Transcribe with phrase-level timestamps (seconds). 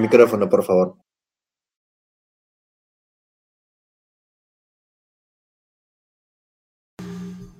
[0.00, 0.96] Micrófono, por favor.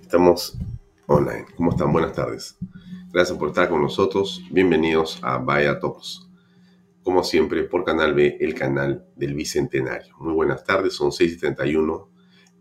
[0.02, 0.56] Estamos
[1.06, 1.46] online.
[1.56, 1.92] ¿Cómo están?
[1.92, 2.56] Buenas tardes.
[3.12, 4.42] Gracias por estar con nosotros.
[4.50, 6.28] Bienvenidos a Vaya Talks.
[7.02, 10.16] Como siempre, por Canal B, el canal del Bicentenario.
[10.18, 12.10] Muy buenas tardes, son 6 y 31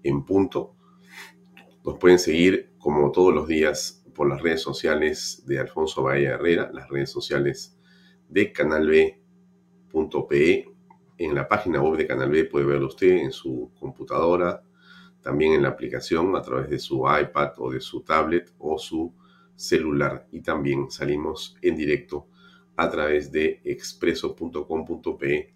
[0.03, 0.75] en punto.
[1.85, 6.69] Nos pueden seguir como todos los días por las redes sociales de Alfonso Bahía Herrera,
[6.73, 7.77] las redes sociales
[8.29, 9.22] de Canal B
[11.17, 14.63] En la página web de Canal B puede verlo usted en su computadora,
[15.22, 19.13] también en la aplicación a través de su iPad o de su tablet o su
[19.56, 20.28] celular.
[20.31, 22.28] Y también salimos en directo
[22.75, 25.53] a través de expreso.com.pe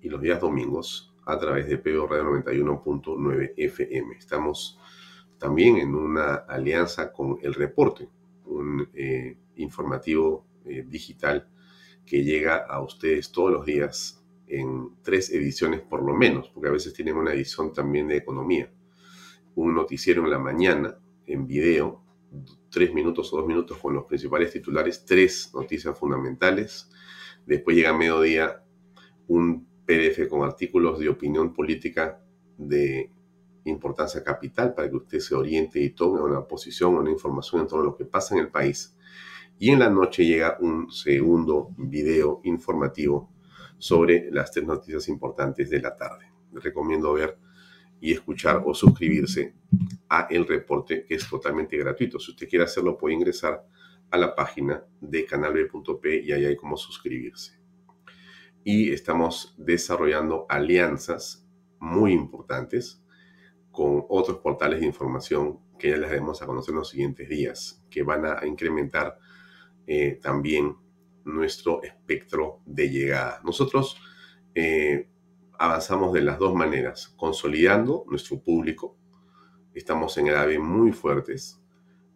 [0.00, 4.16] y los días domingos a través de PBO Radio 91.9 FM.
[4.16, 4.80] Estamos
[5.38, 8.08] también en una alianza con El Reporte,
[8.46, 11.48] un eh, informativo eh, digital
[12.06, 16.72] que llega a ustedes todos los días en tres ediciones por lo menos, porque a
[16.72, 18.72] veces tienen una edición también de economía.
[19.56, 20.96] Un noticiero en la mañana,
[21.26, 22.02] en video,
[22.70, 26.90] tres minutos o dos minutos con los principales titulares, tres noticias fundamentales.
[27.44, 28.62] Después llega a mediodía
[29.26, 32.20] un PDF con artículos de opinión política
[32.56, 33.10] de
[33.64, 37.66] importancia capital para que usted se oriente y tome una posición o una información en
[37.66, 38.96] todo lo que pasa en el país
[39.58, 43.32] y en la noche llega un segundo video informativo
[43.78, 46.32] sobre las tres noticias importantes de la tarde.
[46.52, 47.38] Les recomiendo ver
[48.00, 49.54] y escuchar o suscribirse
[50.08, 52.18] a el reporte que es totalmente gratuito.
[52.18, 53.66] Si usted quiere hacerlo puede ingresar
[54.10, 57.58] a la página de canalb.p y ahí hay como suscribirse.
[58.62, 63.02] Y estamos desarrollando alianzas muy importantes
[63.70, 67.84] con otros portales de información que ya les haremos a conocer en los siguientes días,
[67.90, 69.18] que van a incrementar
[69.86, 70.76] eh, también
[71.24, 73.40] nuestro espectro de llegada.
[73.44, 73.96] Nosotros
[74.54, 75.08] eh,
[75.58, 78.96] avanzamos de las dos maneras, consolidando nuestro público,
[79.74, 81.62] estamos en edades muy fuertes,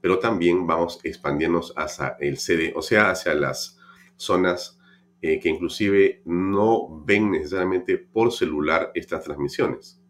[0.01, 3.79] pero también vamos expandiéndonos hacia el CD, o sea, hacia las
[4.17, 4.81] zonas
[5.23, 10.03] eh, que inclusive no ven necesariamente por celular estas transmisiones.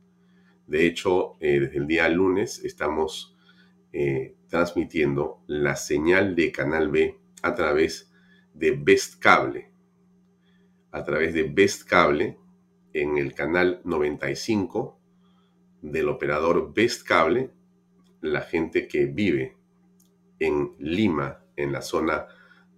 [0.66, 3.36] De hecho, desde el día lunes estamos
[4.46, 8.12] transmitiendo la señal de Canal B a través
[8.54, 9.70] de Best Cable.
[10.92, 12.38] A través de Best Cable
[12.92, 14.98] en el canal 95
[15.82, 17.50] del operador Best Cable,
[18.20, 19.56] la gente que vive
[20.38, 22.26] en Lima, en la zona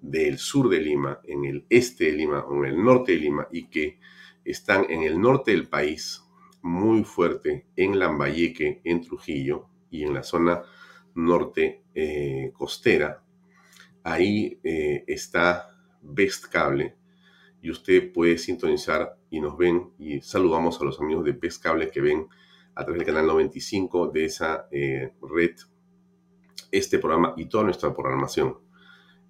[0.01, 3.49] del sur de Lima, en el este de Lima o en el norte de Lima
[3.51, 3.99] y que
[4.45, 6.23] están en el norte del país,
[6.63, 10.63] muy fuerte en Lambayeque, en Trujillo y en la zona
[11.15, 13.22] norte eh, costera,
[14.05, 15.71] ahí eh, está
[16.01, 16.97] Best Cable
[17.61, 21.91] y usted puede sintonizar y nos ven y saludamos a los amigos de Best Cable
[21.91, 22.27] que ven
[22.75, 25.53] a través del canal 95 de esa eh, red
[26.71, 28.59] este programa y toda nuestra programación.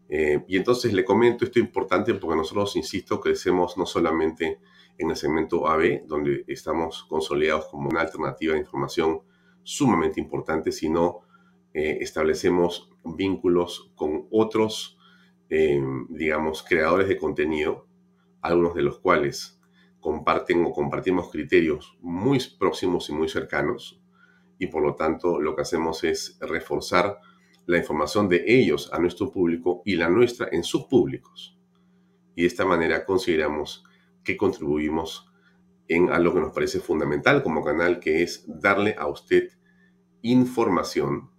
[0.09, 4.61] Eh, y entonces le comento esto importante porque nosotros, insisto, crecemos no solamente
[4.97, 9.23] en el segmento AB, donde estamos consolidados como una alternativa de información
[9.65, 11.23] sumamente importante, sino
[11.75, 14.99] establecemos vínculos con otros,
[15.51, 17.87] eh, digamos, creadores de contenido,
[18.41, 19.61] algunos de los cuales
[20.01, 24.01] comparten o compartimos criterios muy próximos y muy cercanos,
[24.59, 27.21] y por lo tanto lo que hacemos es reforzar
[27.67, 31.57] la información de ellos a nuestro público y la nuestra en sus públicos.
[32.35, 33.85] Y de esta manera consideramos
[34.25, 35.33] que contribuimos
[35.89, 39.51] en algo que nos parece fundamental como canal, que es darle a usted
[40.23, 41.31] información,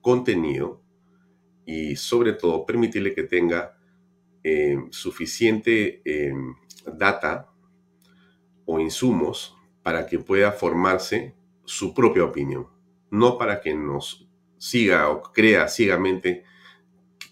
[0.00, 0.82] contenido
[1.70, 3.76] y sobre todo permitirle que tenga
[4.42, 6.34] eh, suficiente eh,
[6.96, 7.48] data
[8.64, 12.66] o insumos para que pueda formarse su propia opinión,
[13.10, 14.28] no para que nos
[14.58, 16.42] siga o crea ciegamente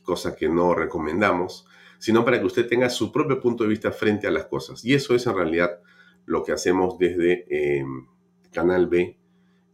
[0.05, 1.67] cosas que no recomendamos,
[1.99, 4.85] sino para que usted tenga su propio punto de vista frente a las cosas.
[4.85, 5.81] Y eso es en realidad
[6.26, 7.85] lo que hacemos desde eh,
[8.52, 9.19] Canal B,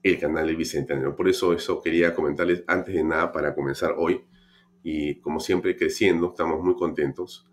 [0.03, 1.15] el canal del Bicentenario.
[1.15, 4.25] Por eso eso quería comentarles antes de nada para comenzar hoy.
[4.85, 7.51] Y como siempre creciendo, estamos muy contentos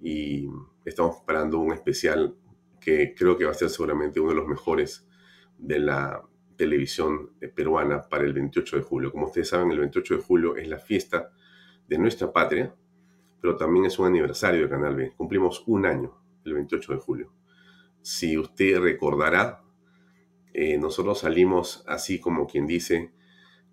[0.00, 0.48] y
[0.84, 2.34] estamos preparando un especial
[2.80, 5.06] que creo que va a ser seguramente uno de los mejores
[5.58, 9.12] de la televisión peruana para el 28 de julio.
[9.12, 11.30] Como ustedes saben, el 28 de julio es la fiesta
[11.86, 12.74] de nuestra patria,
[13.40, 15.12] pero también es un aniversario de Canal B.
[15.16, 17.32] Cumplimos un año el 28 de julio.
[18.02, 19.62] Si usted recordará,
[20.52, 23.12] eh, nosotros salimos así como quien dice,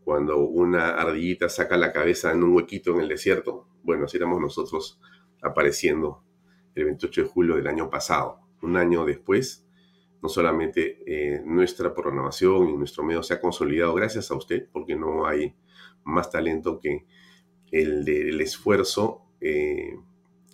[0.08, 3.68] cuando una ardillita saca la cabeza en un huequito en el desierto.
[3.84, 5.02] Bueno, así éramos nosotros
[5.42, 6.24] apareciendo
[6.76, 8.40] el 28 de julio del año pasado.
[8.62, 9.68] Un año después,
[10.22, 14.96] no solamente eh, nuestra programación y nuestro medio se ha consolidado gracias a usted, porque
[14.96, 15.54] no hay
[16.06, 17.06] más talento que
[17.74, 19.98] el del esfuerzo eh,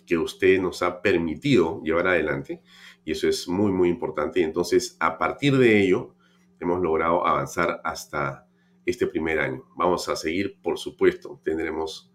[0.04, 2.60] que usted nos ha permitido llevar adelante,
[3.04, 4.40] y eso es muy, muy importante.
[4.40, 6.16] Y entonces, a partir de ello,
[6.58, 8.43] hemos logrado avanzar hasta
[8.86, 9.64] este primer año.
[9.76, 12.12] Vamos a seguir, por supuesto, tendremos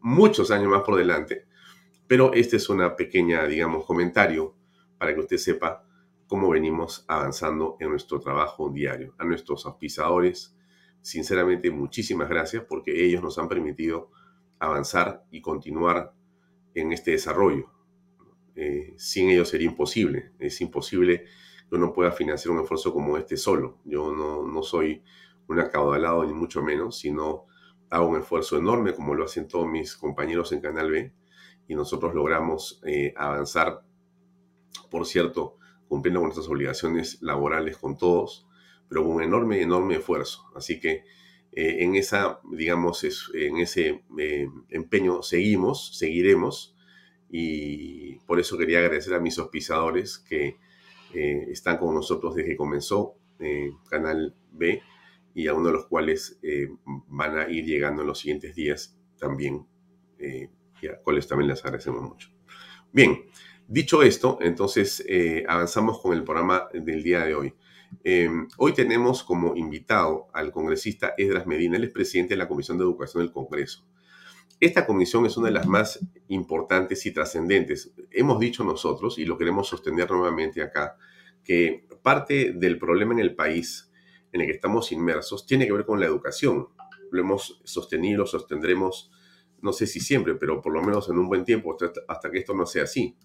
[0.00, 1.46] muchos años más por delante,
[2.06, 4.54] pero este es una pequeña, digamos, comentario
[4.98, 5.84] para que usted sepa
[6.26, 9.14] cómo venimos avanzando en nuestro trabajo diario.
[9.18, 10.56] A nuestros auspiciadores,
[11.00, 14.10] sinceramente, muchísimas gracias porque ellos nos han permitido
[14.58, 16.12] avanzar y continuar
[16.74, 17.70] en este desarrollo.
[18.54, 20.32] Eh, sin ellos sería imposible.
[20.38, 21.24] Es imposible
[21.68, 23.78] que uno pueda financiar un esfuerzo como este solo.
[23.84, 25.02] Yo no, no soy
[25.50, 27.46] un acaudalado ni mucho menos, sino
[27.90, 31.12] hago un esfuerzo enorme como lo hacen todos mis compañeros en Canal B
[31.66, 33.82] y nosotros logramos eh, avanzar,
[34.90, 35.56] por cierto,
[35.88, 38.46] cumpliendo nuestras obligaciones laborales con todos,
[38.88, 40.44] pero con un enorme, enorme esfuerzo.
[40.54, 41.04] Así que
[41.52, 43.04] eh, en esa, digamos,
[43.34, 46.76] en ese eh, empeño seguimos, seguiremos,
[47.28, 50.58] y por eso quería agradecer a mis auspiciadores que
[51.12, 53.16] están con nosotros desde que comenzó
[53.88, 54.80] Canal B
[55.34, 56.40] y a uno de los cuales
[57.08, 59.66] van a ir llegando en los siguientes días también,
[60.18, 62.30] y a cuales también les agradecemos mucho.
[62.92, 63.24] Bien,
[63.72, 67.54] Dicho esto, entonces eh, avanzamos con el programa del día de hoy.
[68.02, 72.78] Em, hoy tenemos como invitado al congresista Esdras Medina, él es presidente de la Comisión
[72.78, 73.86] de Educación del Congreso.
[74.58, 77.94] Esta comisión es una de las más importantes y trascendentes.
[78.10, 80.96] Hemos dicho nosotros, y lo queremos sostener nuevamente acá,
[81.44, 83.89] que parte del problema en el país
[84.32, 86.68] en el que estamos inmersos tiene que ver con la educación.
[87.10, 89.10] Lo hemos sostenido, lo sostendremos,
[89.62, 91.76] no sé si siempre, pero por lo menos en un buen tiempo,
[92.08, 93.16] hasta que esto no sea así.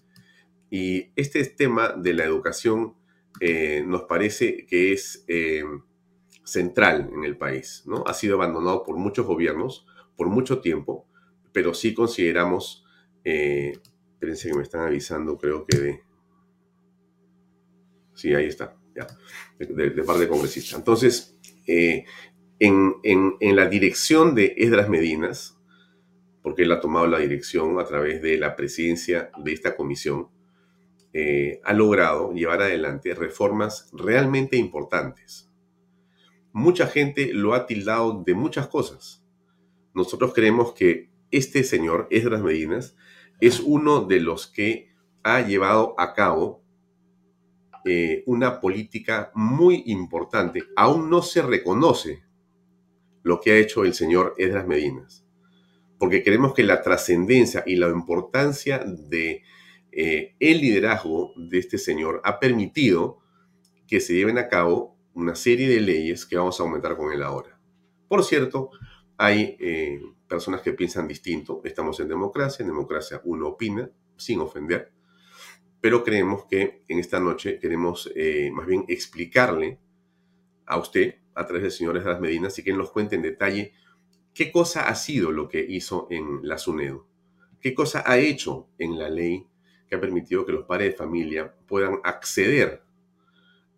[0.70, 2.94] Y este tema de la educación
[3.40, 5.62] eh, nos parece que es eh,
[6.44, 8.04] central en el país, ¿no?
[8.06, 9.86] Ha sido abandonado por muchos gobiernos
[10.16, 11.06] por mucho tiempo,
[11.52, 12.84] pero sí consideramos,
[13.24, 13.78] eh,
[14.14, 16.00] espérense que me están avisando, creo que de...
[18.14, 19.06] Sí, ahí está, ya,
[19.58, 20.76] de, parte de congresista.
[20.76, 25.56] Entonces, en, en la dirección de Esdras Medinas,
[26.42, 30.28] porque él ha tomado la dirección a través de la presidencia de esta comisión,
[31.18, 35.50] eh, ha logrado llevar adelante reformas realmente importantes.
[36.52, 39.24] Mucha gente lo ha tildado de muchas cosas.
[39.94, 42.96] Nosotros creemos que este señor, Esdras Medinas,
[43.40, 44.90] es uno de los que
[45.22, 46.62] ha llevado a cabo
[47.86, 50.64] eh, una política muy importante.
[50.74, 52.24] Aún no se reconoce
[53.22, 55.24] lo que ha hecho el señor Esdras Medinas,
[55.98, 59.42] porque creemos que la trascendencia y la importancia de
[59.92, 63.18] eh, el liderazgo de este señor ha permitido
[63.86, 67.22] que se lleven a cabo una serie de leyes que vamos a aumentar con él
[67.22, 67.58] ahora.
[68.08, 68.70] Por cierto,
[69.16, 71.60] hay eh, personas que piensan distinto.
[71.64, 74.92] Estamos en democracia, en democracia uno opina sin ofender,
[75.86, 79.78] pero creemos que en esta noche queremos eh, más bien explicarle
[80.66, 83.72] a usted, a través del señor Esdras Medina, y que nos cuente en detalle
[84.34, 87.06] qué cosa ha sido lo que hizo en la SUNEDO,
[87.60, 89.46] qué cosa ha hecho en la ley
[89.88, 92.82] que ha permitido que los padres de familia puedan acceder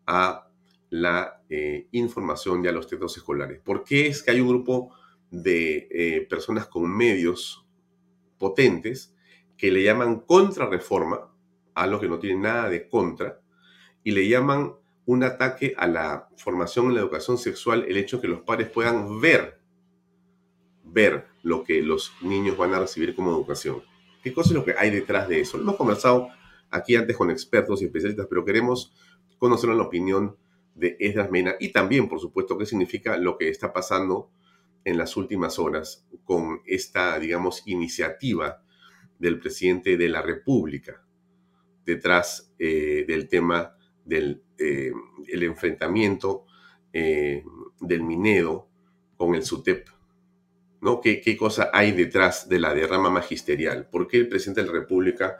[0.06, 0.48] a
[0.88, 3.60] la eh, información y a los textos escolares.
[3.60, 4.94] ¿Por qué es que hay un grupo
[5.30, 7.66] de eh, personas con medios
[8.38, 9.14] potentes
[9.58, 11.34] que le llaman contrarreforma
[11.78, 13.40] a los que no tienen nada de contra
[14.02, 14.72] y le llaman
[15.06, 18.68] un ataque a la formación en la educación sexual el hecho de que los padres
[18.68, 19.60] puedan ver,
[20.82, 23.82] ver lo que los niños van a recibir como educación.
[24.22, 25.56] ¿Qué cosa es lo que hay detrás de eso?
[25.56, 26.28] Hemos conversado
[26.68, 28.92] aquí antes con expertos y especialistas, pero queremos
[29.38, 30.36] conocer la opinión
[30.74, 34.30] de Esdras Mena y también, por supuesto, qué significa lo que está pasando
[34.84, 38.62] en las últimas horas con esta, digamos, iniciativa
[39.18, 41.04] del presidente de la República
[41.88, 44.92] detrás eh, del tema del eh,
[45.26, 46.44] enfrentamiento
[46.92, 47.42] eh,
[47.80, 48.68] del minero
[49.16, 49.88] con el SUTEP.
[50.82, 51.00] ¿no?
[51.00, 53.88] ¿Qué, ¿Qué cosa hay detrás de la derrama magisterial?
[53.90, 55.38] ¿Por qué el presidente de la República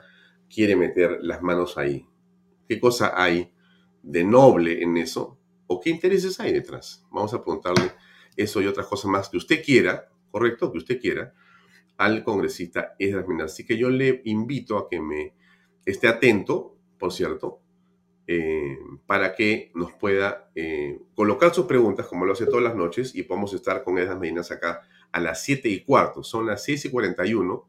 [0.53, 2.07] quiere meter las manos ahí?
[2.67, 3.53] ¿Qué cosa hay
[4.01, 5.39] de noble en eso?
[5.67, 7.05] ¿O qué intereses hay detrás?
[7.11, 7.91] Vamos a preguntarle
[8.35, 11.33] eso y otras cosas más que usted quiera, correcto, que usted quiera,
[11.97, 15.35] al congresista Esdras Así que yo le invito a que me
[15.85, 17.59] esté atento, por cierto,
[18.27, 23.15] eh, para que nos pueda eh, colocar sus preguntas, como lo hace todas las noches,
[23.15, 24.81] y podamos estar con Esdras Medinas acá
[25.11, 26.23] a las 7 y cuarto.
[26.23, 27.67] Son las 6 y 41.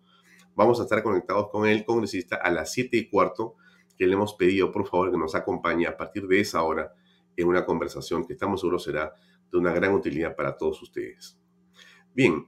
[0.54, 3.54] Vamos a estar conectados con el congresista a las 7 y cuarto,
[3.96, 6.94] que le hemos pedido, por favor, que nos acompañe a partir de esa hora
[7.36, 9.14] en una conversación que estamos seguros será
[9.50, 11.38] de una gran utilidad para todos ustedes.
[12.14, 12.46] Bien,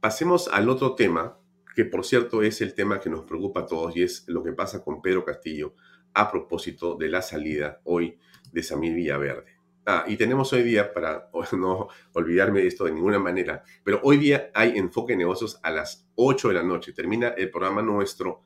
[0.00, 1.38] pasemos al otro tema,
[1.74, 4.52] que por cierto es el tema que nos preocupa a todos y es lo que
[4.52, 5.74] pasa con Pedro Castillo
[6.14, 8.18] a propósito de la salida hoy
[8.52, 9.54] de Samir Villaverde.
[9.86, 14.16] Ah, y tenemos hoy día, para no olvidarme de esto de ninguna manera, pero hoy
[14.16, 16.92] día hay enfoque de negocios a las 8 de la noche.
[16.92, 18.42] Termina el programa nuestro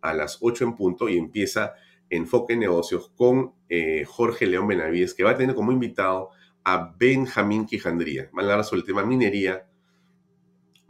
[0.00, 1.74] a las 8 en punto y empieza
[2.08, 6.30] enfoque de negocios con eh, Jorge León Benavides, que va a tener como invitado
[6.64, 8.28] a Benjamín Quijandría.
[8.32, 9.69] Van a hablar sobre el tema minería,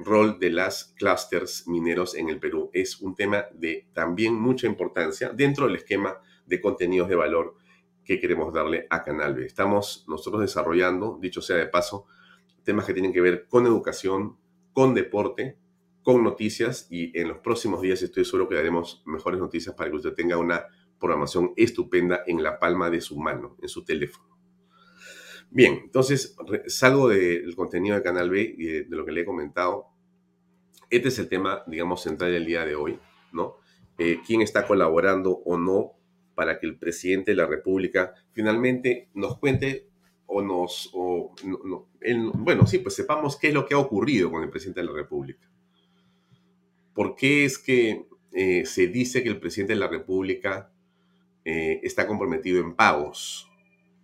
[0.04, 2.70] rol de las clusters mineros en el Perú.
[2.72, 7.56] Es un tema de también mucha importancia dentro del esquema de contenidos de valor
[8.04, 9.46] que queremos darle a Canal B.
[9.46, 12.06] Estamos nosotros desarrollando, dicho sea de paso,
[12.64, 14.36] temas que tienen que ver con educación,
[14.72, 15.58] con deporte,
[16.02, 19.96] con noticias y en los próximos días estoy seguro que daremos mejores noticias para que
[19.96, 20.66] usted tenga una
[20.98, 24.30] programación estupenda en la palma de su mano, en su teléfono.
[25.50, 26.36] Bien, entonces
[26.68, 29.86] salgo del contenido de Canal B y de, lo que le he comentado.
[30.90, 32.98] Este es el tema, digamos, central del día de hoy,
[33.32, 33.56] ¿no?
[33.96, 35.92] Eh, ¿Quién está colaborando o no
[36.34, 39.86] para que el presidente de la República finalmente nos cuente
[40.26, 40.90] o nos,
[42.34, 44.92] bueno, sí, pues sepamos qué es lo que ha ocurrido con el presidente de la
[44.92, 45.50] República.
[46.94, 50.72] ¿Por qué es que eh, se dice que el presidente de la República
[51.44, 53.50] eh, está comprometido en pagos?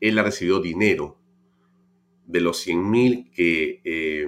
[0.00, 1.16] Él ha recibido dinero
[2.26, 4.26] de los 100 mil que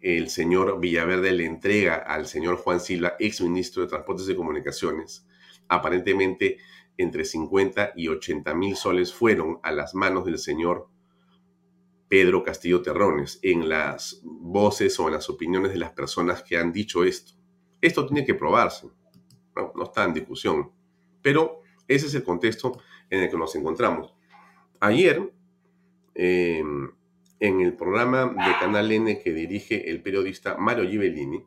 [0.00, 5.26] el señor Villaverde le entrega al señor Juan Silva, ex ministro de Transportes y Comunicaciones,
[5.68, 6.58] aparentemente
[6.96, 10.88] entre 50 y 80 mil soles fueron a las manos del señor
[12.08, 16.72] Pedro Castillo Terrones en las voces o en las opiniones de las personas que han
[16.72, 17.32] dicho esto.
[17.80, 18.88] Esto tiene que probarse,
[19.54, 20.72] no, está en discusión,
[21.22, 24.14] pero ese es el contexto en el que nos encontramos.
[24.80, 25.30] Ayer
[26.14, 26.90] Em,
[27.40, 31.44] en el programa de Canal N que dirige el periodista Mario Gibellini,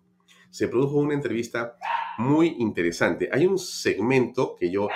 [0.50, 1.78] se produjo una entrevista
[2.18, 3.30] muy interesante.
[3.32, 4.90] Hay un segmento que yo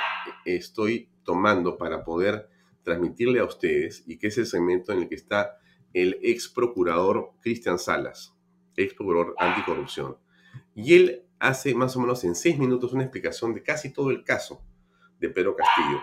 [0.44, 2.50] estoy tomando para poder
[2.84, 5.58] transmitirle a ustedes y que es el segmento en el que está
[5.94, 8.36] el ex procurador Cristian Salas,
[8.76, 10.18] ex procurador anticorrupción.
[10.76, 14.24] Y él hace más o menos en seis minutos una explicación de casi todo el
[14.24, 14.64] caso
[15.20, 16.02] de Pedro Castillo,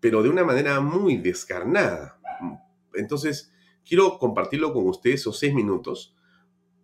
[0.00, 2.20] pero de una manera muy descarnada,
[2.94, 3.51] entonces,
[3.86, 6.14] quiero compartirlo con ustedes esos seis minutos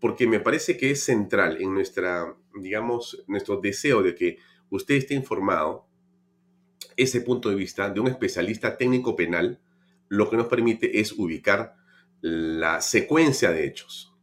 [0.00, 4.38] porque me parece que es central en nuestra, digamos, nuestro deseo de que
[4.70, 5.86] usted esté informado
[6.96, 9.60] ese punto de vista de un especialista técnico penal,
[10.08, 11.76] lo que nos permite es ubicar
[12.20, 14.14] la secuencia de hechos.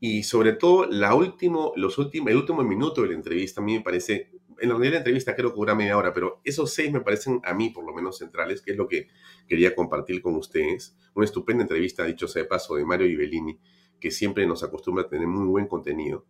[0.00, 3.74] Y sobre todo, la último, los últimos, el último minuto de la entrevista a mí
[3.74, 7.00] me parece en realidad la entrevista creo que dura media hora, pero esos seis me
[7.00, 9.08] parecen a mí por lo menos centrales, que es lo que
[9.46, 10.96] quería compartir con ustedes.
[11.14, 13.58] Una estupenda entrevista, dicho sea de paso, de Mario Ibellini,
[14.00, 16.24] que siempre nos acostumbra a tener muy buen contenido.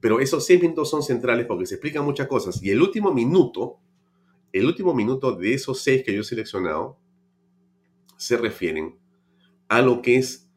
[0.00, 2.62] Pero esos seis minutos son centrales porque se explican muchas cosas.
[2.62, 3.78] Y el último minuto,
[4.52, 6.98] el último minuto de esos seis que yo he seleccionado,
[8.16, 8.98] se refieren
[9.68, 10.50] a lo que es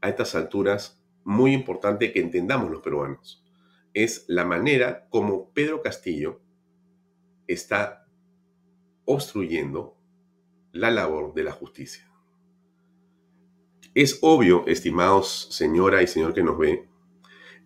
[0.00, 3.44] a estas alturas muy importante que entendamos los peruanos.
[3.92, 6.40] Es la manera como Pedro Castillo
[7.52, 8.06] está
[9.04, 9.96] obstruyendo
[10.72, 12.10] la labor de la justicia.
[13.94, 16.88] Es obvio, estimados señora y señor que nos ve,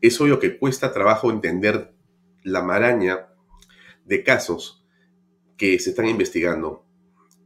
[0.01, 1.95] es obvio que cuesta trabajo entender
[2.43, 3.29] la maraña
[4.05, 4.85] de casos
[5.57, 6.85] que se están investigando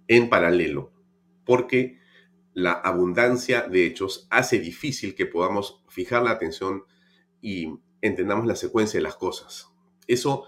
[0.06, 0.92] en paralelo
[1.48, 1.98] porque
[2.52, 6.84] la abundancia de hechos hace difícil que podamos fijar la atención
[7.40, 9.70] y entendamos la secuencia de las cosas.
[10.06, 10.44] Eso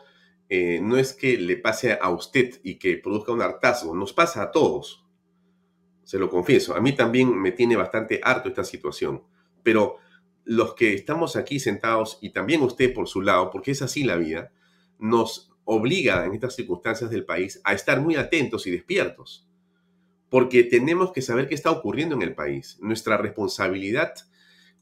[0.52, 4.42] eh, no es que le pase a usted y que produzca un hartazgo, nos pasa
[4.42, 5.06] a todos.
[6.02, 9.22] Se lo confieso, a mí también me tiene bastante harto esta situación,
[9.62, 9.98] pero
[10.44, 14.16] los que estamos aquí sentados y también usted por su lado, porque es así la
[14.16, 14.50] vida,
[14.98, 19.46] nos obliga en estas circunstancias del país a estar muy atentos y despiertos,
[20.30, 22.76] porque tenemos que saber qué está ocurriendo en el país.
[22.80, 24.14] Nuestra responsabilidad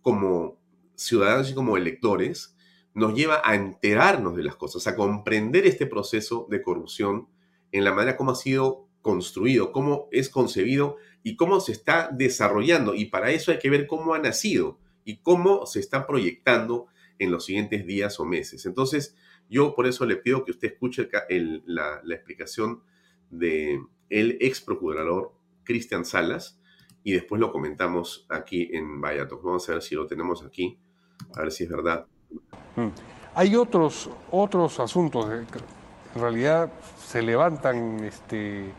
[0.00, 0.58] como
[0.94, 2.56] ciudadanos y como electores
[2.98, 7.28] nos lleva a enterarnos de las cosas, a comprender este proceso de corrupción
[7.72, 12.94] en la manera como ha sido construido, cómo es concebido y cómo se está desarrollando.
[12.94, 16.86] Y para eso hay que ver cómo ha nacido y cómo se está proyectando
[17.18, 18.66] en los siguientes días o meses.
[18.66, 19.16] Entonces,
[19.48, 21.08] yo por eso le pido que usted escuche
[21.66, 22.82] la, explicación
[23.30, 25.32] de el ex procurador
[25.64, 26.60] Cristian Salas
[27.02, 29.40] y después lo comentamos aquí en Vallato.
[29.42, 30.78] Vamos a ver si lo tenemos aquí,
[31.34, 32.06] a ver si es verdad.
[32.76, 32.88] Mm.
[33.34, 35.26] Hay otros, otros asuntos.
[36.14, 36.70] En realidad
[37.04, 38.72] se levantan este,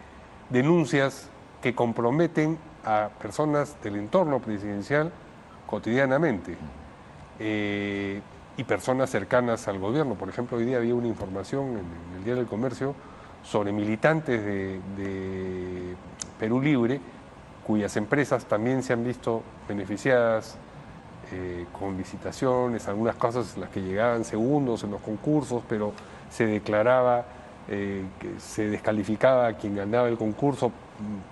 [0.49, 1.29] denuncias
[1.61, 5.11] que comprometen a personas del entorno presidencial
[5.67, 6.57] cotidianamente
[7.39, 8.21] eh,
[8.57, 10.15] y personas cercanas al gobierno.
[10.15, 12.95] Por ejemplo, hoy día había una información en el Día del Comercio
[13.43, 15.95] sobre militantes de
[16.39, 16.99] Perú Libre
[17.69, 20.57] cuyas empresas también se han visto beneficiadas
[21.31, 25.93] eh, con licitaciones, algunas cosas en las que llegaban segundos en los concursos, pero
[26.29, 27.25] se declaraba
[27.67, 30.71] eh, que se descalificaba a quien ganaba el concurso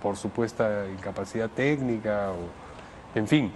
[0.02, 3.52] por supuesta incapacidad técnica, o, en fin.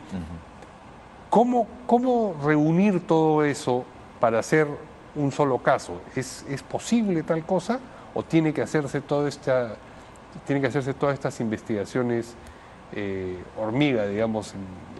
[1.29, 3.85] ¿Cómo, ¿Cómo, reunir todo eso
[4.19, 4.67] para hacer
[5.15, 6.01] un solo caso?
[6.15, 7.79] ¿Es, ¿Es, posible tal cosa
[8.13, 9.75] o tiene que hacerse toda esta,
[10.45, 12.35] tiene que hacerse todas estas investigaciones
[12.93, 14.90] eh, hormiga, digamos, en,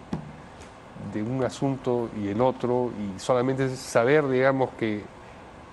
[1.12, 5.02] de un asunto y el otro y solamente saber, digamos, que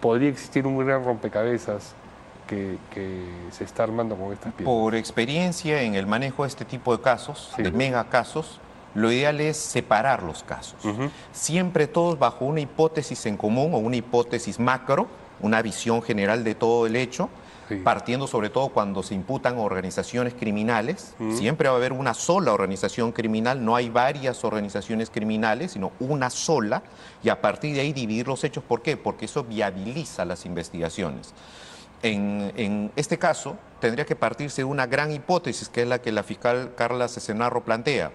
[0.02, 1.94] podría existir un gran rompecabezas
[2.48, 2.78] que,
[3.52, 4.74] se está armando con estas piezas.
[4.74, 8.60] Por experiencia en el manejo de este tipo de casos, de mega casos,
[8.96, 10.80] lo ideal es separar los casos.
[11.32, 15.08] Siempre todos bajo una hipótesis en común o una hipótesis macro,
[15.42, 17.30] una visión general de todo el hecho,
[17.78, 21.16] partiendo sobre todo cuando se imputan organizaciones criminales.
[21.32, 26.30] Siempre va a haber una sola organización criminal, no hay varias organizaciones criminales, sino una
[26.30, 26.84] sola,
[27.24, 28.64] y a partir de ahí dividir los hechos.
[28.64, 28.98] ¿Por qué?
[28.98, 31.34] Porque eso viabiliza las investigaciones.
[32.02, 36.24] En, este caso, tendría que partirse de una gran hipótesis, que es la que la
[36.24, 38.12] fiscal Carla Cesenarro plantea.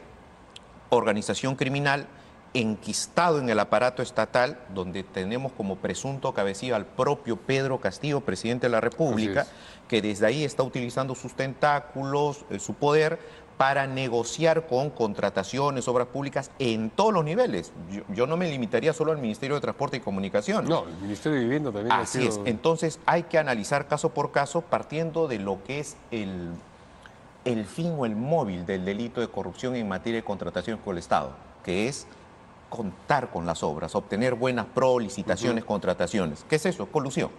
[0.88, 2.06] Organización criminal
[2.54, 8.68] enquistado en el aparato estatal, donde tenemos como presunto cabecilla al propio Pedro Castillo, presidente
[8.68, 9.46] de la República,
[9.88, 13.18] que desde ahí está utilizando sus tentáculos, eh, su poder,
[13.56, 17.72] para negociar con contrataciones, obras públicas en todos los niveles.
[18.08, 20.68] Yo, no me limitaría solo al Ministerio de Transporte y Comunicación.
[20.68, 21.92] No, el Ministerio de Vivienda también.
[21.92, 22.40] Así es.
[22.44, 26.50] Entonces hay que analizar caso por caso partiendo de lo que es el,
[27.44, 30.98] el fin o el móvil del delito de corrupción en materia de contratación con el
[30.98, 31.30] Estado,
[31.62, 32.08] que es
[32.74, 36.44] contar con las obras, obtener buenas pro, licitaciones, contrataciones.
[36.48, 36.86] ¿Qué es eso?
[36.86, 37.30] Colusión.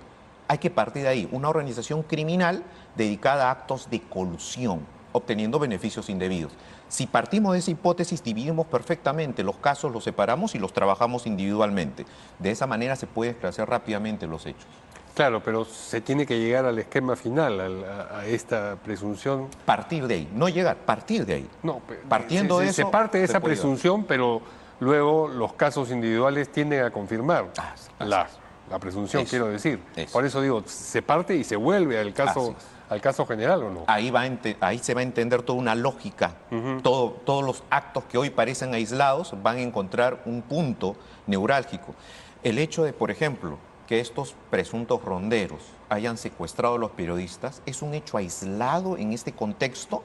[0.48, 1.30] Hay que partir de ahí.
[1.32, 2.64] Una organización criminal
[2.96, 4.80] dedicada a actos de colusión,
[5.12, 6.54] obteniendo beneficios indebidos.
[6.88, 12.06] Si partimos de esa hipótesis, dividimos perfectamente los casos, los separamos y los trabajamos individualmente.
[12.40, 14.68] De esa manera se puede esclarecer rápidamente los hechos.
[15.16, 19.48] Claro, pero se tiene que llegar al esquema final, a, esta presunción.
[19.66, 21.50] Partir de ahí, no llegar, partir de ahí.
[21.64, 22.74] No, partiendo de eso.
[22.74, 24.42] Se parte de esa presunción, pero
[24.80, 29.80] luego los casos individuales tienden a confirmar ah, la, presunción, quiero decir.
[30.12, 32.56] Por eso digo, se parte y se vuelve al caso,
[32.90, 33.84] al caso general o no.
[33.88, 34.28] Ahí, va
[34.62, 36.36] ahí se va a entender toda una lógica.
[36.82, 40.96] Todo, todos los actos que hoy parecen aislados van a encontrar un punto
[41.28, 41.96] neurálgico.
[42.44, 43.58] El hecho de, por ejemplo,
[43.88, 49.32] que estos presuntos ronderos hayan secuestrado a los periodistas es un hecho aislado en este
[49.32, 50.04] contexto.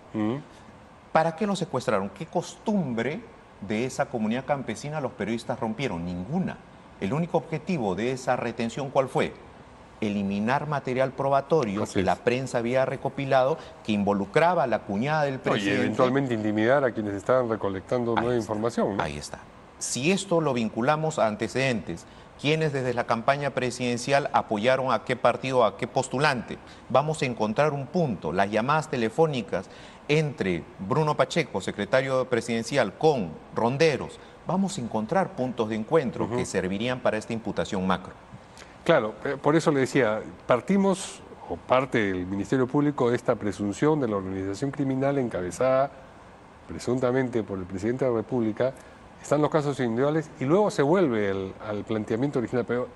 [1.13, 2.11] ¿Para qué los secuestraron?
[2.11, 3.21] ¿Qué costumbre
[3.67, 6.05] de esa comunidad campesina los periodistas rompieron?
[6.05, 6.59] Ninguna.
[7.01, 9.33] El único objetivo de esa retención, ¿cuál fue?
[10.01, 15.77] eliminar material probatorio que la prensa había recopilado que involucraba a la cuñada del presidente.
[15.77, 19.01] y eventualmente intimidar a quienes estaban recolectando nueva información.
[19.01, 19.41] Ahí está.
[19.79, 22.07] Si esto lo vinculamos a antecedentes,
[22.41, 27.73] quienes desde la campaña presidencial apoyaron a qué partido, a qué postulante, vamos a encontrar
[27.73, 28.33] un punto.
[28.33, 29.69] Las llamadas telefónicas
[30.09, 37.01] entre Bruno Pacheco, secretario presidencial, con Ronderos, vamos a encontrar puntos de encuentro que servirían
[37.01, 38.15] para esta imputación macro.
[38.85, 44.01] Claro, eh, por eso le decía, partimos, o parte del Ministerio Público, de esta presunción
[44.01, 45.91] de la organización criminal encabezada
[46.67, 48.73] presuntamente por el presidente de la República,
[49.23, 52.65] están los casos individuales y luego se vuelve al planteamiento original.
[52.67, 52.89] Pero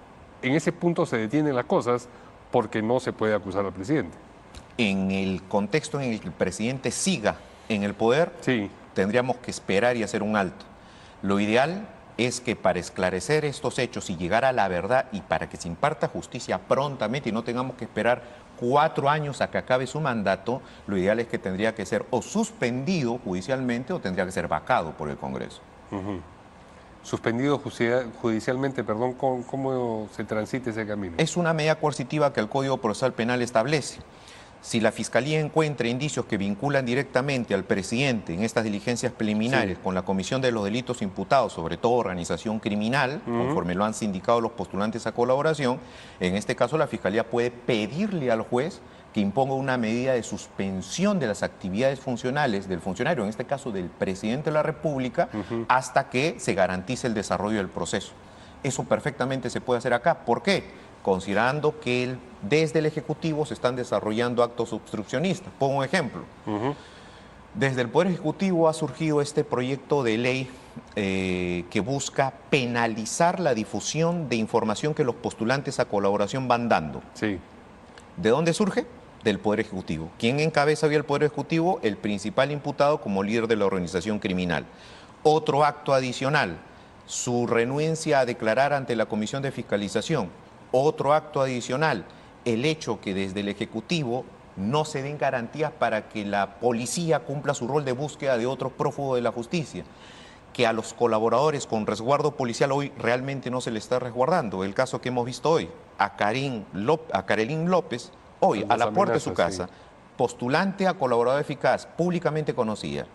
[0.43, 2.09] en ese punto se detienen las cosas
[2.51, 4.17] porque no se puede acusar al presidente.
[4.77, 7.37] En el contexto en el que el presidente siga
[7.69, 8.71] en el poder, sí.
[8.95, 10.65] tendríamos que esperar y hacer un alto.
[11.23, 15.49] Lo ideal es que para esclarecer estos hechos y llegar a la verdad y para
[15.49, 18.23] que se imparta justicia prontamente y no tengamos que esperar
[18.61, 22.23] cuatro años a que acabe su mandato, lo ideal es que tendría que ser o
[22.23, 25.61] suspendido judicialmente o tendría que ser vacado por el Congreso.
[27.03, 27.61] Suspendido
[28.23, 31.15] judicialmente, perdón, ¿cómo, se transite ese camino?
[31.19, 34.01] Es una medida coercitiva que el Código Procesal Penal establece.
[34.63, 39.95] Si la Fiscalía encuentra indicios que vinculan directamente al presidente en estas diligencias preliminares con
[39.95, 44.53] la comisión de los delitos imputados, sobre todo organización criminal, conforme lo han sindicado los
[44.53, 45.79] postulantes a colaboración,
[46.19, 48.81] en este caso la Fiscalía puede pedirle al juez
[49.15, 53.71] que imponga una medida de suspensión de las actividades funcionales del funcionario, en este caso
[53.71, 55.29] del presidente de la República,
[55.69, 58.11] hasta que se garantice el desarrollo del proceso.
[58.65, 60.25] Eso perfectamente se puede hacer acá.
[60.25, 60.65] ¿Por qué?
[61.05, 65.53] Considerando que desde el Ejecutivo se están desarrollando actos obstruccionistas.
[65.61, 66.23] Pongo un ejemplo.
[67.55, 70.51] Desde el Poder Ejecutivo ha surgido este proyecto de ley
[70.97, 77.01] eh, que busca penalizar la difusión de información que los postulantes a colaboración van dando.
[77.15, 77.39] Sí.
[78.17, 78.87] ¿De dónde surge?
[79.25, 80.11] Del Poder Ejecutivo.
[80.19, 81.81] ¿Quién encabeza hoy el Poder Ejecutivo?
[81.83, 84.67] El principal imputado como líder de la organización criminal.
[85.23, 86.59] Otro acto adicional,
[87.07, 90.29] su renuencia a declarar ante la Comisión de Fiscalización.
[90.71, 92.05] Otro acto adicional,
[92.45, 97.55] el hecho que desde el Ejecutivo no se den garantías para que la policía cumpla
[97.55, 99.85] su rol de búsqueda de otros prófugos de la justicia
[100.53, 104.63] que a los colaboradores con resguardo policial hoy realmente no se le está resguardando.
[104.63, 106.65] El caso que hemos visto hoy, a, Karim
[107.13, 108.13] a Karelín López,
[108.45, 109.69] hoy a la puerta de su casa,
[110.17, 113.07] postulante a colaborador eficaz, públicamente conocida,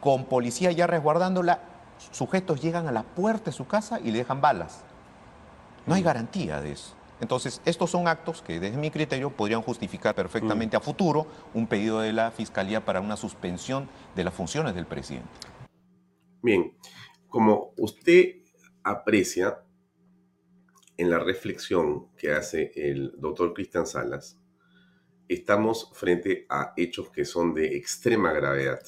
[0.00, 1.60] con policía ya resguardándola,
[2.12, 4.84] sujetos llegan a la puerta de su casa y le dejan balas.
[5.86, 6.04] No hay mm.
[6.04, 6.94] garantía de eso.
[7.20, 10.80] Entonces, estos son actos que, desde mi criterio, podrían justificar perfectamente mm.
[10.80, 15.28] a futuro un pedido de la Fiscalía para una suspensión de las funciones del presidente.
[16.42, 16.76] Bien,
[17.28, 18.36] como usted
[18.84, 19.58] aprecia
[20.96, 24.37] en la reflexión que hace el doctor Cristian Salas,
[25.28, 28.80] estamos frente a hechos que son de extrema gravedad.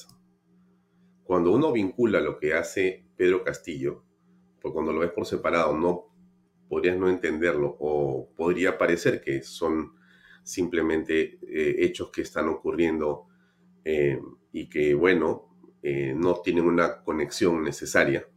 [1.23, 4.03] Cuando uno vincula lo que hace Pedro Castillo,
[4.59, 6.11] pues cuando lo ves por separado no
[6.67, 9.93] podrías no entenderlo o podría parecer que son
[10.43, 13.27] simplemente eh, hechos que están ocurriendo
[13.83, 14.19] eh,
[14.51, 15.49] y que, bueno,
[15.83, 18.27] eh, no tienen una conexión necesaria.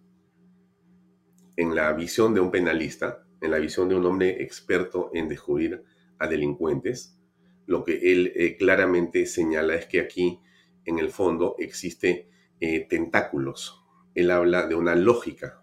[1.57, 5.85] En la visión de un penalista, en la visión de un hombre experto en descubrir
[6.19, 7.19] a delincuentes,
[7.67, 10.41] lo que él eh, claramente señala es que aquí,
[10.85, 12.29] en el fondo, existe
[12.61, 13.83] eh, tentáculos.
[14.15, 15.63] Él habla de una lógica,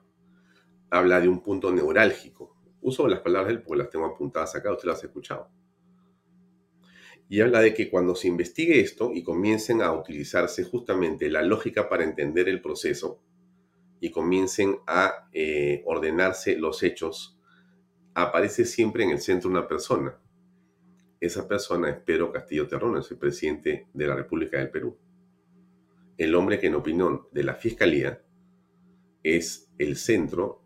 [0.90, 2.58] habla de un punto neurálgico.
[2.82, 5.50] Uso las palabras de él porque las tengo apuntadas acá, usted las ha escuchado.
[7.30, 11.88] Y habla de que cuando se investigue esto y comiencen a utilizarse justamente la lógica
[11.88, 13.22] para entender el proceso
[14.02, 17.40] y comiencen a eh, ordenarse los hechos,
[18.16, 20.20] aparece siempre en el centro una persona
[21.22, 24.98] esa persona es Pedro Castillo Terrones, el presidente de la República del Perú.
[26.18, 28.20] El hombre que en opinión de la Fiscalía
[29.22, 30.64] es el centro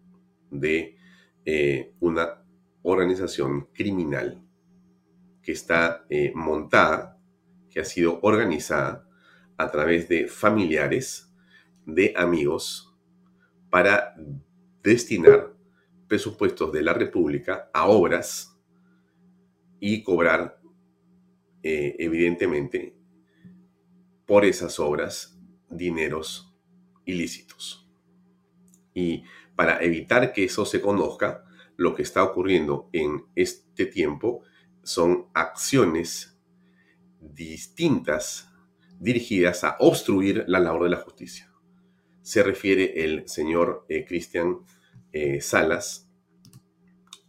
[0.49, 0.97] de
[1.43, 2.41] eh, una
[2.83, 4.41] organización criminal
[5.43, 7.19] que está eh, montada,
[7.69, 9.09] que ha sido organizada
[9.57, 11.33] a través de familiares,
[11.85, 12.95] de amigos,
[13.69, 14.15] para
[14.81, 15.53] destinar
[16.07, 18.54] presupuestos de la República a obras
[19.79, 20.59] y cobrar,
[21.63, 22.95] eh, evidentemente,
[24.25, 26.53] por esas obras dineros
[27.05, 27.87] ilícitos.
[28.93, 29.23] Y
[29.55, 31.43] para evitar que eso se conozca,
[31.77, 34.41] lo que está ocurriendo en este tiempo
[34.83, 36.39] son acciones
[37.19, 38.49] distintas
[38.99, 41.51] dirigidas a obstruir la labor de la justicia.
[42.21, 44.59] Se refiere el señor eh, Cristian
[45.11, 46.09] eh, Salas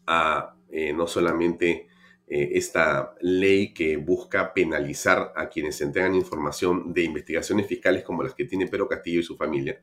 [0.07, 0.53] a
[0.95, 1.86] no solamente
[2.29, 8.35] eh, esta ley que busca penalizar a quienes entregan información de investigaciones fiscales como las
[8.35, 9.81] que tiene Pedro Castillo y su familia.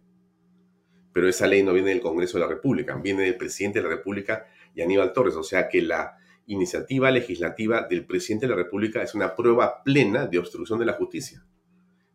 [1.13, 3.95] Pero esa ley no viene del Congreso de la República, viene del presidente de la
[3.95, 5.35] República y Aníbal Torres.
[5.35, 10.27] O sea que la iniciativa legislativa del presidente de la República es una prueba plena
[10.27, 11.45] de obstrucción de la justicia.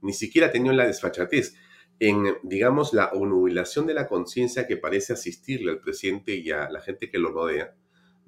[0.03, 1.55] Ni siquiera tenido la desfachatez
[2.01, 6.83] en, digamos, la obnubilación de la conciencia que parece asistirle al presidente y a la
[6.83, 7.75] gente que lo rodea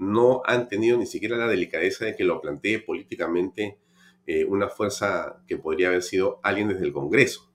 [0.01, 3.79] no han tenido ni siquiera la delicadeza de que lo plantee políticamente
[4.27, 7.53] eh, una fuerza que podría haber sido alguien desde el Congreso,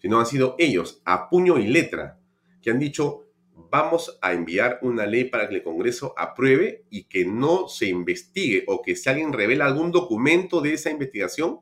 [0.00, 2.18] sino han sido ellos, a puño y letra,
[2.60, 3.28] que han dicho,
[3.70, 8.64] vamos a enviar una ley para que el Congreso apruebe y que no se investigue
[8.66, 11.60] o que si alguien revela algún documento de esa investigación,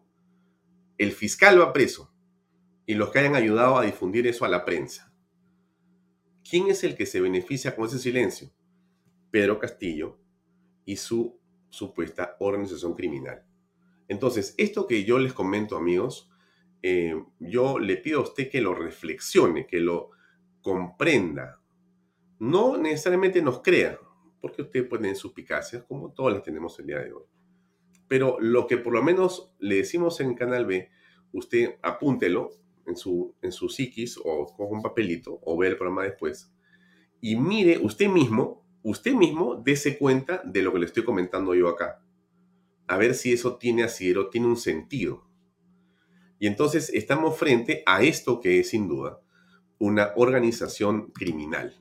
[0.97, 2.15] el fiscal va preso
[2.87, 5.13] y los que hayan ayudado a difundir eso a la prensa.
[6.49, 8.51] ¿Quién es el que se beneficia con ese silencio?
[9.33, 10.21] Pedro Castillo
[10.85, 13.45] y su supuesta organización criminal.
[14.07, 16.31] Entonces, esto que yo les comento, amigos,
[16.83, 20.11] eh, yo le pido a usted que lo reflexione, que lo
[20.61, 21.61] comprenda.
[22.39, 23.99] No necesariamente nos crea,
[24.41, 27.25] porque usted puede tener suspicacias, como todas las tenemos el día de hoy.
[28.07, 30.91] Pero lo que por lo menos le decimos en Canal B,
[31.33, 32.51] usted apúntelo
[32.87, 36.53] en su, en su psiquis o con un papelito o ve el programa después
[37.25, 41.69] y mire usted mismo, usted mismo dése cuenta de lo que le estoy comentando yo
[41.69, 42.03] acá.
[42.87, 45.27] A ver si eso tiene asidero, tiene un sentido.
[46.39, 49.21] Y entonces estamos frente a esto que es sin duda
[49.79, 51.77] una organización criminal.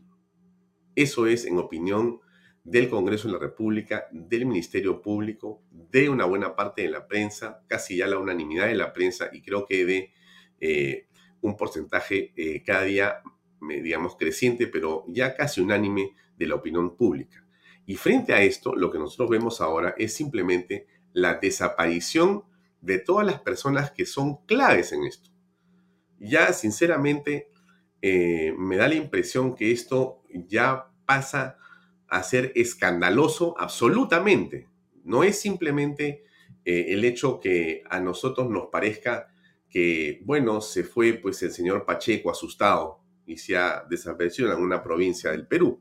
[0.95, 2.19] Eso es, en opinión
[2.63, 7.63] del Congreso de la República, del Ministerio Público, de una buena parte de la prensa,
[7.67, 10.13] casi ya la unanimidad de la prensa y creo que de
[10.59, 11.07] eh,
[11.41, 13.21] un porcentaje eh, cada día,
[13.61, 17.45] digamos, creciente, pero ya casi unánime de la opinión pública.
[17.85, 22.43] Y frente a esto, lo que nosotros vemos ahora es simplemente la desaparición
[22.81, 25.29] de todas las personas que son claves en esto.
[26.19, 27.49] Ya, sinceramente,
[28.01, 31.57] eh, me da la impresión que esto ya pasa
[32.07, 34.67] a ser escandaloso absolutamente.
[35.03, 36.23] No es simplemente
[36.65, 39.27] eh, el hecho que a nosotros nos parezca
[39.69, 44.83] que, bueno, se fue pues el señor Pacheco asustado y se ha desaparecido en alguna
[44.83, 45.79] provincia del Perú.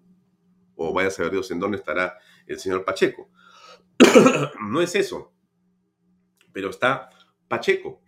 [0.82, 2.16] O vaya a saber Dios en dónde estará
[2.46, 3.28] el señor Pacheco.
[4.62, 5.30] no es eso.
[6.54, 7.10] Pero está
[7.48, 8.02] Pacheco.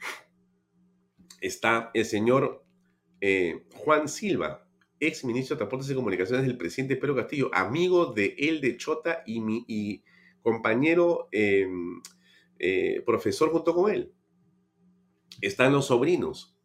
[1.42, 2.64] Está el señor
[3.20, 4.66] eh, Juan Silva,
[5.00, 9.22] ex ministro de Transportes y Comunicaciones del presidente Pedro Castillo, amigo de él de Chota
[9.26, 10.02] y, mi, y
[10.40, 12.00] compañero em,
[12.58, 14.14] eh, profesor junto con él.
[15.42, 16.56] Están los sobrinos.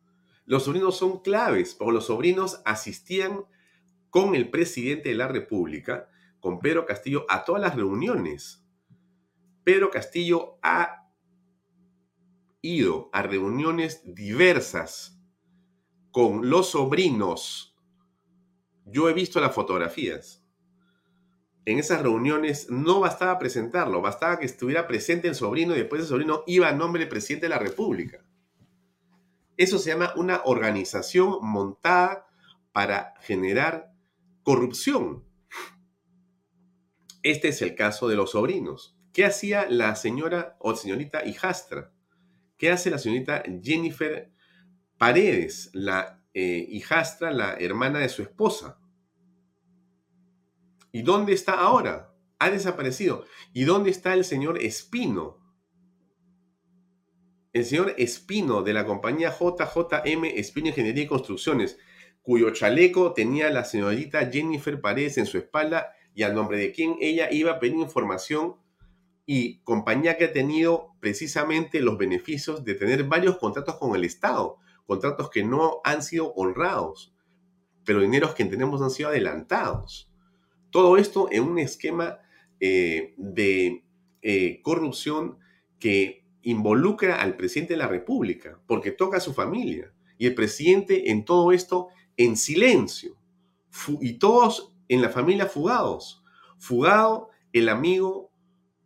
[0.45, 3.43] Los sobrinos son claves, porque los sobrinos asistían
[4.09, 8.63] con el presidente de la República, con Pedro Castillo, a todas las reuniones.
[9.63, 11.09] Pedro Castillo ha
[12.61, 15.19] ido a reuniones diversas
[16.11, 17.77] con los sobrinos
[18.89, 20.43] yo he visto las fotografías.
[21.65, 26.07] En esas reuniones no bastaba presentarlo, bastaba que estuviera presente el sobrino y después el
[26.07, 28.25] sobrino iba a nombre del presidente de la República.
[29.57, 32.27] Eso se llama una organización montada
[32.71, 33.91] para generar
[34.47, 35.25] corrupción.
[37.21, 38.97] Este es el caso de los sobrinos.
[39.11, 41.91] ¿Qué hacía la señora o señorita hijastra?
[42.57, 44.31] ¿Qué hace la señorita Jennifer
[44.97, 48.79] Paredes, la eh, hijastra, la hermana de su esposa.
[50.93, 52.13] ¿Y dónde está ahora?
[52.39, 53.25] Ha desaparecido.
[53.51, 55.39] ¿Y dónde está el señor Espino?
[57.51, 61.77] El señor Espino de la compañía JJM Espino Ingeniería y Construcciones,
[62.27, 66.97] cuyo chaleco tenía la señorita Jennifer Paredes en su espalda y al nombre de quien
[66.99, 68.57] ella iba a pedir información
[69.25, 74.57] y compañía que ha tenido precisamente los beneficios de tener varios contratos con el Estado
[74.85, 77.15] contratos que no han sido honrados,
[77.85, 80.11] pero dineros que entendemos han sido adelantados.
[80.69, 82.19] Todo esto en un esquema
[82.59, 83.85] eh, de
[84.21, 85.37] eh, corrupción
[85.79, 89.93] que involucra al presidente de la República, porque toca a su familia.
[90.17, 93.15] Y el presidente en todo esto en silencio.
[94.01, 96.23] y todos en la familia fugados.
[96.57, 98.31] Fugado el amigo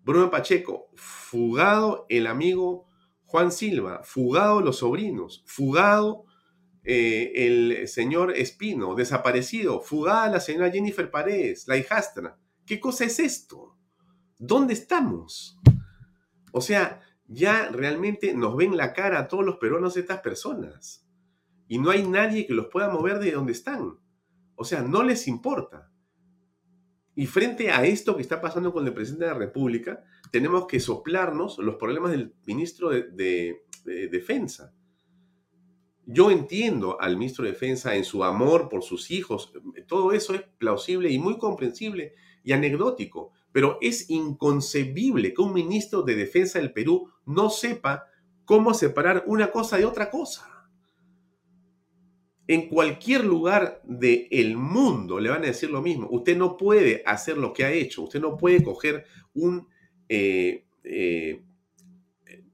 [0.03, 2.87] Bruno Pacheco, fugado el amigo
[3.25, 6.25] Juan Silva, fugado los sobrinos, fugado
[6.83, 12.37] eh, el señor Espino, desaparecido, fugada la señora Jennifer Paredes, la hijastra.
[12.65, 13.77] ¿Qué cosa es esto?
[14.37, 15.59] ¿Dónde estamos?
[16.51, 21.07] O sea, ya realmente nos ven la cara a todos los peruanos estas personas.
[21.71, 23.97] Y no hay nadie que los pueda mover de donde están.
[24.55, 25.89] O sea, no les importa.
[27.15, 30.03] Y frente a esto que está pasando con el presidente de la República,
[30.33, 34.73] tenemos que soplarnos los problemas del ministro de, Defensa.
[36.05, 39.53] Yo entiendo al ministro de Defensa en su amor por sus hijos,
[39.87, 46.01] todo eso es plausible y muy comprensible y anecdótico, pero es inconcebible que un ministro
[46.01, 48.07] de Defensa del Perú no sepa
[48.43, 50.50] cómo separar una cosa de otra cosa
[52.53, 56.09] en cualquier lugar del mundo le van a decir lo mismo.
[56.11, 58.01] Usted no puede hacer lo que ha hecho.
[58.01, 59.69] Usted no puede coger un
[60.09, 61.41] eh, eh,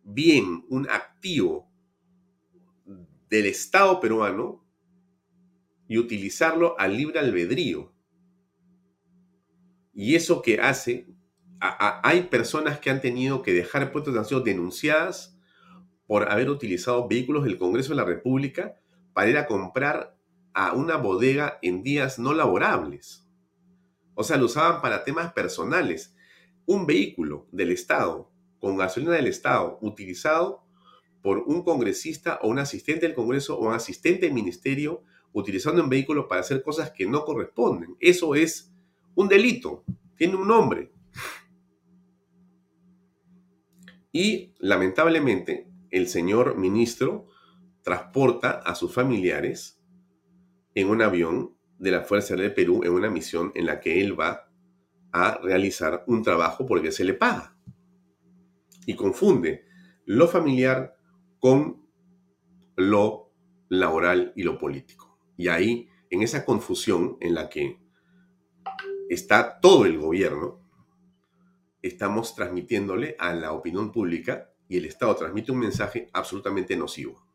[0.04, 1.68] bien, un activo
[3.28, 4.64] del Estado peruano
[5.88, 7.92] y utilizarlo al libre albedrío.
[9.96, 11.08] Y eso que hace,
[11.60, 15.36] hay personas que han tenido que dejar puestos de han sido denunciadas
[16.06, 18.80] por haber utilizado vehículos del Congreso de la República
[19.18, 20.16] para ir a comprar
[20.54, 23.28] a una bodega en días no laborables.
[24.14, 26.16] O sea, lo usaban para temas personales.
[26.68, 30.62] Un vehículo del Estado, con gasolina del Estado, utilizado
[31.24, 35.02] por un congresista o un asistente del Congreso o un asistente del ministerio,
[35.34, 37.98] utilizando un vehículo para hacer cosas que no corresponden.
[38.00, 38.72] Eso es
[39.16, 39.84] un delito,
[40.16, 40.92] tiene un nombre.
[44.12, 47.26] Y lamentablemente el señor ministro
[47.88, 49.82] transporta a sus familiares
[50.76, 54.02] en un avión de la Fuerza Aérea de Perú en una misión en la que
[54.02, 54.52] él va
[55.14, 57.56] a realizar un trabajo porque se le paga.
[58.86, 59.64] Y confunde
[60.04, 60.98] lo familiar
[61.40, 61.88] con
[62.76, 63.32] lo
[63.70, 65.18] laboral y lo político.
[65.38, 67.80] Y ahí, en esa confusión en la que
[69.08, 70.60] está todo el gobierno,
[71.82, 77.27] estamos transmitiéndole a la opinión pública y el Estado transmite un mensaje absolutamente nocivo.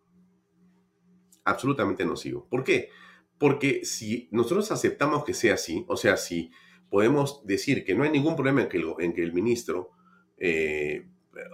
[1.44, 2.46] Absolutamente nocivo.
[2.48, 2.90] ¿Por qué?
[3.38, 6.50] Porque si nosotros aceptamos que sea así, o sea, si
[6.88, 9.90] podemos decir que no hay ningún problema en que el, ministro
[10.38, 11.08] eh,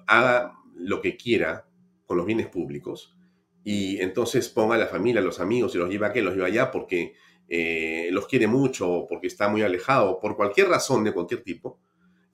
[0.06, 1.66] haga lo que quiera
[2.06, 3.16] con los bienes públicos
[3.64, 6.48] y entonces ponga a la familia, a los amigos y los lleva aquí, los lleva
[6.48, 7.14] allá porque
[7.48, 11.80] eh, los quiere mucho, porque está muy alejado, por cualquier razón de cualquier tipo,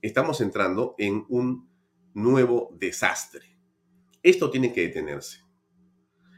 [0.02, 1.68] estamos entrando en un
[2.14, 3.56] nuevo desastre.
[4.22, 5.43] Esto tiene que detenerse.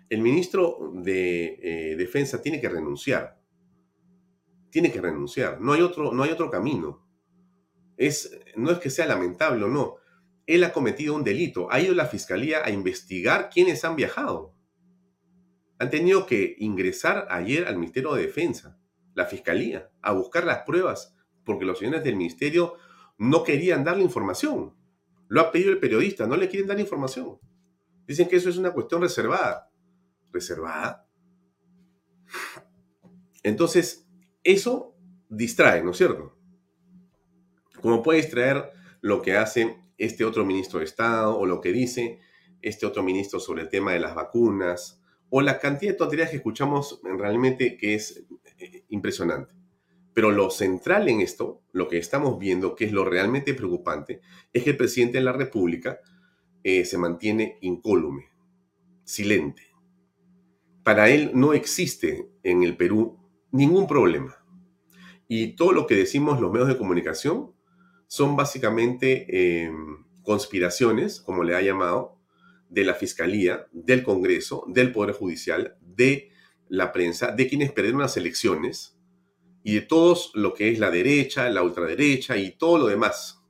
[0.09, 3.39] El ministro de eh, Defensa tiene que renunciar.
[4.71, 5.61] Tiene que renunciar.
[5.61, 7.07] No hay otro, no hay otro camino.
[7.97, 9.97] Es, no es que sea lamentable o no.
[10.47, 11.69] Él ha cometido un delito.
[11.73, 14.57] Ha ido la fiscalía a investigar quiénes han viajado
[15.79, 18.79] han tenido que ingresar ayer al Ministerio de Defensa,
[19.15, 21.15] la Fiscalía, a buscar las pruebas,
[21.45, 22.75] porque los señores del Ministerio
[23.19, 24.75] no querían darle información.
[25.29, 27.39] Lo ha pedido el periodista, no le quieren dar información.
[28.07, 29.71] Dicen que eso es una cuestión reservada.
[30.37, 31.09] ¿Reservada?
[33.43, 34.07] Entonces,
[34.45, 34.95] eso
[35.31, 36.37] distrae, ¿no es cierto?
[37.81, 38.71] Como puede distraer
[39.01, 42.19] lo que hace este otro ministro de Estado o lo que dice
[42.61, 46.37] este otro ministro sobre el tema de las vacunas o la cantidad de tonterías que
[46.37, 48.27] escuchamos realmente que es
[48.59, 49.55] eh, impresionante.
[50.13, 54.21] Pero lo central en esto, lo que estamos viendo, que es lo realmente preocupante,
[54.53, 56.01] es que el presidente de la República
[56.63, 58.25] eh, se mantiene incólume,
[59.05, 59.66] silente.
[60.87, 63.19] Para él no existe en el Perú
[63.51, 64.37] ningún problema.
[65.27, 67.53] Y todo lo que decimos los medios de comunicación
[68.07, 69.73] son básicamente eh,
[70.23, 72.21] conspiraciones, como le ha llamado,
[72.69, 76.31] de la Fiscalía, del Congreso, del Poder Judicial, de
[76.69, 78.97] la prensa, de quienes perdieron las elecciones
[79.65, 83.43] y de todos lo que es la derecha, la ultraderecha y todo lo demás.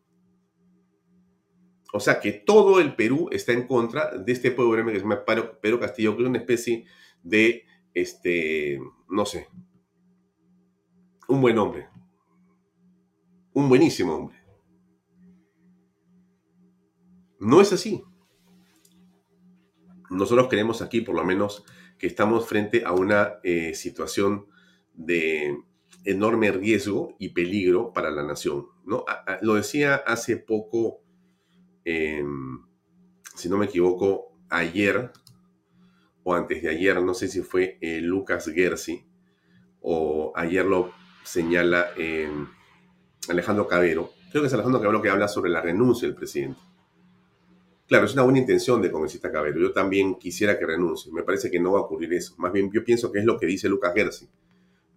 [1.93, 5.23] O sea que todo el Perú está en contra de este pueblo que se llama
[5.27, 6.87] Pedro Castillo, que es una especie
[7.29, 9.49] de, este, no sé,
[11.29, 11.89] un buen hombre.
[13.53, 14.37] Un buenísimo hombre.
[17.39, 18.03] No es así
[20.11, 21.65] nosotros creemos aquí, por lo menos,
[21.99, 24.47] que estamos frente a una eh, situación
[24.95, 25.57] de
[26.05, 28.67] enorme riesgo y peligro para la nación.
[28.85, 29.05] ¿no?
[29.43, 31.01] lo decía hace poco,
[31.85, 32.65] em,
[33.35, 35.11] si no me equivoco, ayer
[36.29, 39.07] o antes de ayer, no sé si fue eh, Lucas Gersi
[39.81, 40.91] o ayer lo
[41.23, 42.49] señala em,
[43.29, 44.11] Alejandro Cabero.
[44.33, 46.59] Creo que es Alejandro Cabero que habla sobre la renuncia del presidente.
[47.87, 49.61] Claro, es una buena intención de congresista Cabero.
[49.61, 51.13] Yo también quisiera que renuncie.
[51.13, 52.35] Me parece que no va a ocurrir eso.
[52.39, 54.29] Más bien, yo pienso que es lo que dice Lucas Gersi.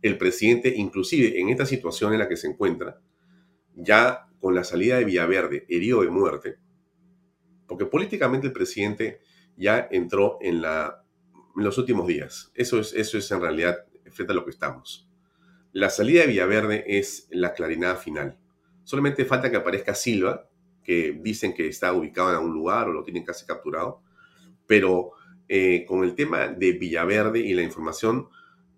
[0.02, 3.00] El presidente, inclusive en esta situación en la que se encuentra,
[3.76, 6.56] ya con la salida de Villaverde, herido de muerte,
[7.68, 9.20] porque políticamente el presidente
[9.56, 11.04] ya entró en, la,
[11.56, 12.52] los últimos días.
[12.56, 15.08] Eso es, eso es en realidad frente a lo que estamos.
[15.72, 18.38] La salida de Villaverde es la clarinada final.
[18.84, 20.50] Solamente falta que aparezca Silva
[20.84, 24.02] que dicen que está ubicado en algún lugar o lo tienen casi capturado,
[24.66, 25.12] pero
[25.48, 28.30] eh, con el tema de Villaverde y la información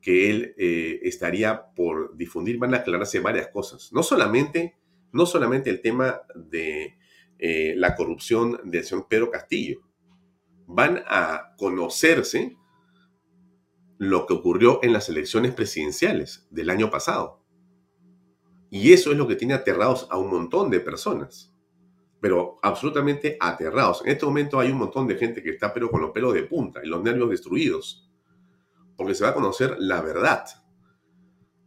[0.02, 3.94] que él eh, estaría por difundir van a aclararse varias cosas.
[3.94, 4.76] No solamente,
[5.14, 6.98] no solamente el tema de
[7.40, 9.82] eh, la corrupción del señor Pedro Castillo,
[10.68, 12.58] van a conocerse
[14.02, 17.46] lo que ocurrió en las elecciones presidenciales del año pasado.
[18.72, 21.52] Y eso es lo que tiene aterrados a un montón de personas
[22.22, 24.04] pero absolutamente aterrados.
[24.06, 26.44] En este momento hay un montón de gente que está pero con los pelos de
[26.44, 28.08] punta y los nervios destruidos.
[28.96, 30.46] porque se va a conocer la verdad.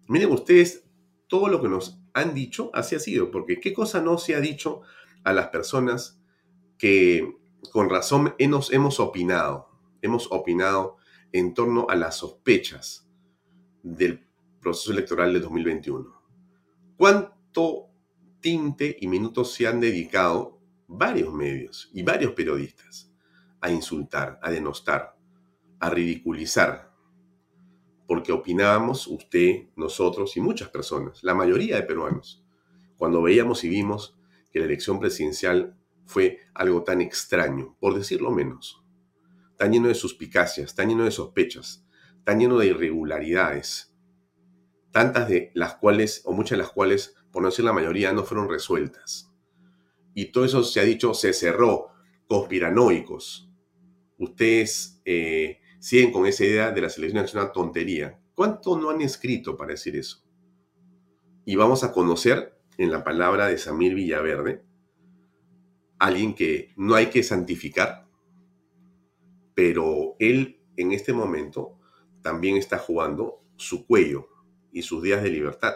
[0.07, 0.85] Miren ustedes
[1.26, 4.41] todo lo que nos han dicho, así ha sido, porque qué cosa no se ha
[4.41, 4.82] dicho
[5.24, 6.20] a las personas
[6.78, 7.35] que
[7.72, 9.68] con razón hemos, hemos opinado,
[10.01, 10.99] hemos opinado
[11.35, 13.11] en torno a las sospechas
[13.82, 14.24] del
[14.61, 16.14] proceso electoral de 2021.
[16.97, 17.89] ¿Cuánto
[18.39, 23.12] tinte y minutos se han dedicado varios medios y varios periodistas
[23.61, 25.16] a insultar, a denostar,
[25.80, 26.95] a ridiculizar?
[28.07, 32.47] Porque opinábamos usted, nosotros y muchas personas, la mayoría de peruanos,
[32.97, 34.16] cuando veíamos y vimos
[34.53, 35.76] que la elección presidencial
[36.07, 38.84] fue algo tan extraño, por decirlo menos,
[39.57, 41.86] tan lleno de suspicacias, tan lleno de sospechas,
[42.24, 43.94] tan lleno de irregularidades,
[44.90, 48.24] tantas de las cuales, o muchas de las cuales, por no decir la mayoría, no
[48.24, 49.30] fueron resueltas.
[50.14, 51.88] Y todo eso se ha dicho, se cerró,
[52.28, 53.50] conspiranoicos.
[54.18, 58.20] Ustedes eh, siguen con esa idea de la selección nacional tontería.
[58.34, 60.24] ¿Cuánto no han escrito para decir eso?
[61.44, 64.64] Y vamos a conocer en la palabra de Samir Villaverde,
[65.98, 68.03] alguien que no hay que santificar,
[69.55, 71.78] pero él en este momento
[72.22, 74.28] también está jugando su cuello
[74.72, 75.74] y sus días de libertad.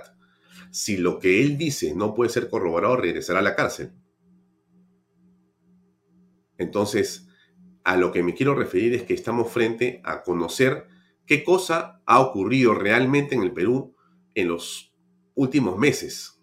[0.71, 3.93] Si lo que él dice no puede ser corroborado, regresará a la cárcel.
[6.59, 7.29] Entonces,
[7.85, 10.89] a lo que me quiero referir es que estamos frente a conocer
[11.25, 13.95] qué cosa ha ocurrido realmente en el Perú
[14.35, 14.95] en los
[15.35, 16.43] últimos meses.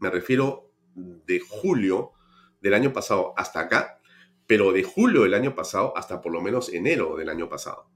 [0.00, 2.12] Me refiero de julio
[2.60, 3.99] del año pasado hasta acá,
[4.50, 7.88] pero de julio del año pasado hasta por lo menos enero del año pasado.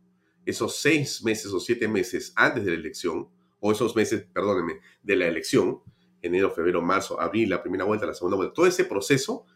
[0.46, 3.28] Esos seis meses o siete meses antes de la elección,
[3.58, 5.82] o esos meses, perdónenme, de la elección,
[6.22, 9.46] enero, febrero, marzo, abril, la primera vuelta, la segunda vuelta, todo ese proceso,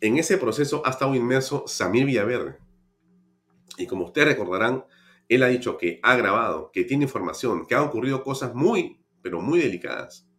[0.00, 2.56] en ese proceso ha estado inmerso Samir Villaverde.
[3.76, 4.84] Y como ustedes recordarán,
[5.28, 9.40] él ha dicho que ha grabado, que tiene información, que han ocurrido cosas muy, pero
[9.40, 10.30] muy delicadas.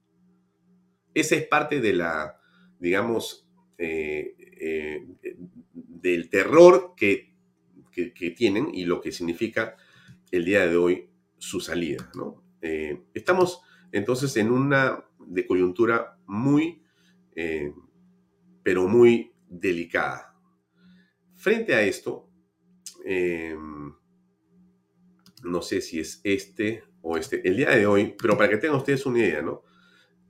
[1.14, 2.40] Esa es parte de la
[2.80, 3.49] digamos,
[3.82, 5.08] eh, eh,
[5.74, 7.30] del terror que,
[8.36, 9.76] tienen y lo que significa
[10.32, 12.10] el día de hoy su salida.
[12.16, 12.44] ¿no?
[12.62, 13.62] Eh, estamos
[13.92, 16.82] entonces en una de coyuntura muy,
[18.64, 20.34] pero muy delicada.
[21.36, 22.30] Frente a esto,
[25.44, 28.78] no sé si es este o este, el día de hoy, pero para que tengan
[28.78, 29.64] ustedes una idea, ¿no?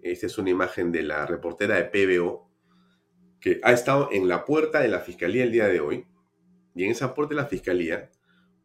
[0.01, 2.48] Esta es una imagen de la reportera de PBO
[3.39, 6.05] que ha estado en la puerta de la fiscalía el día de hoy.
[6.75, 8.09] Y en esa puerta de la fiscalía,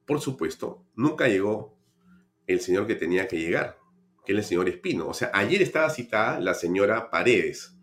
[0.06, 1.76] por supuesto, nunca llegó
[2.46, 3.78] el señor que tenía que llegar,
[4.24, 5.08] que es el señor Espino.
[5.08, 7.76] O sea, ayer estaba citada la señora Paredes,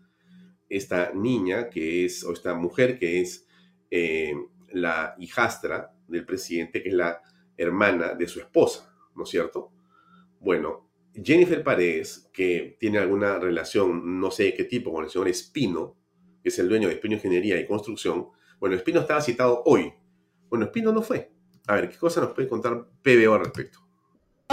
[0.68, 3.46] esta niña que es, o esta mujer que es
[3.90, 4.34] eh,
[4.70, 7.20] la hijastra del presidente, que es la
[7.56, 9.72] hermana de su esposa, ¿no es cierto?
[10.40, 15.28] Bueno, Jennifer Paredes, que tiene alguna relación, no sé de qué tipo, con el señor
[15.28, 15.96] Espino,
[16.42, 18.28] que es el dueño de Espino Ingeniería y Construcción,
[18.58, 19.92] bueno, Espino estaba citado hoy.
[20.48, 21.32] Bueno, Espino no fue.
[21.66, 23.81] A ver, ¿qué cosa nos puede contar PBO al respecto?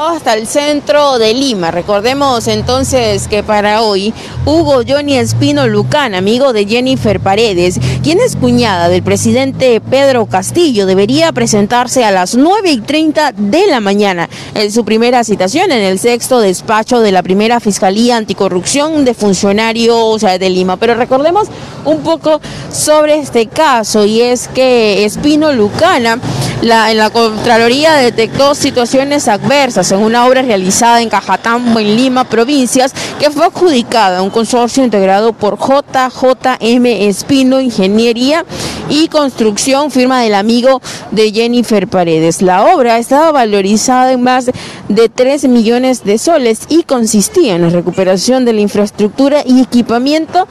[0.08, 1.72] Hasta el centro de Lima.
[1.72, 4.14] Recordemos entonces que para hoy
[4.46, 10.86] Hugo Johnny Espino Lucán, amigo de Jennifer Paredes, quien es cuñada del presidente Pedro Castillo,
[10.86, 15.82] debería presentarse a las 9 y 30 de la mañana en su primera citación en
[15.84, 20.78] el sexto despacho de la primera Fiscalía Anticorrupción de Funcionarios de Lima.
[20.78, 21.50] Pero recordemos
[21.86, 22.40] un poco
[22.72, 26.20] sobre este caso y es que Espino Lucana
[26.62, 32.26] la, en la Contraloría detectó situaciones adversas en una obra realizada en Cajatambo, en Lima,
[32.26, 38.46] provincias, que fue adjudicada a un consorcio integrado por JJM Espino Ingeniería
[38.90, 40.82] y Construcción, firma del amigo
[41.12, 42.42] de Jennifer Paredes.
[42.42, 44.52] La obra estaba valorizada en más
[44.90, 50.48] de 3 millones de soles y consistía en la recuperación de la infraestructura y equipamiento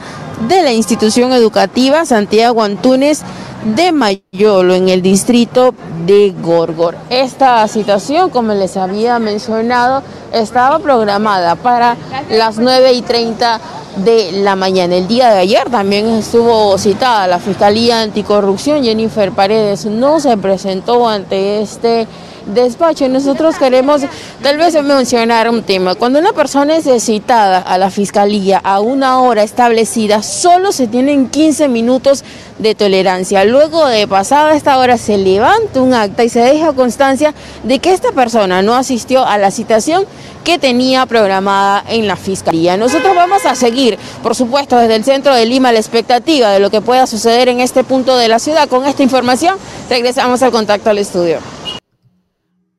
[0.47, 3.23] de la institución educativa Santiago Antunes
[3.75, 5.73] de Mayolo en el distrito
[6.05, 6.95] de Gorgor.
[7.09, 11.97] Esta situación, como les había mencionado, estaba programada para
[12.29, 13.59] las 9 y 30
[13.97, 14.95] de la mañana.
[14.95, 18.83] El día de ayer también estuvo citada la Fiscalía Anticorrupción.
[18.83, 22.07] Jennifer Paredes no se presentó ante este
[22.53, 23.07] despacho.
[23.07, 24.01] Nosotros queremos
[24.41, 25.95] tal vez mencionar un tema.
[25.95, 31.29] Cuando una persona es citada a la fiscalía a una hora establecida, solo se tienen
[31.29, 32.23] 15 minutos
[32.59, 33.45] de tolerancia.
[33.45, 37.33] Luego de pasada esta hora se levanta un acta y se deja constancia
[37.63, 40.05] de que esta persona no asistió a la citación
[40.43, 42.77] que tenía programada en la fiscalía.
[42.77, 46.69] Nosotros vamos a seguir, por supuesto, desde el centro de Lima la expectativa de lo
[46.69, 48.67] que pueda suceder en este punto de la ciudad.
[48.67, 49.57] Con esta información
[49.89, 51.58] regresamos al contacto al estudio.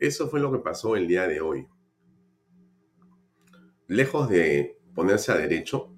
[0.00, 1.68] Eso fue lo que pasó el día de hoy.
[3.86, 5.94] Lejos de ponerse a derecho,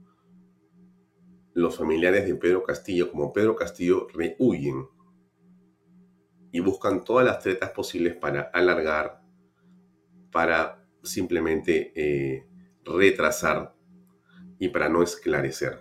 [1.54, 4.88] los familiares de Pedro Castillo, como Pedro Castillo, rehuyen
[6.50, 9.22] y buscan todas las tretas posibles para alargar,
[10.32, 12.46] para simplemente eh,
[12.84, 13.76] retrasar
[14.58, 15.80] y para no esclarecer.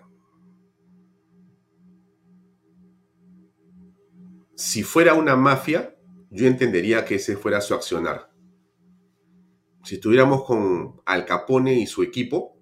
[4.55, 5.90] Si fuera una mafia,
[6.31, 8.31] yo entendería que ese fuera su accionar.
[9.83, 12.57] Si estuviéramos con Al Capone y su equipo,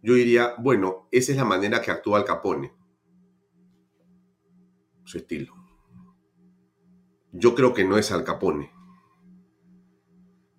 [0.00, 2.72] yo diría, bueno, esa es la manera que actúa Al Capone.
[5.04, 5.54] Su estilo.
[7.32, 8.70] Yo creo que no es Al Capone.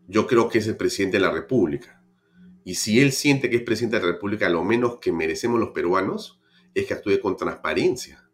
[0.07, 2.03] Yo creo que es el presidente de la República.
[2.65, 5.69] Y si él siente que es presidente de la República, lo menos que merecemos los
[5.69, 6.41] peruanos
[6.73, 8.29] es que actúe con transparencia.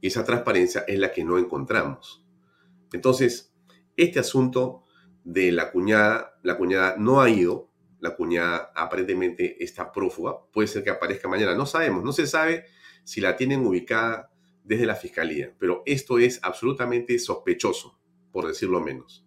[0.00, 2.25] Y esa transparencia es la que no encontramos.
[2.92, 3.54] Entonces,
[3.96, 4.84] este asunto
[5.24, 7.70] de la cuñada, la cuñada no ha ido,
[8.00, 12.66] la cuñada aparentemente está prófuga, puede ser que aparezca mañana, no sabemos, no se sabe
[13.04, 14.30] si la tienen ubicada
[14.62, 17.98] desde la fiscalía, pero esto es absolutamente sospechoso,
[18.32, 19.26] por decirlo menos.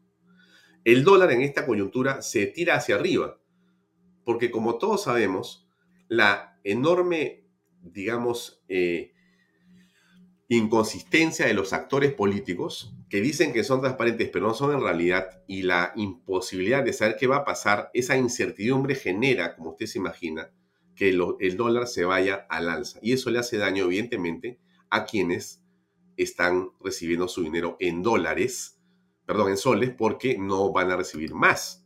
[0.83, 3.39] El dólar en esta coyuntura se tira hacia arriba,
[4.23, 5.67] porque como todos sabemos,
[6.07, 7.45] la enorme,
[7.81, 9.13] digamos, eh,
[10.49, 15.43] inconsistencia de los actores políticos que dicen que son transparentes pero no son en realidad
[15.47, 19.99] y la imposibilidad de saber qué va a pasar, esa incertidumbre genera, como usted se
[19.99, 20.51] imagina,
[20.95, 22.99] que el dólar se vaya al alza.
[23.01, 25.61] Y eso le hace daño, evidentemente, a quienes
[26.17, 28.81] están recibiendo su dinero en dólares,
[29.25, 31.85] perdón, en soles, porque no van a recibir más.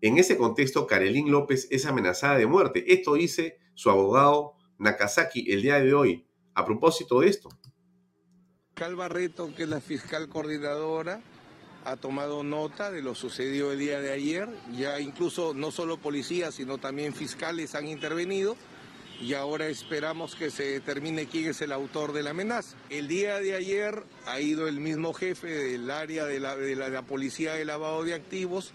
[0.00, 2.92] En ese contexto, Karelín López es amenazada de muerte.
[2.92, 7.48] Esto dice su abogado Nakazaki el día de hoy a propósito de esto.
[8.78, 11.20] Fiscal Barreto, que es la fiscal coordinadora,
[11.84, 14.48] ha tomado nota de lo sucedido el día de ayer.
[14.76, 18.56] Ya incluso no solo policías, sino también fiscales han intervenido
[19.20, 22.76] y ahora esperamos que se determine quién es el autor de la amenaza.
[22.88, 27.02] El día de ayer ha ido el mismo jefe del área de la, de la
[27.02, 28.74] policía de lavado de activos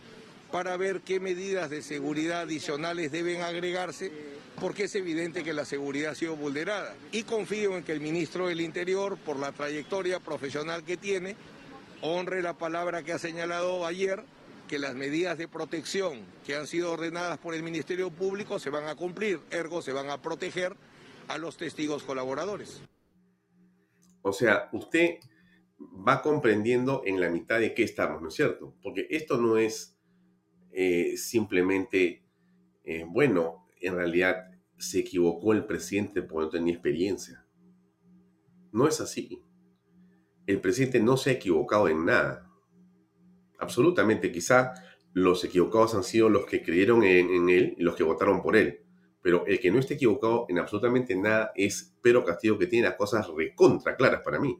[0.53, 4.11] para ver qué medidas de seguridad adicionales deben agregarse
[4.61, 6.93] porque es evidente que la seguridad ha sido vulnerada.
[7.11, 11.35] Y confío en que el ministro del Interior, por la trayectoria profesional que tiene,
[12.01, 14.23] honre la palabra que ha señalado ayer,
[14.67, 18.87] que las medidas de protección que han sido ordenadas por el Ministerio Público se van
[18.87, 20.75] a cumplir, ergo se van a proteger
[21.29, 22.79] a los testigos colaboradores.
[24.21, 25.17] O sea, usted
[26.07, 28.75] va comprendiendo en la mitad de qué estamos, ¿no es cierto?
[28.83, 29.92] Porque esto no es
[30.73, 32.23] eh, simplemente,
[32.83, 37.45] eh, bueno, en realidad se equivocó el presidente porque no tenía experiencia.
[38.71, 39.41] No es así.
[40.47, 42.49] El presidente no se ha equivocado en nada.
[43.59, 44.31] Absolutamente.
[44.31, 44.73] Quizá
[45.13, 48.81] los equivocados han sido los que creyeron en, él y los que votaron por él.
[49.21, 52.97] Pero el que no esté equivocado en absolutamente nada es Pedro Castillo, que tiene las
[52.97, 54.59] cosas recontra claras para mí.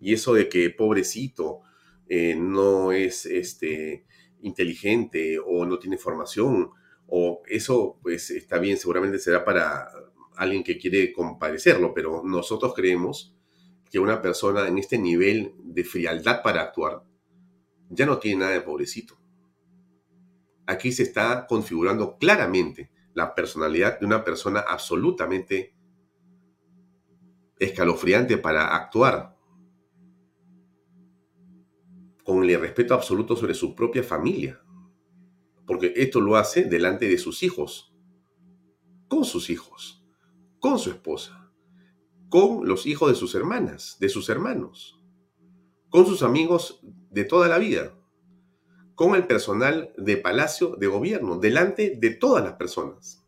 [0.00, 1.60] Y eso de que pobrecito
[2.08, 4.06] eh, no es este,
[4.46, 6.70] inteligente o no tiene formación
[7.06, 9.88] o eso pues está bien, seguramente será para
[10.36, 13.34] alguien que quiere compadecerlo, pero nosotros creemos
[13.90, 17.04] que una persona en este nivel de frialdad para actuar
[17.88, 19.18] ya no tiene nada de pobrecito.
[20.66, 25.74] Aquí se está configurando claramente la personalidad de una persona absolutamente
[27.58, 29.35] escalofriante para actuar
[32.26, 34.60] con el respeto absoluto sobre su propia familia
[35.66, 37.92] porque esto lo hace delante de sus hijos,
[39.08, 40.04] con sus hijos,
[40.60, 41.52] con su esposa,
[42.28, 45.02] con los hijos de sus hermanas, de sus hermanos,
[45.90, 47.94] con sus amigos de toda la vida,
[48.94, 53.24] con el personal de palacio de gobierno, delante de todas las personas.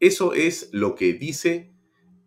[0.00, 1.74] Eso es lo que dice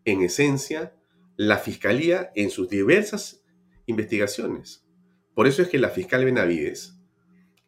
[0.03, 0.95] en esencia
[1.35, 3.43] la Fiscalía en sus diversas
[3.85, 4.84] investigaciones.
[5.35, 6.95] Por eso es que la fiscal Benavides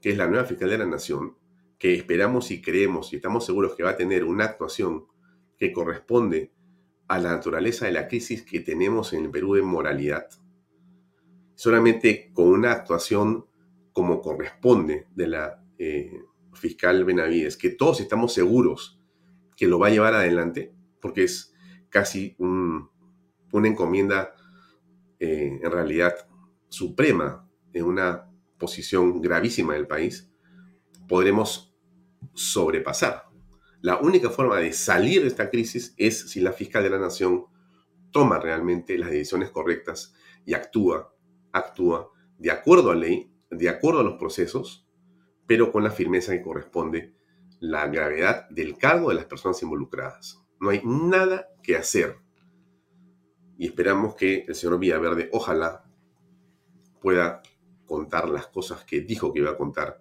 [0.01, 1.38] que es la nueva fiscal de la Nación,
[1.78, 5.05] que esperamos y creemos y estamos seguros que va a tener una actuación
[5.57, 6.51] que corresponde
[7.07, 10.28] a la naturaleza de la crisis que tenemos en el Perú de moralidad.
[11.55, 13.45] Solamente con una actuación
[13.93, 16.22] como corresponde de la eh,
[16.53, 18.99] fiscal Benavides, que todos estamos seguros
[19.55, 21.53] que lo va a llevar adelante, porque es
[21.89, 24.36] casi una encomienda
[25.20, 26.13] eh, en realidad
[26.70, 27.47] suprema
[27.78, 30.32] en una posición gravísima del país,
[31.07, 31.75] podremos
[32.34, 33.23] sobrepasar.
[33.82, 37.45] La única forma de salir de esta crisis es si la fiscal de la nación
[38.11, 40.13] toma realmente las decisiones correctas
[40.45, 41.13] y actúa,
[41.51, 44.88] actúa de acuerdo a ley de acuerdo a los procesos,
[45.45, 47.13] pero con la firmeza que corresponde
[47.59, 50.43] la gravedad del cargo de las personas involucradas.
[50.59, 52.17] No hay nada que hacer.
[53.57, 55.86] Y esperamos que el señor Villaverde, ojalá,
[57.01, 57.41] pueda
[57.88, 60.00] contar las cosas que dijo que iba a contar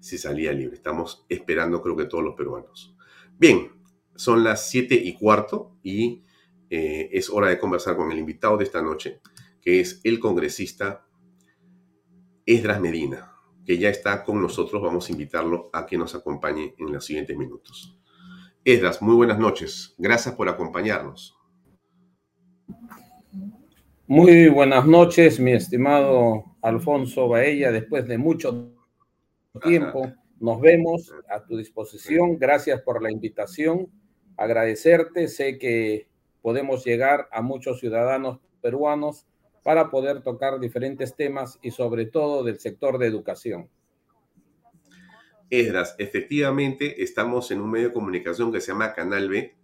[0.00, 0.76] si salía libre.
[0.76, 2.96] Estamos esperando, creo que todos los peruanos.
[3.38, 3.70] Bien,
[4.16, 6.24] son las siete y cuarto y
[6.70, 9.20] eh, es hora de conversar con el invitado de esta noche,
[9.60, 11.06] que es el congresista
[12.44, 13.32] Esdras Medina,
[13.64, 14.82] que ya está con nosotros.
[14.82, 18.00] Vamos a invitarlo a que nos acompañe en los siguientes minutos.
[18.64, 19.94] Esdras, muy buenas noches.
[19.98, 21.36] Gracias por acompañarnos.
[24.08, 27.70] Muy buenas noches, mi estimado Alfonso Baella.
[27.70, 28.72] Después de mucho
[29.62, 32.38] tiempo, nos vemos a tu disposición.
[32.38, 33.88] Gracias por la invitación.
[34.36, 35.28] Agradecerte.
[35.28, 36.08] Sé que
[36.42, 39.26] podemos llegar a muchos ciudadanos peruanos
[39.62, 43.70] para poder tocar diferentes temas y sobre todo del sector de educación.
[45.48, 49.54] Esdras, efectivamente estamos en un medio de comunicación que se llama Canal B,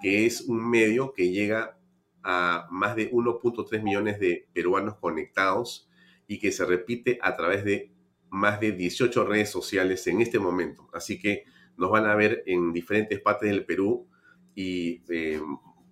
[0.00, 1.76] que es un medio que llega
[2.22, 5.90] a más de 1.3 millones de peruanos conectados
[6.26, 7.92] y que se repite a través de
[8.30, 10.88] más de 18 redes sociales en este momento.
[10.92, 11.44] Así que
[11.76, 14.08] nos van a ver en diferentes partes del Perú
[14.54, 15.40] y eh,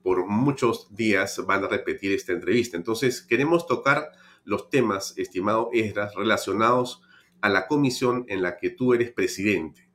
[0.02, 2.76] por muchos días van a repetir esta entrevista.
[2.76, 4.10] Entonces, queremos tocar
[4.44, 7.02] los temas, estimado Esdras, relacionados
[7.40, 9.88] a la comisión en la que tú eres presidente.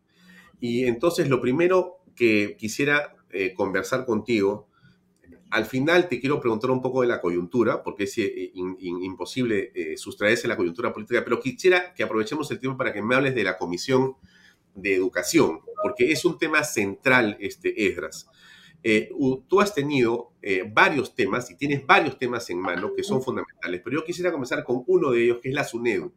[0.60, 4.69] Y entonces, lo primero que quisiera eh, conversar contigo,
[5.52, 9.98] al final te quiero preguntar un poco de la coyuntura, porque es eh, imposible eh,
[9.98, 13.44] sustraerse la coyuntura política, pero quisiera que aprovechemos el tiempo para que me hables de
[13.44, 14.16] la comisión
[14.76, 18.30] de educación, porque es un tema central, este Esdras.
[18.82, 19.10] Eh,
[19.48, 23.82] tú has tenido eh, varios temas y tienes varios temas en mano que son fundamentales,
[23.84, 26.14] pero yo quisiera comenzar con uno de ellos, que es la SUNEDU.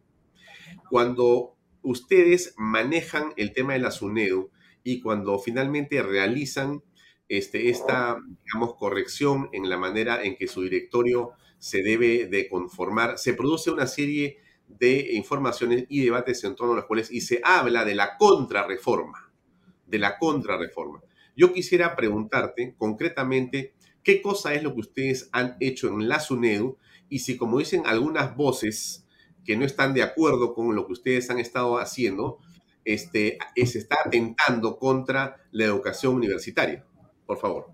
[0.88, 4.50] Cuando ustedes manejan el tema de la SUNEDU
[4.84, 6.82] y cuando finalmente realizan
[7.38, 13.18] este, esta, digamos, corrección en la manera en que su directorio se debe de conformar,
[13.18, 14.36] se produce una serie
[14.68, 19.32] de informaciones y debates en torno a los cuales y se habla de la contrarreforma,
[19.86, 21.00] de la contrarreforma.
[21.34, 23.72] Yo quisiera preguntarte concretamente
[24.02, 26.76] qué cosa es lo que ustedes han hecho en la SUNEDU
[27.08, 29.06] y si, como dicen algunas voces
[29.46, 32.40] que no están de acuerdo con lo que ustedes han estado haciendo,
[32.84, 36.84] este, eh, se está atentando contra la educación universitaria.
[37.32, 37.66] Por favor.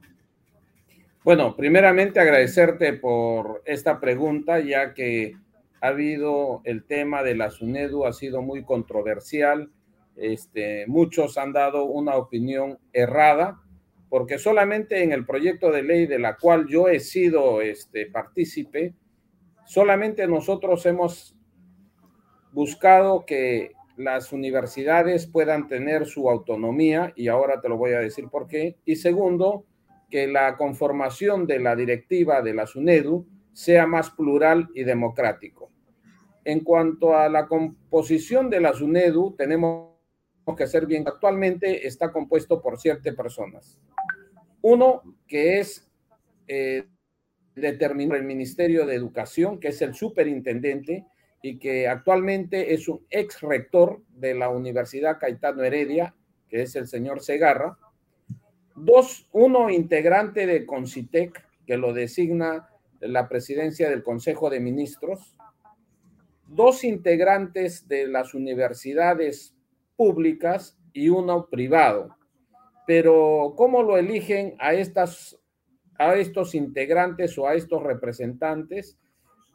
[1.25, 5.35] Bueno, primeramente agradecerte por esta pregunta, ya que
[5.81, 9.69] ha habido el tema de la SUNEDU, ha sido muy controversial
[10.15, 13.61] este, muchos han dado una opinión errada,
[14.09, 18.95] porque solamente en el proyecto de ley de la cual yo he sido este, partícipe,
[19.67, 21.37] solamente nosotros hemos
[22.53, 28.29] buscado que las universidades puedan tener su autonomía, y ahora te lo voy a decir
[28.29, 28.79] por qué.
[28.85, 29.67] Y segundo,
[30.09, 35.73] que la conformación de la directiva de la SUNEDU sea más plural y democrático.
[36.45, 39.91] En cuanto a la composición de la SUNEDU, tenemos
[40.57, 41.05] que hacer bien.
[41.07, 43.81] Actualmente está compuesto por siete personas.
[44.63, 45.91] Uno que es
[46.47, 46.87] eh,
[47.55, 51.05] determinado el Ministerio de Educación, que es el superintendente
[51.43, 56.15] y que actualmente es un ex rector de la Universidad Caetano Heredia,
[56.49, 57.79] que es el señor Segarra.
[58.75, 62.69] Dos, uno integrante de Concitec, que lo designa
[63.01, 65.37] la presidencia del Consejo de Ministros.
[66.47, 69.55] Dos integrantes de las universidades
[69.97, 72.17] públicas y uno privado.
[72.87, 75.39] Pero ¿cómo lo eligen a, estas,
[75.99, 78.99] a estos integrantes o a estos representantes?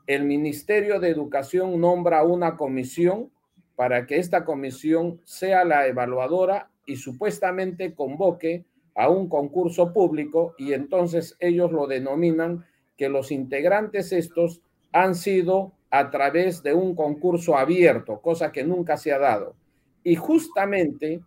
[0.05, 3.31] El Ministerio de Educación nombra una comisión
[3.75, 10.73] para que esta comisión sea la evaluadora y supuestamente convoque a un concurso público y
[10.73, 12.65] entonces ellos lo denominan
[12.97, 18.97] que los integrantes estos han sido a través de un concurso abierto, cosa que nunca
[18.97, 19.55] se ha dado.
[20.03, 21.21] Y justamente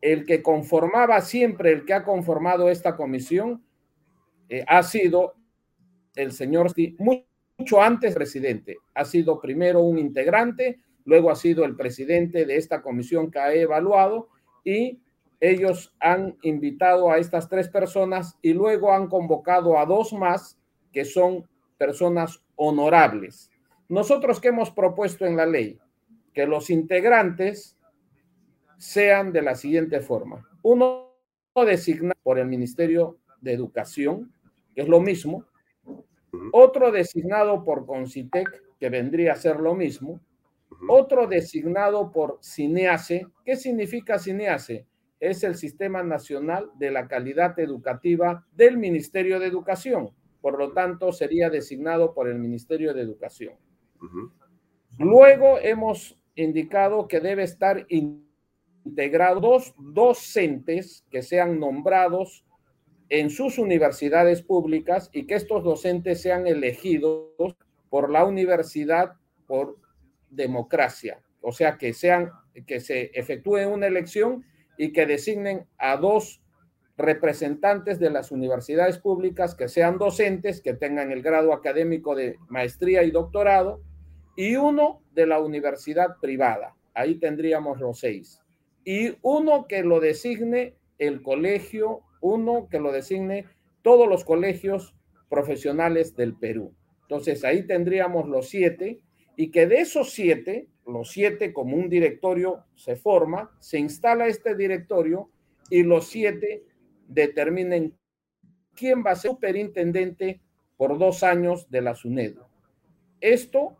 [0.00, 3.64] el que conformaba siempre, el que ha conformado esta comisión,
[4.48, 5.34] eh, ha sido
[6.14, 6.72] el señor,
[7.58, 12.82] mucho antes presidente, ha sido primero un integrante, luego ha sido el presidente de esta
[12.82, 14.28] comisión que ha evaluado
[14.64, 15.00] y
[15.40, 20.58] ellos han invitado a estas tres personas y luego han convocado a dos más
[20.92, 23.50] que son personas honorables.
[23.88, 25.78] Nosotros que hemos propuesto en la ley
[26.32, 27.76] que los integrantes
[28.78, 30.48] sean de la siguiente forma.
[30.62, 31.12] Uno
[31.54, 34.32] designado por el Ministerio de Educación,
[34.74, 35.44] que es lo mismo.
[36.52, 40.20] Otro designado por Concitec, que vendría a ser lo mismo.
[40.88, 43.26] otro designado por CINEACE.
[43.44, 44.86] ¿Qué significa CINEACE?
[45.20, 50.10] Es el Sistema Nacional de la Calidad Educativa del Ministerio de Educación.
[50.40, 53.54] Por lo tanto, sería designado por el Ministerio de Educación.
[54.98, 62.43] Luego hemos indicado que debe estar integrados docentes que sean nombrados
[63.08, 67.56] en sus universidades públicas y que estos docentes sean elegidos
[67.90, 69.14] por la universidad
[69.46, 69.76] por
[70.30, 72.30] democracia, o sea, que sean
[72.66, 74.44] que se efectúe una elección
[74.78, 76.40] y que designen a dos
[76.96, 83.02] representantes de las universidades públicas que sean docentes, que tengan el grado académico de maestría
[83.02, 83.82] y doctorado,
[84.36, 86.76] y uno de la universidad privada.
[86.94, 88.40] Ahí tendríamos los seis.
[88.84, 93.44] Y uno que lo designe el colegio, uno que lo designe
[93.82, 94.96] todos los colegios
[95.28, 96.74] profesionales del Perú.
[97.02, 99.02] Entonces ahí tendríamos los siete
[99.36, 104.56] y que de esos siete, los siete como un directorio se forma, se instala este
[104.56, 105.28] directorio
[105.68, 106.64] y los siete
[107.08, 107.94] determinen
[108.74, 110.40] quién va a ser superintendente
[110.78, 112.48] por dos años de la SUNEDO.
[113.20, 113.76] Esto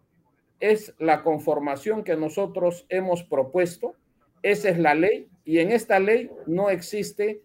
[0.61, 3.95] es la conformación que nosotros hemos propuesto,
[4.42, 7.40] esa es la ley y en esta ley no existe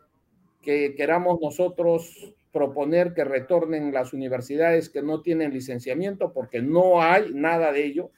[0.62, 7.34] que queramos nosotros proponer que retornen las universidades que no tienen licenciamiento porque no hay
[7.34, 8.12] nada de ello.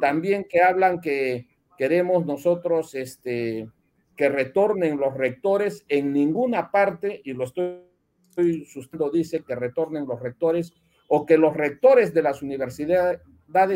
[0.00, 1.46] También que hablan que
[1.76, 3.68] queremos nosotros este,
[4.16, 7.86] que retornen los rectores en ninguna parte, y lo estoy,
[8.66, 10.74] sustentando, dice que retornen los rectores
[11.08, 13.22] o que los rectores de las universidades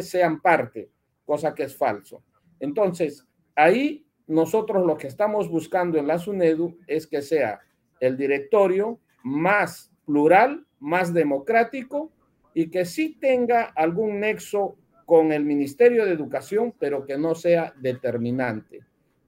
[0.02, 0.90] sean parte,
[1.24, 2.22] cosa que es falso.
[2.60, 7.60] Entonces, ahí nosotros lo que estamos buscando en la SUNEDU es que sea
[8.00, 12.10] el directorio más plural, más democrático
[12.52, 14.76] y que sí tenga algún nexo
[15.06, 18.80] con el Ministerio de Educación, pero que no sea determinante.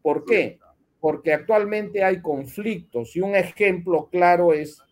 [0.02, 0.58] ¿Por qué?
[1.06, 4.82] porque actualmente hay conflictos y un ejemplo claro es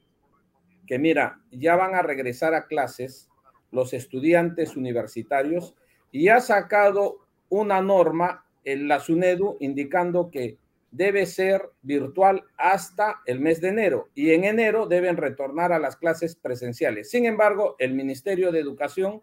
[0.87, 3.29] que, mira, ya van a regresar a clases
[3.73, 5.75] los estudiantes universitarios
[6.13, 10.59] y ha sacado una norma en la SUNEDU indicando que
[10.95, 15.97] debe ser virtual hasta el mes de enero y en enero deben retornar a las
[15.97, 17.11] clases presenciales.
[17.11, 19.21] Sin embargo, el Ministerio de Educación,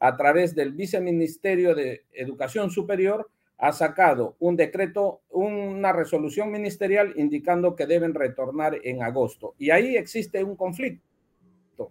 [0.00, 7.74] a través del Viceministerio de Educación Superior, ha sacado un decreto, una resolución ministerial indicando
[7.74, 9.54] que deben retornar en agosto.
[9.58, 11.90] Y ahí existe un conflicto,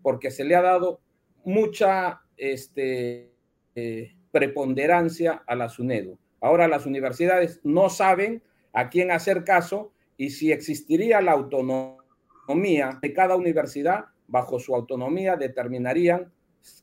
[0.00, 1.00] porque se le ha dado
[1.44, 3.30] mucha este,
[3.74, 6.18] eh, preponderancia a la SUNEDU.
[6.40, 8.42] Ahora las universidades no saben
[8.72, 15.36] a quién hacer caso y si existiría la autonomía de cada universidad, bajo su autonomía
[15.36, 16.32] determinarían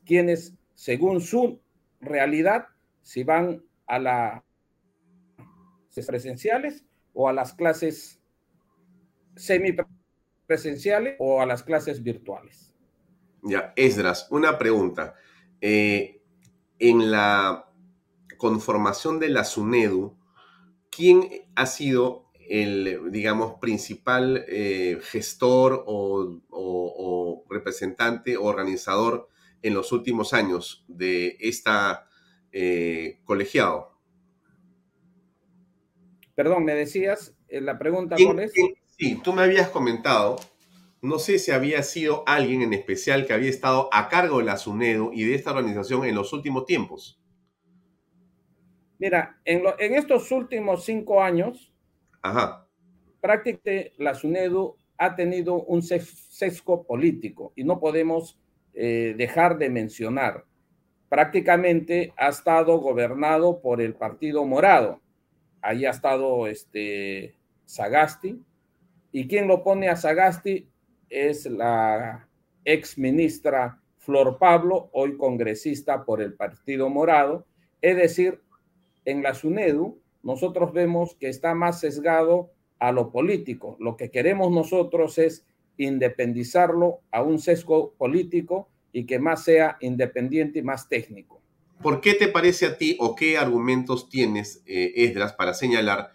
[0.04, 1.60] quiénes, según su
[2.00, 2.66] realidad,
[3.02, 4.42] si van a las
[6.06, 8.20] presenciales o a las clases
[9.36, 12.74] semipresenciales o a las clases virtuales.
[13.42, 15.14] Ya, Esdras, una pregunta.
[15.60, 16.20] Eh,
[16.78, 17.68] en la
[18.36, 20.16] conformación de la SUNEDU,
[20.90, 29.28] ¿quién ha sido el, digamos, principal eh, gestor o, o, representante o organizador
[29.62, 32.08] en los últimos años de esta
[32.52, 33.92] eh, colegiado.
[36.34, 38.52] Perdón, me decías, eh, la pregunta cuál es.
[38.96, 40.36] Sí, tú me habías comentado,
[41.02, 44.56] no sé si había sido alguien en especial que había estado a cargo de la
[44.56, 47.20] SUNEDU y de esta organización en los últimos tiempos.
[48.98, 51.72] Mira, en, estos últimos cinco años,
[53.20, 58.38] prácticamente la SUNEDU ha tenido un sesgo político y no podemos
[58.74, 60.44] eh, dejar de mencionar
[61.08, 65.00] prácticamente ha estado gobernado por el Partido Morado.
[65.60, 68.42] Ahí ha estado este Sagasti.
[69.10, 70.68] ¿Y quien lo pone a Sagasti?
[71.08, 72.28] Es la
[72.64, 77.46] ex ministra Flor Pablo, hoy congresista por el Partido Morado.
[77.80, 78.42] Es decir,
[79.10, 83.76] en la SUNEDU nosotros vemos que está más sesgado a lo político.
[83.80, 85.46] Lo que queremos nosotros es
[85.78, 91.40] independizarlo a un sesgo político y que más sea independiente y más técnico.
[91.82, 96.12] ¿Por qué te parece a ti o qué argumentos tienes, eh, Esdras, para señalar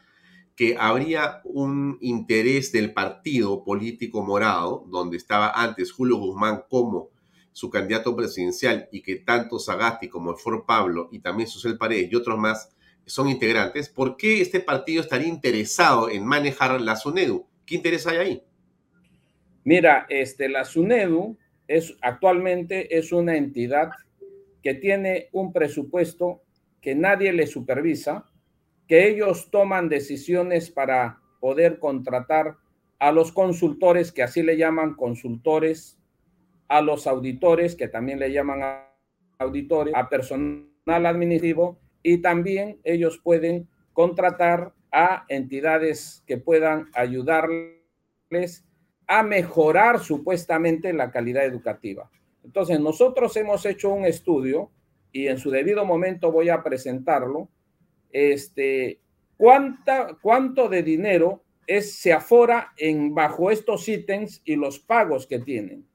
[0.56, 7.10] que habría un interés del partido político morado, donde estaba antes Julio Guzmán como
[7.54, 12.12] su candidato presidencial y que tanto Sagasti como el For Pablo y también Susel Paredes
[12.12, 12.70] y otros más
[13.06, 17.46] son integrantes, ¿por qué este partido estaría interesado en manejar la SUNEDU?
[17.66, 18.44] ¿Qué interés hay ahí?
[19.64, 21.38] Mira, este, la SUNEDU
[21.68, 23.92] es, actualmente es una entidad
[24.62, 26.42] que tiene un presupuesto
[26.82, 28.26] que nadie les supervisa,
[28.88, 32.58] que ellos toman decisiones para poder contratar
[33.00, 36.00] a los consultores, que así le llaman consultores,
[36.68, 38.62] a los auditores, que también le llaman
[39.38, 48.66] auditores, a personal administrativo, y también ellos pueden contratar a entidades que puedan ayudarles
[49.08, 52.12] a mejorar supuestamente la calidad educativa.
[52.44, 54.70] Entonces, nosotros hemos hecho un estudio
[55.12, 57.50] y en su debido momento voy a presentarlo.
[58.12, 59.00] Este,
[59.38, 65.40] ¿cuánta, ¿Cuánto de dinero es, se afora en, bajo estos ítems y los pagos que
[65.40, 65.86] tienen?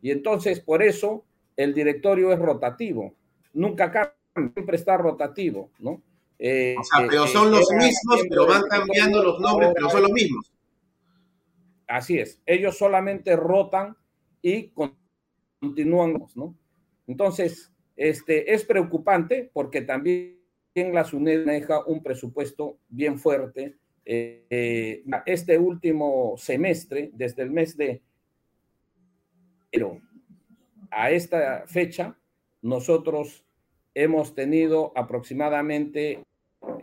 [0.00, 1.24] Y entonces, por eso,
[1.56, 3.14] el directorio es rotativo.
[3.52, 6.02] Nunca cambia, siempre está rotativo, ¿no?
[6.38, 10.02] Eh, o sea, pero eh, son los mismos, pero van cambiando los nombres, pero son
[10.02, 10.52] los mismos.
[11.86, 13.96] Así es, ellos solamente rotan
[14.40, 16.56] y continúan, ¿no?
[17.06, 20.38] Entonces, este, es preocupante porque también
[20.74, 23.76] la SUNED maneja un presupuesto bien fuerte.
[24.04, 28.02] Eh, este último semestre, desde el mes de
[29.70, 30.00] enero
[30.90, 32.16] a esta fecha,
[32.62, 33.44] nosotros
[33.94, 36.24] hemos tenido aproximadamente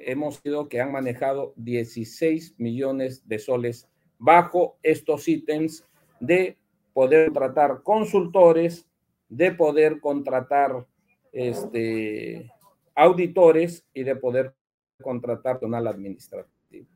[0.05, 3.87] hemos sido que han manejado 16 millones de soles
[4.17, 5.85] bajo estos ítems
[6.19, 6.57] de
[6.93, 8.85] poder contratar consultores,
[9.29, 10.85] de poder contratar
[11.31, 12.51] este,
[12.95, 14.53] auditores y de poder
[15.01, 16.87] contratar personal administrativo.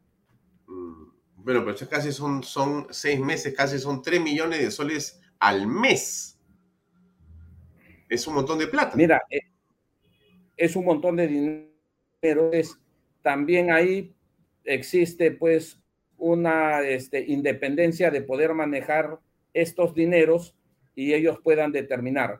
[0.68, 5.68] Mm, bueno, pero casi son, son seis meses, casi son 3 millones de soles al
[5.68, 6.39] mes.
[8.09, 8.95] Es un montón de plata.
[8.95, 9.53] Mira, eh,
[10.58, 12.80] es un montón de dinero es,
[13.22, 14.14] también ahí
[14.64, 15.82] existe pues
[16.18, 19.20] una este, independencia de poder manejar
[19.54, 20.56] estos dineros
[20.95, 22.39] y ellos puedan determinar,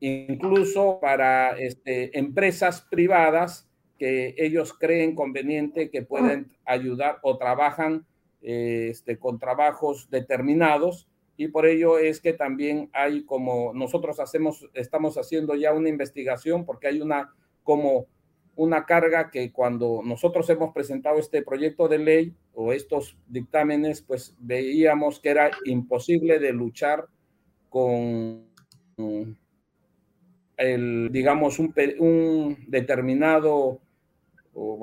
[0.00, 3.68] incluso para este, empresas privadas
[3.98, 8.04] que ellos creen conveniente que pueden ayudar o trabajan
[8.42, 15.16] este, con trabajos determinados y por ello es que también hay como nosotros hacemos, estamos
[15.16, 18.06] haciendo ya una investigación porque hay una como
[18.56, 24.36] una carga que cuando nosotros hemos presentado este proyecto de ley o estos dictámenes, pues
[24.38, 27.06] veíamos que era imposible de luchar
[27.68, 28.46] con
[30.56, 33.80] el, digamos, un, determinado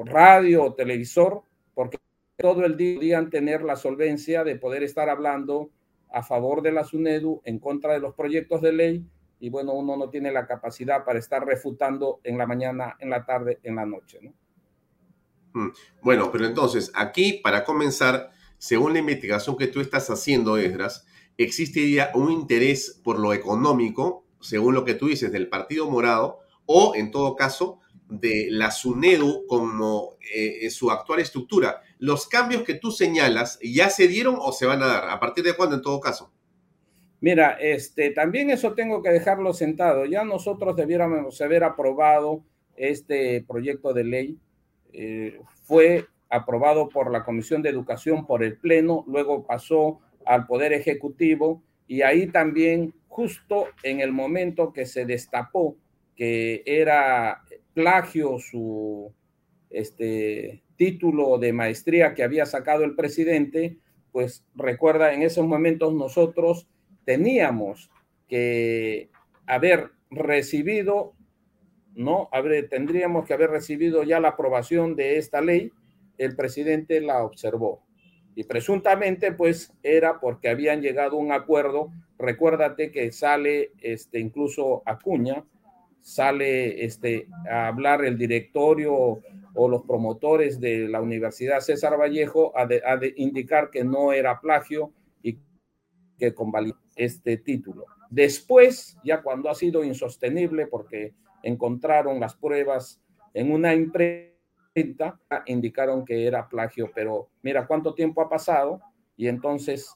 [0.06, 1.44] radio o televisor,
[1.74, 1.98] porque
[2.38, 5.70] todo el día podían tener la solvencia de poder estar hablando
[6.12, 9.06] a favor de la SUNEDU, en contra de los proyectos de ley,
[9.40, 13.26] y bueno, uno no tiene la capacidad para estar refutando en la mañana, en la
[13.26, 14.20] tarde, en la noche.
[14.22, 14.34] ¿no?
[15.54, 15.72] Mm,
[16.04, 21.08] bueno, pero entonces, aquí para comenzar, según la investigación que tú estás haciendo, Esdras,
[21.38, 26.94] existiría un interés por lo económico, según lo que tú dices, del Partido Morado, o
[26.96, 31.82] en todo caso, de la SUNEDU como eh, su actual estructura.
[32.02, 35.10] ¿Los cambios que tú señalas ya se dieron o se van a dar?
[35.12, 36.32] ¿A partir de cuándo en todo caso?
[37.20, 40.06] Mira, este, también eso tengo que dejarlo sentado.
[40.06, 42.44] Ya nosotros debiéramos haber aprobado
[42.76, 44.40] este proyecto de ley.
[44.94, 50.74] Eh, fue aprobado por la Comisión de Educación, por el Pleno, luego pasó al Poder
[50.74, 55.76] Ejecutivo y ahí también, justo en el momento que se destapó
[56.16, 57.44] que era
[57.76, 59.14] plagio su
[59.70, 63.78] este, título de maestría que había sacado el presidente,
[64.12, 66.68] pues recuerda, en esos momentos nosotros
[67.06, 67.92] teníamos
[68.28, 69.12] que
[69.46, 71.14] haber recibido,
[71.94, 72.32] ¿no?
[72.68, 75.72] tendríamos que haber recibido ya la aprobación de esta ley,
[76.18, 77.84] el presidente la observó.
[78.34, 81.92] Y presuntamente, pues, era porque habían llegado a un acuerdo.
[82.18, 85.46] Recuérdate que sale, este, incluso Acuña,
[86.00, 89.22] sale este, a hablar el directorio
[89.54, 94.94] o los promotores de la Universidad César Vallejo a, a indicar que no era plagio
[95.22, 95.40] y
[96.18, 97.86] que convalidó este título.
[98.10, 103.02] Después, ya cuando ha sido insostenible porque encontraron las pruebas
[103.34, 108.82] en una imprenta, indicaron que era plagio, pero mira cuánto tiempo ha pasado
[109.18, 109.96] y entonces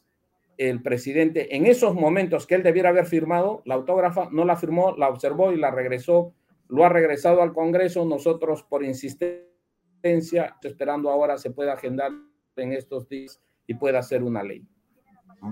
[0.57, 4.95] el presidente en esos momentos que él debiera haber firmado, la autógrafa no la firmó,
[4.95, 6.33] la observó y la regresó,
[6.67, 12.11] lo ha regresado al Congreso, nosotros por insistencia, esperando ahora se pueda agendar
[12.55, 14.67] en estos días y pueda ser una ley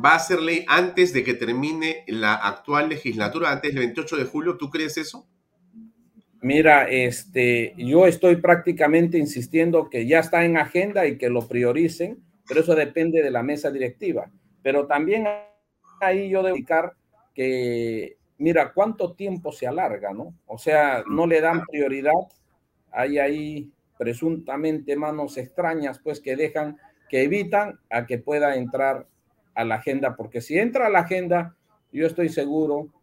[0.03, 4.25] va a ser ley antes de que termine la actual legislatura, antes del 28 de
[4.25, 4.57] julio.
[4.57, 5.27] ¿Tú crees eso?
[6.41, 12.21] Mira, este, yo estoy prácticamente insistiendo que ya está en agenda y que lo prioricen,
[12.47, 14.29] pero eso depende de la mesa directiva.
[14.61, 15.25] Pero también
[16.01, 16.93] ahí yo debo indicar
[17.33, 20.33] que, mira, cuánto tiempo se alarga, ¿no?
[20.45, 22.13] O sea, no le dan prioridad
[22.93, 26.77] hay ahí presuntamente manos extrañas, pues que dejan,
[27.09, 29.07] que evitan a que pueda entrar
[29.55, 31.55] a la agenda, porque si entra a la agenda,
[31.91, 32.93] yo estoy seguro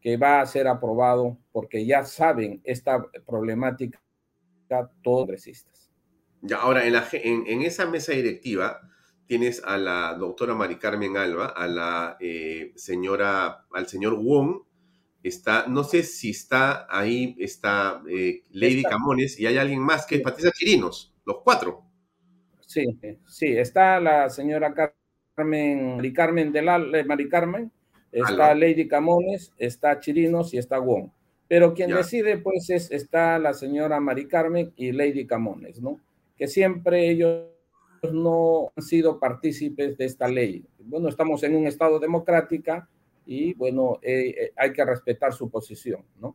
[0.00, 4.00] que va a ser aprobado, porque ya saben esta problemática
[5.02, 5.90] todos resistas.
[6.42, 8.80] Ya, ahora, en, la, en, esa mesa directiva
[9.26, 14.60] tienes a la doctora Mari Carmen Alba, a la eh, señora, al señor Wong,
[15.22, 20.16] está, no sé si está ahí, está eh, Lady Camones y hay alguien más que
[20.16, 21.82] es Patricia Chirinos, los cuatro.
[22.60, 22.84] Sí,
[23.26, 24.74] sí, está la señora
[25.34, 27.72] Carmen, Mari Carmen de la, eh, Mari Carmen,
[28.12, 31.10] está Lady Camones, está Chirinos y está Wong.
[31.48, 35.98] Pero quien decide, pues, es, está la señora Mari Carmen y Lady Camones, ¿no?
[36.36, 37.46] Que siempre ellos
[38.12, 40.64] no han sido partícipes de esta ley.
[40.78, 42.86] Bueno, estamos en un Estado democrático
[43.30, 46.34] y, bueno, eh, eh, hay que respetar su posición, ¿no?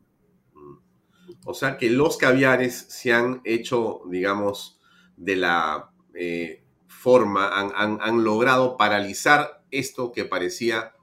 [1.44, 4.80] O sea que los caviares se han hecho, digamos,
[5.18, 10.94] de la eh, forma, han, han, logrado paralizar esto que parecía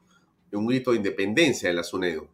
[0.53, 2.29] un grito de independencia de la SUNEDO.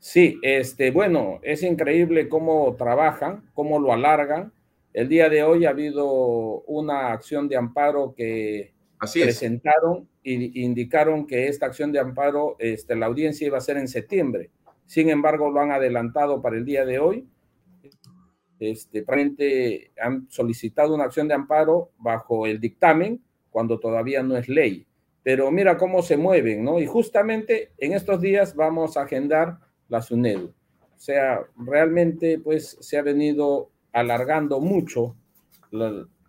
[0.00, 4.52] Sí, este, bueno, es increíble cómo trabajan, cómo lo alargan.
[4.92, 6.10] El día de hoy ha habido
[6.62, 13.46] una acción de amparo que presentaron indicaron que esta acción de amparo, este, la audiencia
[13.46, 14.50] iba a ser en septiembre.
[14.86, 17.26] Sin embargo, lo han adelantado para el día de hoy.
[18.60, 19.04] Este,
[20.00, 23.20] han solicitado una acción de amparo bajo el dictamen
[23.50, 24.86] cuando todavía no es ley.
[25.22, 26.80] Pero mira cómo se mueven, ¿no?
[26.80, 29.58] Y justamente en estos días vamos a agendar
[29.88, 30.46] la SUNEDU.
[30.96, 35.16] O sea, realmente pues se ha venido alargando mucho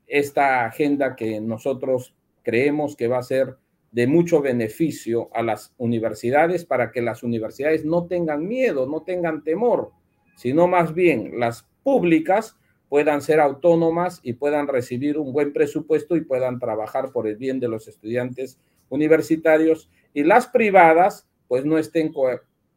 [0.08, 2.14] esta agenda que nosotros
[2.44, 3.58] creemos que va a ser
[3.94, 9.44] de mucho beneficio a las universidades para que las universidades no tengan miedo, no tengan
[9.44, 9.92] temor,
[10.36, 12.58] sino más bien las públicas
[12.90, 17.60] puedan ser autónomas y puedan recibir un buen presupuesto y puedan trabajar por el bien
[17.60, 22.12] de los estudiantes universitarios y las privadas pues no estén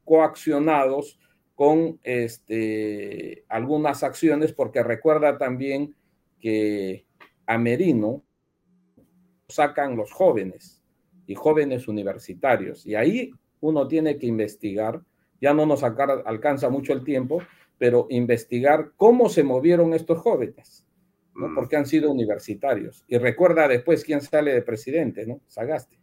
[0.04, 1.18] coaccionados
[1.54, 5.94] con este, algunas acciones, porque recuerda también
[6.38, 7.06] que
[7.46, 8.22] a Merino
[9.48, 10.75] sacan los jóvenes
[11.26, 12.86] y jóvenes universitarios.
[12.86, 15.02] Y ahí uno tiene que investigar,
[15.40, 17.42] ya no nos alcanza mucho el tiempo,
[17.78, 20.86] pero investigar cómo se movieron estos jóvenes,
[21.34, 21.48] ¿no?
[21.48, 21.54] Mm.
[21.54, 23.04] porque han sido universitarios.
[23.06, 25.40] Y recuerda después quién sale de presidente, ¿no?
[25.46, 25.96] Sagaste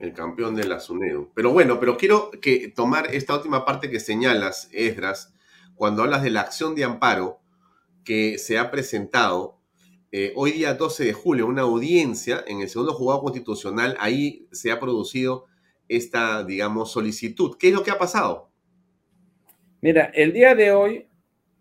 [0.00, 1.30] el campeón de la SUNEDU.
[1.34, 5.34] Pero bueno, pero quiero que tomar esta última parte que señalas, Esdras,
[5.74, 7.40] cuando hablas de la acción de amparo
[8.02, 9.59] que se ha presentado
[10.12, 14.72] eh, hoy día 12 de julio, una audiencia en el segundo juzgado constitucional, ahí se
[14.72, 15.46] ha producido
[15.88, 17.56] esta, digamos, solicitud.
[17.58, 18.50] ¿Qué es lo que ha pasado?
[19.80, 21.08] Mira, el día de hoy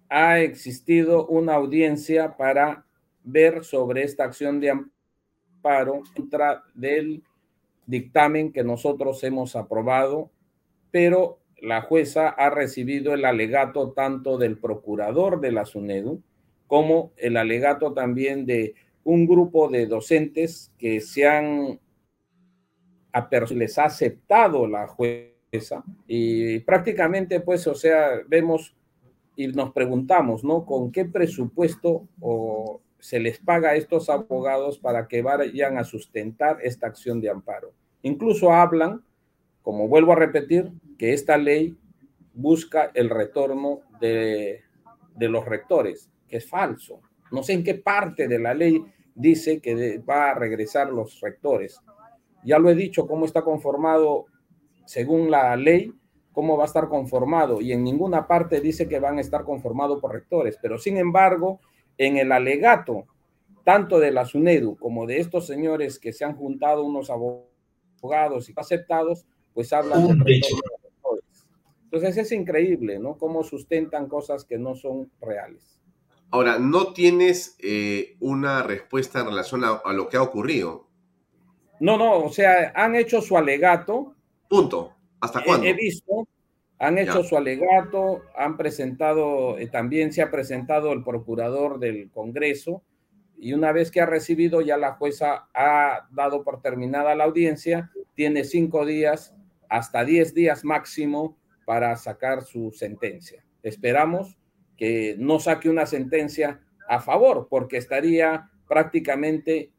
[0.09, 2.85] ha existido una audiencia para
[3.23, 7.23] ver sobre esta acción de amparo contra del
[7.85, 10.31] dictamen que nosotros hemos aprobado,
[10.89, 16.23] pero la jueza ha recibido el alegato tanto del procurador de la SUNEDU
[16.69, 21.79] como el alegato también de un grupo de docentes que se han
[23.49, 28.77] les ha aceptado la jueza y prácticamente pues o sea vemos
[29.35, 32.07] y nos preguntamos no con qué presupuesto
[32.99, 37.73] se les paga a estos abogados para que vayan a sustentar esta acción de amparo.
[38.01, 39.03] Incluso hablan,
[39.61, 41.77] como vuelvo a repetir, que esta ley
[42.33, 44.63] busca el retorno de,
[45.17, 47.01] los rectores, que es falso.
[47.31, 48.81] No sé en qué parte de la ley
[49.15, 51.81] dice que va a regresar los rectores.
[52.45, 54.27] Ya lo he dicho, cómo está conformado
[54.85, 55.93] según la ley,
[56.31, 59.99] cómo va a estar conformado, y en ninguna parte dice que van a estar conformados
[59.99, 61.59] por rectores, pero sin embargo,
[61.97, 63.05] en el alegato,
[63.65, 68.53] tanto de la SUNEDU como de estos señores que se han juntado unos abogados y
[68.55, 70.41] aceptados, pues hablan de
[71.83, 73.17] Entonces es increíble, ¿no?
[73.17, 75.78] Cómo sustentan cosas que no son reales.
[76.31, 80.87] Ahora, ¿no tienes eh, una respuesta en relación a, lo que ha ocurrido?
[81.79, 84.15] No, no, o sea, han hecho su alegato.
[84.47, 84.95] Punto.
[85.21, 85.65] ¿Hasta cuándo?
[85.65, 86.27] He, visto,
[86.77, 92.83] han hecho su alegato, han presentado, eh, también se ha presentado el procurador del Congreso,
[93.37, 97.91] y una vez que ha recibido, ya la jueza ha dado por terminada la audiencia,
[98.13, 99.33] tiene cinco días
[99.69, 103.45] hasta diez días máximo para sacar su sentencia.
[103.63, 104.38] Esperamos
[104.79, 109.73] que no saque una sentencia a favor, porque estaría prácticamente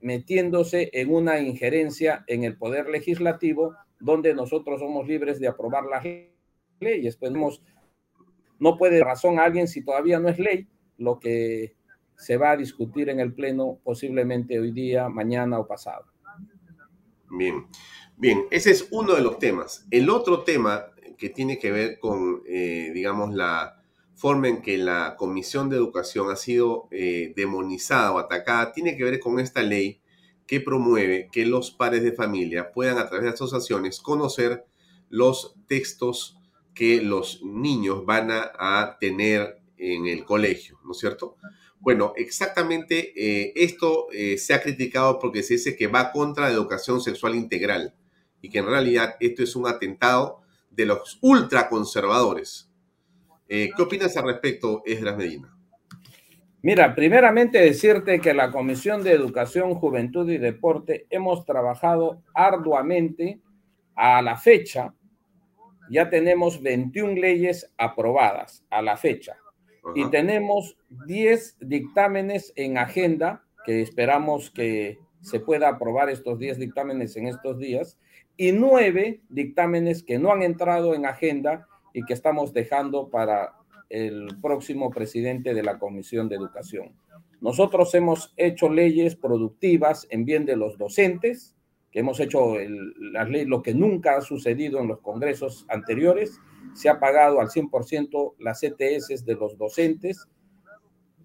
[0.00, 6.02] metiéndose en una injerencia en el poder legislativo, donde nosotros somos libres de aprobar las
[6.80, 7.18] leyes.
[8.58, 11.76] No puede razón a alguien si todavía no es ley lo que
[12.16, 16.06] se va a discutir en el Pleno posiblemente hoy día, mañana o pasado.
[17.28, 17.66] Bien,
[18.16, 19.86] bien, ese es uno de los temas.
[19.90, 20.86] El otro tema
[21.18, 23.75] que tiene que ver con, eh, digamos, la
[24.16, 29.04] forma en que la Comisión de Educación ha sido eh, demonizada o atacada, tiene que
[29.04, 30.00] ver con esta ley
[30.46, 34.64] que promueve que los padres de familia puedan a través de asociaciones conocer
[35.10, 36.38] los textos
[36.74, 41.36] que los niños van a, tener en el colegio, ¿no es cierto?
[41.78, 46.54] Bueno, exactamente eh, esto eh, se ha criticado porque se dice que va contra la
[46.54, 47.94] educación sexual integral
[48.40, 50.40] y que en realidad esto es un atentado
[50.70, 52.65] de los ultraconservadores.
[53.48, 55.56] Eh, ¿Qué opinas al respecto, Esdras Medina?
[56.62, 63.40] Mira, primeramente decirte que la Comisión de Educación, Juventud y Deporte hemos trabajado arduamente
[63.94, 64.92] a la fecha.
[65.88, 69.36] Ya tenemos 21 leyes aprobadas a la fecha
[69.94, 70.76] y tenemos
[71.06, 77.58] 10 dictámenes en agenda que esperamos que se pueda aprobar estos 10 dictámenes en estos
[77.58, 77.98] días
[78.36, 83.54] y 9 dictámenes que no han entrado en agenda y que estamos dejando para
[83.88, 86.94] el próximo presidente de la Comisión de Educación.
[87.40, 91.56] Nosotros hemos hecho leyes productivas en bien de los docentes,
[91.90, 96.38] que hemos hecho leyes, lo que nunca ha sucedido en los congresos anteriores,
[96.74, 100.28] se ha pagado al 100% las ETS de los docentes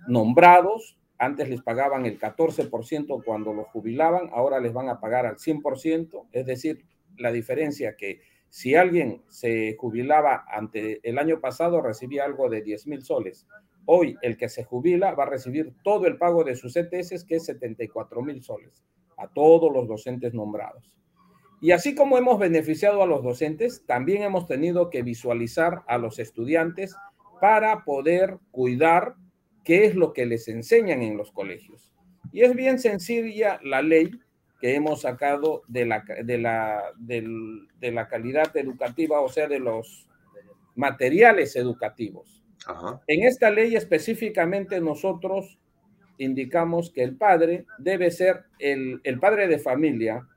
[0.08, 5.36] nombrados, antes les pagaban el 14% cuando los jubilaban, ahora les van a pagar al
[5.36, 6.86] 100%, es decir,
[7.18, 12.86] la diferencia que si alguien se jubilaba ante el año pasado, recibía algo de 10
[12.88, 13.47] mil soles.
[13.86, 17.38] Hoy el que se jubila va a recibir todo el pago de sus ETS, que
[17.38, 18.84] es 74 mil soles,
[19.18, 20.84] a todos los docentes nombrados.
[21.62, 26.20] Y así como hemos beneficiado a los docentes, también hemos tenido que visualizar a los
[26.20, 26.93] estudiantes
[27.39, 29.16] para poder cuidar
[29.64, 31.93] qué es lo que les enseñan en los colegios.
[32.34, 34.12] Y es bien sencilla la ley
[34.62, 40.07] que hemos sacado de la, de la, de la calidad educativa, o sea, de los
[40.76, 42.43] materiales educativos.
[43.07, 45.57] En esta ley específicamente nosotros
[46.20, 50.28] indicamos que el padre debe ser el, el padre de familia,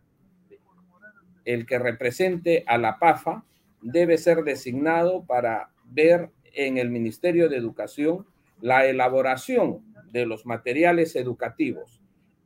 [1.44, 3.44] el que represente a la PAFA,
[3.82, 8.26] debe ser designado para ver en el Ministerio de Educación
[8.62, 12.00] la elaboración de los materiales educativos.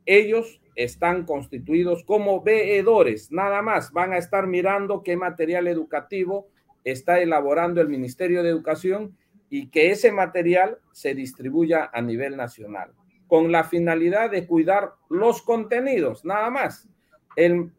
[0.05, 3.91] Ellos están constituidos como veedores, nada más.
[3.91, 6.47] Van a estar mirando qué material educativo
[6.85, 9.17] está elaborando el Ministerio de Educación
[9.49, 12.93] y que ese material se distribuya a nivel nacional,
[13.27, 16.87] con la finalidad de cuidar los contenidos, nada más.
[17.35, 17.71] El,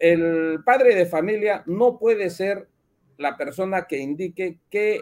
[0.64, 2.68] padre de familia no puede ser
[3.16, 5.00] la persona que indique qué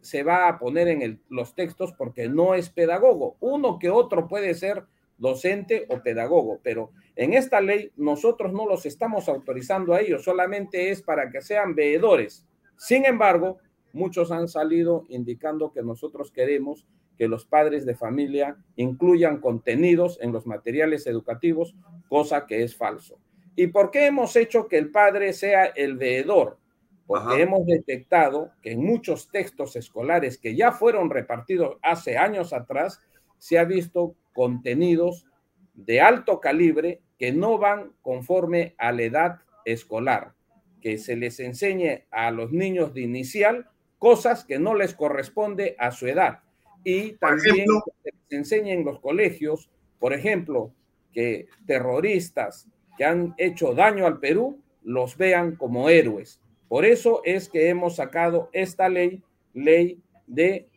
[0.00, 3.36] se va a poner en los textos porque no es pedagogo.
[3.38, 4.84] Uno que otro puede ser
[5.22, 10.90] docente o pedagogo, pero en esta ley nosotros no los estamos autorizando a ellos, solamente
[10.90, 12.44] es para que sean veedores.
[12.76, 13.58] Sin embargo,
[13.92, 16.86] muchos han salido indicando que nosotros queremos
[17.16, 21.76] que los padres de familia incluyan contenidos en los materiales educativos,
[22.08, 23.18] cosa que es falso.
[23.54, 26.58] ¿Y por qué hemos hecho que el padre sea el veedor?
[27.06, 33.00] Porque hemos detectado que en muchos textos escolares que ya fueron repartidos hace años atrás,
[33.38, 35.26] se ha visto contenidos
[35.74, 40.34] de alto calibre que no van conforme a la edad escolar,
[40.80, 43.68] que se les enseñe a los niños de inicial
[43.98, 46.40] cosas que no les corresponde a su edad.
[46.84, 47.66] Y también
[48.02, 50.72] se les enseñe en los colegios, por ejemplo,
[51.12, 52.66] que terroristas
[52.98, 56.40] que han hecho daño al Perú los vean como héroes.
[56.68, 59.22] Por eso es que hemos sacado esta ley,
[59.54, 60.68] ley de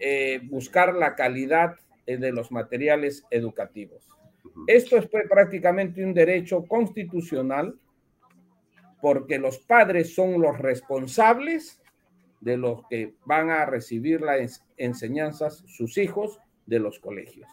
[0.00, 1.76] eh, buscar la calidad
[2.16, 4.08] de los materiales educativos.
[4.66, 7.78] Esto es pues, prácticamente un derecho constitucional
[9.00, 11.80] porque los padres son los responsables
[12.40, 17.48] de los que van a recibir las enseñanzas sus hijos de los colegios.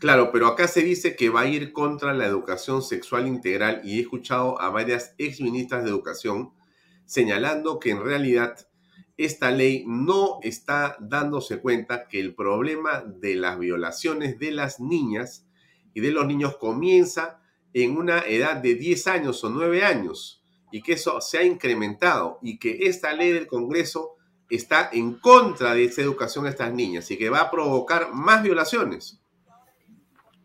[0.00, 3.98] Claro, pero acá se dice que va a ir contra la educación sexual integral y
[3.98, 6.52] he escuchado a varias ex ministras de educación
[7.04, 8.56] señalando que en realidad
[9.24, 15.46] esta ley no está dándose cuenta que el problema de las violaciones de las niñas
[15.92, 17.42] y de los niños comienza
[17.74, 20.42] en una edad de 10 años o 9 años
[20.72, 24.16] y que eso se ha incrementado y que esta ley del Congreso
[24.48, 28.42] está en contra de esa educación a estas niñas y que va a provocar más
[28.42, 29.20] violaciones.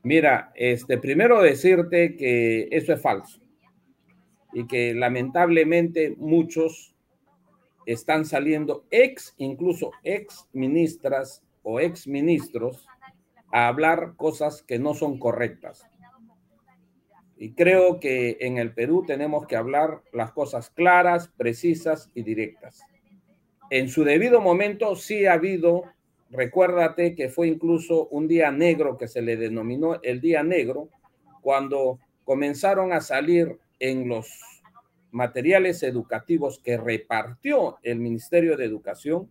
[0.04, 3.40] Mira, este, primero decirte que eso es falso
[4.54, 6.95] y que lamentablemente muchos
[7.86, 12.88] están saliendo ex, incluso ex ministras o ex ministros
[13.52, 15.84] a hablar cosas que no son correctas.
[17.38, 22.82] Y creo que en el Perú tenemos que hablar las cosas claras, precisas y directas.
[23.70, 25.84] En su debido momento sí ha habido,
[26.30, 30.90] recuérdate que fue incluso un día negro que se le denominó el día negro,
[31.42, 34.55] cuando comenzaron a salir en los
[35.16, 39.30] materiales educativos que repartió el Ministerio de Educación,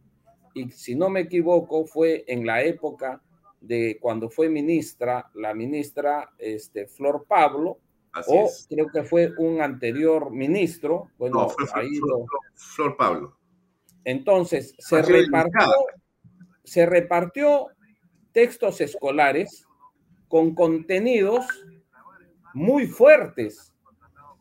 [0.54, 3.20] y si no me equivoco, fue en la época
[3.60, 7.80] de cuando fue ministra, la ministra este, Flor Pablo,
[8.28, 11.10] o creo que fue un anterior ministro.
[11.18, 13.36] Bueno, fue Flor, Pablo.
[14.04, 15.66] Entonces, se repartió,
[16.62, 17.66] se repartió
[18.32, 19.66] textos escolares
[20.28, 21.46] con contenidos
[22.54, 23.73] muy fuertes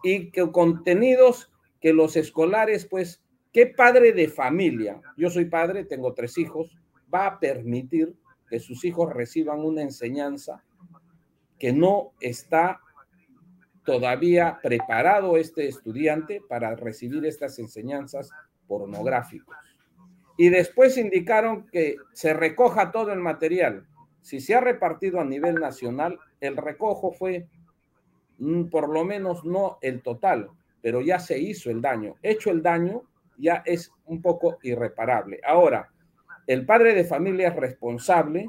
[0.04, 5.02] y que contenidos que los escolares, pues, ¿qué padre de familia?
[5.18, 6.78] Yo soy padre, tengo tres hijos,
[7.14, 8.16] va a permitir
[8.50, 10.64] que sus hijos reciban una enseñanza
[11.58, 12.82] que no está
[13.86, 18.32] todavía preparado este estudiante para recibir estas enseñanzas
[18.68, 19.58] pornográficas.
[20.38, 23.88] Y después indicaron que se recoja todo el material.
[24.22, 27.48] Si se ha repartido a nivel nacional, el recojo fue
[28.70, 30.50] por lo menos no el total,
[30.82, 32.16] pero ya se hizo el daño.
[32.22, 33.04] Hecho el daño,
[33.38, 35.40] ya es un poco irreparable.
[35.46, 35.90] Ahora,
[36.48, 38.48] el padre de familia es responsable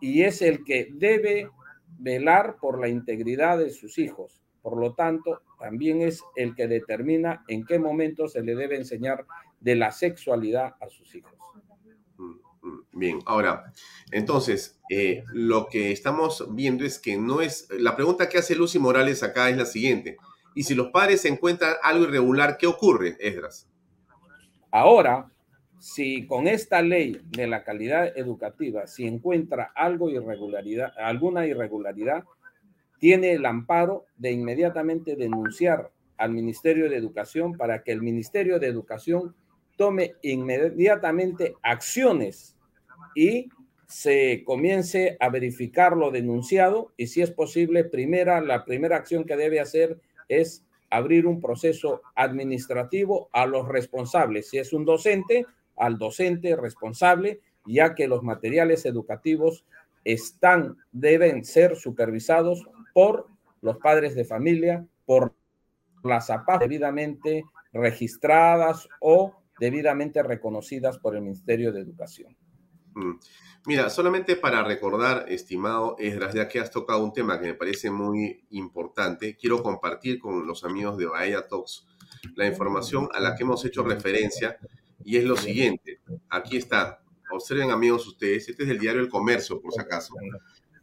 [0.00, 1.50] y es el que debe
[1.98, 4.42] velar por la integridad de sus hijos.
[4.60, 9.24] Por lo tanto, también es el que determina en qué momento se le debe enseñar
[9.60, 11.38] de la sexualidad a sus hijos.
[12.96, 13.74] Bien, ahora,
[14.10, 18.78] entonces, eh, lo que estamos viendo es que no es, la pregunta que hace Lucy
[18.78, 20.16] Morales acá es la siguiente.
[20.54, 23.68] Y si los padres encuentran algo irregular, ¿qué ocurre, Esdras?
[24.70, 25.30] Ahora,
[25.78, 32.24] si con esta ley de la calidad educativa, si encuentra algo irregularidad, alguna irregularidad,
[32.98, 38.68] tiene el amparo de inmediatamente denunciar al Ministerio de Educación para que el Ministerio de
[38.68, 39.36] Educación
[39.76, 42.55] tome inmediatamente acciones
[43.16, 43.48] y
[43.88, 49.36] se comience a verificar lo denunciado y si es posible, primera, la primera acción que
[49.36, 49.98] debe hacer
[50.28, 54.50] es abrir un proceso administrativo a los responsables.
[54.50, 59.64] Si es un docente, al docente responsable, ya que los materiales educativos
[60.04, 63.26] están, deben ser supervisados por
[63.62, 65.34] los padres de familia, por
[66.04, 72.36] las APAS debidamente registradas o debidamente reconocidas por el Ministerio de Educación.
[72.96, 73.12] Mm.
[73.66, 77.90] Mira, solamente para recordar, estimado Esdras, ya que has tocado un tema que me parece
[77.90, 81.86] muy importante, quiero compartir con los amigos de Bahía Talks
[82.34, 84.58] la información a la que hemos hecho referencia
[85.04, 86.00] y es lo siguiente.
[86.30, 87.00] Aquí está.
[87.32, 88.48] Observen, amigos, ustedes.
[88.48, 90.14] Este es el diario El Comercio, por si acaso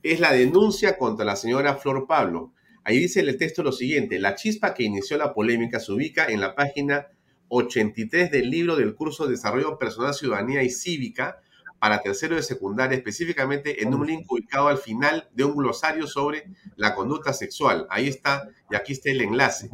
[0.03, 2.53] es la denuncia contra la señora Flor Pablo.
[2.83, 6.41] Ahí dice el texto lo siguiente, la chispa que inició la polémica se ubica en
[6.41, 7.07] la página
[7.47, 11.37] 83 del libro del curso de Desarrollo Personal, Ciudadanía y Cívica
[11.83, 16.45] para tercero de secundaria, específicamente en un link ubicado al final de un glosario sobre
[16.77, 17.87] la conducta sexual.
[17.89, 19.69] Ahí está, y aquí está el enlace.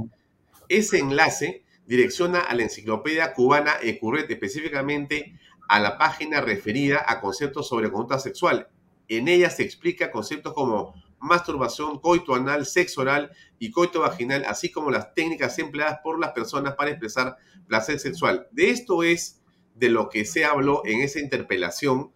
[0.69, 5.37] Ese enlace direcciona a la enciclopedia cubana Ecurret, específicamente
[5.67, 8.69] a la página referida a conceptos sobre conducta sexual.
[9.07, 13.29] En ella se explica conceptos como masturbación, coito anal, sexo oral
[13.59, 17.37] y coito vaginal, así como las técnicas empleadas por las personas para expresar
[17.67, 18.47] placer sexual.
[18.49, 19.38] De esto es
[19.79, 22.11] de lo que se habló en esa interpelación,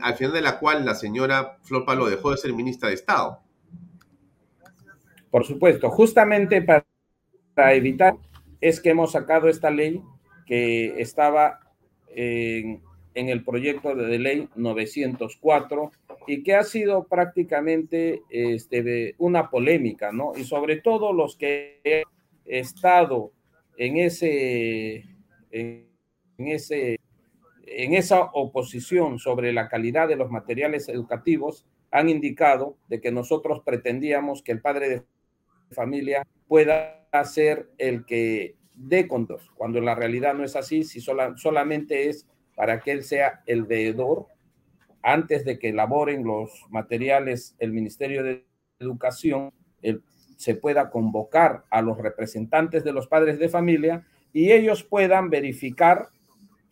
[0.00, 3.40] al final de la cual la señora Flor Palo dejó de ser ministra de Estado.
[5.30, 6.84] Por supuesto, justamente para,
[7.74, 8.16] evitar
[8.60, 10.00] es que hemos sacado esta ley
[10.46, 11.60] que estaba
[12.14, 12.80] en
[13.14, 15.90] el proyecto de ley 904
[16.26, 20.32] y que ha sido prácticamente este, una polémica, ¿no?
[20.36, 22.02] Y sobre todo los que han
[22.44, 23.32] estado
[23.76, 25.04] en ese,
[26.38, 26.98] ese,
[27.66, 33.62] en esa oposición sobre la calidad de los materiales educativos han indicado de que nosotros
[33.64, 35.02] pretendíamos que el padre de
[35.70, 41.00] familia pueda ser el que dé contos, cuando en la realidad no es así, si
[41.00, 44.26] solamente es para que él sea el veedor
[45.02, 48.44] antes de que elaboren los materiales el Ministerio de
[48.80, 49.52] Educación,
[50.36, 56.08] se pueda convocar a los representantes de los padres de familia y ellos puedan verificar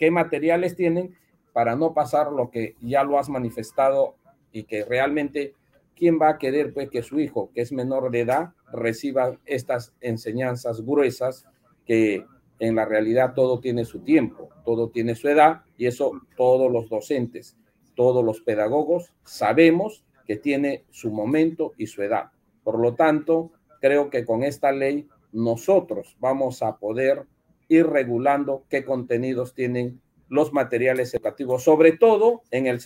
[0.02, 1.16] qué materiales tienen
[1.52, 4.16] para no pasar lo que ya lo has manifestado
[4.50, 5.54] y que realmente
[5.94, 9.94] quién va a querer pues que su hijo, que es menor de edad, reciba estas
[10.00, 11.46] enseñanzas gruesas
[11.86, 12.26] que
[12.58, 16.88] en la realidad todo tiene su tiempo, todo tiene su edad y eso todos los
[16.88, 17.56] docentes,
[17.94, 22.32] todos los pedagogos sabemos que tiene su momento y su edad.
[22.64, 27.24] Por lo tanto, creo que con esta ley nosotros vamos a poder
[27.72, 32.80] ir regulando qué contenidos tienen los materiales educativos, sobre todo en el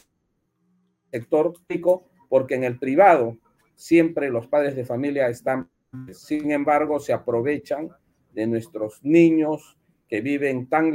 [1.10, 3.36] sector público, porque en el privado
[3.74, 5.68] siempre los padres de familia están,
[6.12, 7.90] sin embargo, se aprovechan
[8.32, 9.76] de nuestros niños
[10.08, 10.92] que viven tan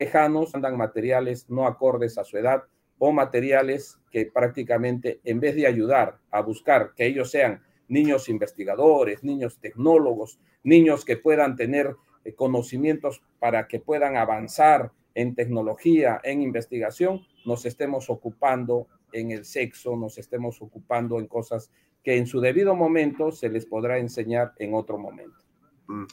[0.00, 2.64] lejanos, andan materiales no acordes a su edad
[2.98, 9.22] o materiales que prácticamente en vez de ayudar a buscar que ellos sean niños investigadores,
[9.22, 11.94] niños tecnólogos, niños que puedan tener
[12.34, 19.96] conocimientos para que puedan avanzar en tecnología, en investigación, nos estemos ocupando en el sexo,
[19.96, 21.70] nos estemos ocupando en cosas
[22.02, 25.42] que en su debido momento se les podrá enseñar en otro momento.
[25.86, 26.04] Mm.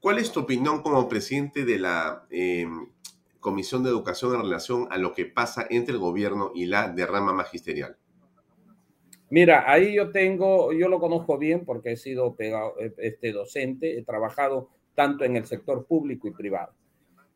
[0.00, 2.66] ¿Cuál es tu opinión como presidente de la eh,
[3.40, 7.32] Comisión de Educación en relación a lo que pasa entre el gobierno y la derrama
[7.32, 7.96] magisterial?
[9.30, 12.36] Mira, ahí yo tengo, yo lo conozco bien porque he sido
[12.98, 16.72] este, docente, he trabajado tanto en el sector público y privado.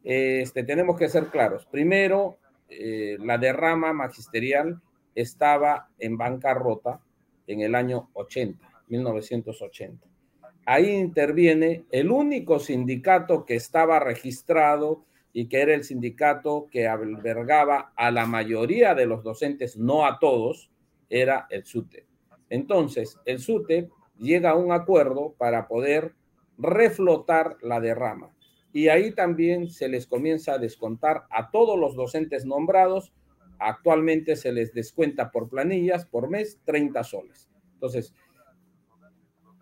[0.03, 1.67] Este, tenemos que ser claros.
[1.67, 4.81] Primero, eh, la derrama magisterial
[5.15, 7.01] estaba en bancarrota
[7.47, 10.07] en el año 80, 1980.
[10.67, 17.93] Ahí interviene el único sindicato que estaba registrado y que era el sindicato que albergaba
[17.97, 20.71] a la mayoría de los docentes, no a todos,
[21.09, 22.07] era el SUTE.
[22.51, 26.15] Entonces, el SUTE llega a un acuerdo para poder
[26.59, 28.35] reflotar la derrama.
[28.73, 33.13] Y ahí también se les comienza a descontar a todos los docentes nombrados.
[33.59, 37.49] Actualmente se les descuenta por planillas por mes 30 soles.
[37.75, 38.13] Entonces,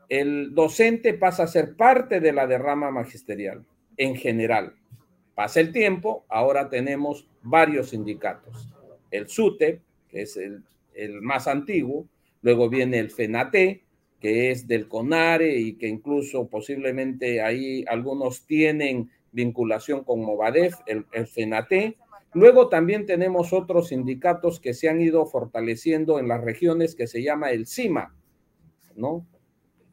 [0.09, 3.65] el docente pasa a ser parte de la derrama magisterial
[3.97, 4.75] en general.
[5.35, 8.69] Pasa el tiempo, ahora tenemos varios sindicatos.
[9.11, 10.65] El SUTE, que es el,
[10.95, 12.09] el más antiguo,
[12.43, 13.86] luego viene el FENATE,
[14.21, 21.05] que es del CONARE y que incluso posiblemente ahí algunos tienen vinculación con Movadef, el,
[21.27, 21.97] FENATE.
[22.33, 27.23] Luego también tenemos otros sindicatos que se han ido fortaleciendo en las regiones que se
[27.23, 28.15] llama el CIMA,
[28.95, 29.27] ¿no?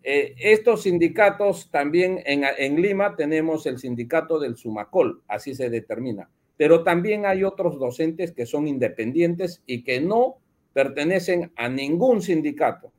[0.06, 6.30] Eh, estos sindicatos también en, en, Lima tenemos el sindicato del Sumacol, así se determina,
[6.58, 10.40] pero también hay otros docentes que son independientes y que no
[10.74, 12.93] pertenecen a ningún sindicato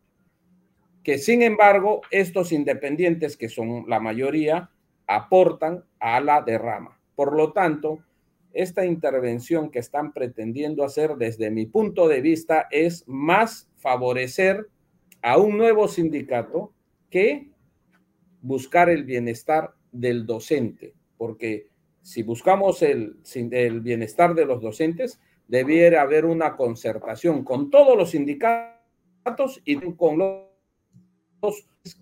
[1.05, 4.71] que sin embargo estos independientes, que son la mayoría,
[5.07, 6.99] aportan a la derrama.
[7.15, 8.01] Por lo tanto,
[8.55, 14.69] esta intervención que están pretendiendo hacer desde mi punto de vista es más favorecer
[15.23, 16.73] a un nuevo sindicato
[17.11, 17.51] que
[18.41, 21.69] buscar el bienestar del docente, porque
[22.03, 23.17] si buscamos el,
[23.81, 30.44] bienestar de los docentes, debiera haber una concertación con todos los sindicatos y con los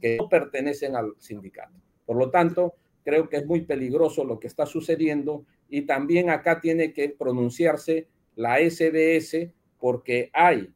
[0.00, 1.74] que no pertenecen al sindicato.
[2.06, 2.74] Por lo tanto,
[3.04, 8.06] creo que es muy peligroso lo que está sucediendo y también acá tiene que pronunciarse
[8.36, 10.72] la SBS porque hay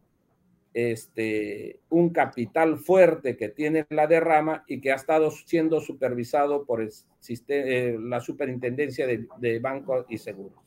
[0.75, 6.83] este, un capital fuerte que tiene la derrama y que ha estado siendo supervisado por
[6.83, 6.93] el
[7.49, 10.59] eh, la superintendencia de, bancos y seguros.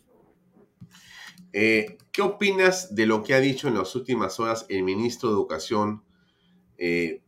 [1.54, 5.36] Eh, ¿Qué opinas de lo que ha dicho en las últimas horas el ministro de
[5.36, 6.04] Educación
[6.78, 7.22] eh,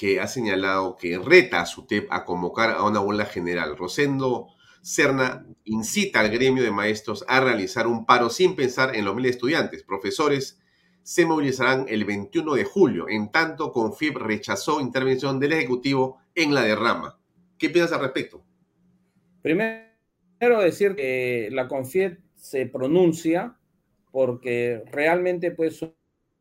[0.00, 3.76] que ha señalado que reta a SUTEP a convocar a una huelga general.
[3.76, 4.46] Rosendo
[4.80, 9.26] Serna incita al gremio de maestros a realizar un paro sin pensar en los mil
[9.26, 9.82] estudiantes.
[9.82, 10.58] Profesores
[11.02, 13.10] se movilizarán el 21 de julio.
[13.10, 17.20] En tanto, CONFIEP rechazó intervención del Ejecutivo en la derrama.
[17.58, 18.42] ¿Qué piensas al respecto?
[19.42, 23.54] Primero decir que la CONFIEP se pronuncia
[24.10, 25.76] porque realmente pues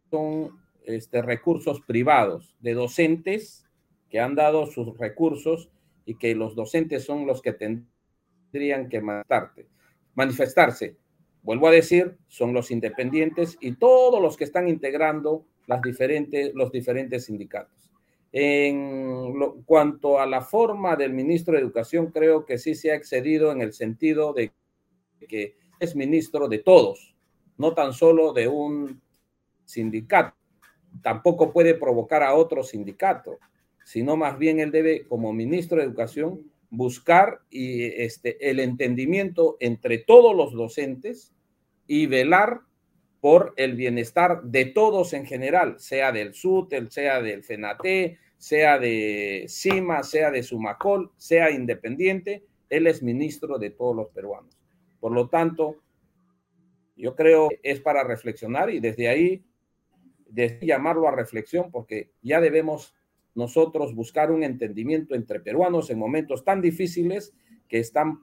[0.09, 0.58] son
[0.89, 3.65] este, recursos privados de docentes
[4.09, 5.69] que han dado sus recursos
[6.05, 9.01] y que los docentes son los que tendrían que
[10.15, 10.97] manifestarse.
[11.43, 16.71] Vuelvo a decir, son los independientes y todos los que están integrando las diferentes, los
[16.71, 17.91] diferentes sindicatos.
[18.31, 19.33] En
[19.65, 23.61] cuanto a la forma del ministro de Educación, creo que sí se ha excedido en
[23.61, 24.51] el sentido de
[25.27, 27.15] que es ministro de todos,
[27.57, 29.01] no tan solo de un
[29.65, 30.38] sindicato
[31.01, 33.39] tampoco puede provocar a otro sindicato,
[33.83, 39.97] sino más bien él debe, como ministro de Educación, buscar y, este, el entendimiento entre
[39.97, 41.33] todos los docentes
[41.87, 42.61] y velar
[43.21, 49.45] por el bienestar de todos en general, sea del SUTEL, sea del FENATE, sea de
[49.49, 54.57] CIMA, sea de Sumacol, sea independiente, Él es ministro de todos los peruanos.
[54.99, 55.77] Por lo tanto,
[56.95, 59.43] yo creo que es para reflexionar y desde ahí,
[60.29, 62.95] desde llamarlo a reflexión, porque ya debemos
[63.35, 67.33] nosotros buscar un entendimiento entre peruanos en momentos tan difíciles
[67.67, 68.21] que están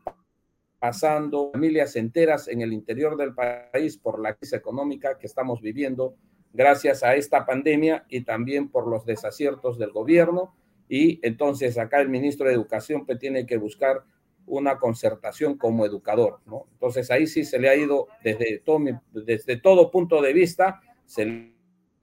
[0.79, 6.17] pasando familias enteras en el interior del país por la crisis económica que estamos viviendo
[6.53, 10.55] gracias a esta pandemia y también por los desaciertos del gobierno.
[10.89, 14.05] Y entonces acá el ministro de Educación pues, tiene que buscar
[14.47, 16.67] una concertación como educador, ¿no?
[16.73, 18.79] Entonces ahí sí se le ha ido desde todo,
[19.13, 21.56] desde todo punto de vista, se le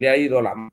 [0.09, 0.69] ha ido la.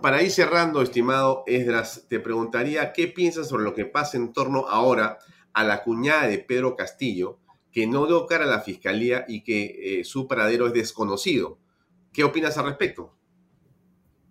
[0.00, 4.68] Para ir cerrando, estimado Esdras, te preguntaría qué piensas sobre lo que pasa en torno
[4.68, 5.18] ahora
[5.52, 7.38] a la cuñada de Pedro Castillo,
[7.72, 11.58] que no dio cara a la fiscalía y que eh, su paradero es desconocido.
[12.12, 13.12] ¿Qué opinas al respecto?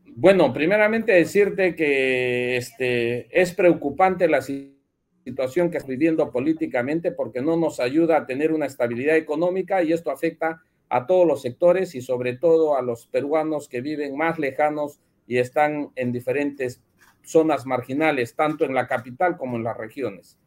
[0.06, 7.56] Bueno, primeramente decirte que este, es preocupante la situación que estamos viviendo políticamente porque no
[7.56, 12.02] nos ayuda a tener una estabilidad económica y esto afecta a todos los sectores y
[12.02, 16.82] sobre todo a los peruanos que viven más lejanos y están en diferentes
[17.24, 20.38] zonas marginales, tanto en la capital como en las regiones.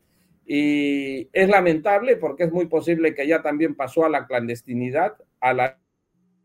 [0.46, 5.52] Y es lamentable porque es muy posible que ya también pasó a la clandestinidad, a
[5.52, 5.78] la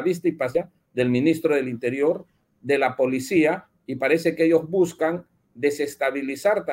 [0.03, 2.25] vista y pasea del ministro del Interior,
[2.61, 6.65] de la policía, y parece que ellos buscan desestabilizar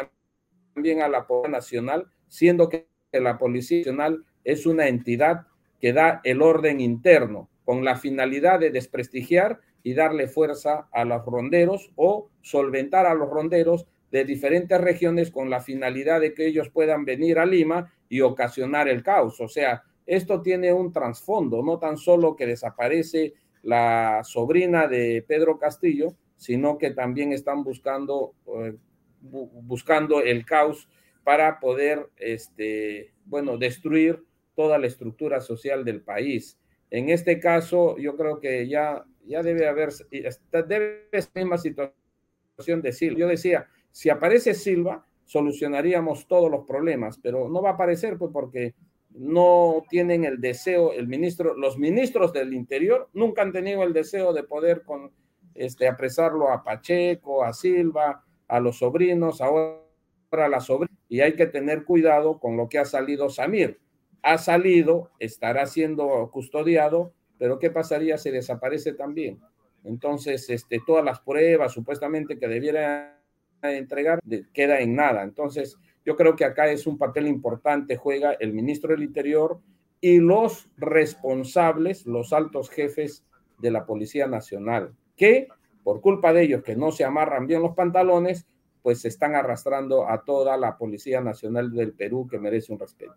[0.75, 5.47] también a la policía nacional, siendo que la Policía Nacional es una entidad
[5.83, 11.27] que da el orden interno con la finalidad de desprestigiar y darle fuerza a los
[11.27, 16.71] ronderos o solventar a los ronderos de diferentes regiones con la finalidad de que ellos
[16.71, 19.41] puedan venir a Lima y ocasionar el caos.
[19.41, 25.59] O sea, esto tiene un trasfondo, no tan solo que desaparece la sobrina de Pedro
[25.59, 28.77] Castillo, sino que también están buscando, eh,
[29.21, 30.89] buscando el caos
[31.25, 34.23] para poder, este, bueno, destruir
[34.55, 36.59] toda la estructura social del país.
[36.91, 42.83] En este caso, yo creo que ya ya debe haber, debe ser la misma situación
[42.83, 43.19] de Silva.
[43.19, 48.31] Yo decía, si aparece Silva, solucionaríamos todos los problemas, pero no va a aparecer pues,
[48.33, 48.75] porque
[49.11, 54.33] no tienen el deseo, el ministro, los ministros del interior nunca han tenido el deseo
[54.33, 55.13] de poder con,
[55.55, 59.83] este, apresarlo a Pacheco, a Silva, a los sobrinos, ahora
[60.31, 63.79] a la sobrina, y hay que tener cuidado con lo que ha salido Samir.
[64.23, 67.13] Ha salido, estará siendo custodiado
[67.43, 69.41] pero ¿qué pasaría si desaparece también?
[69.83, 73.21] Entonces, este, todas las pruebas supuestamente que debiera
[73.63, 74.21] entregar
[74.53, 75.25] queda en nada.
[75.25, 75.77] Entonces,
[76.07, 79.59] yo creo que acá es un papel importante, juega el ministro del Interior
[80.01, 83.25] y los responsables, los altos jefes
[83.59, 85.49] de la Policía Nacional, que
[85.83, 88.47] por culpa de ellos que no se amarran bien los pantalones,
[88.83, 93.17] pues se están arrastrando a toda la Policía Nacional del Perú que merece un respeto.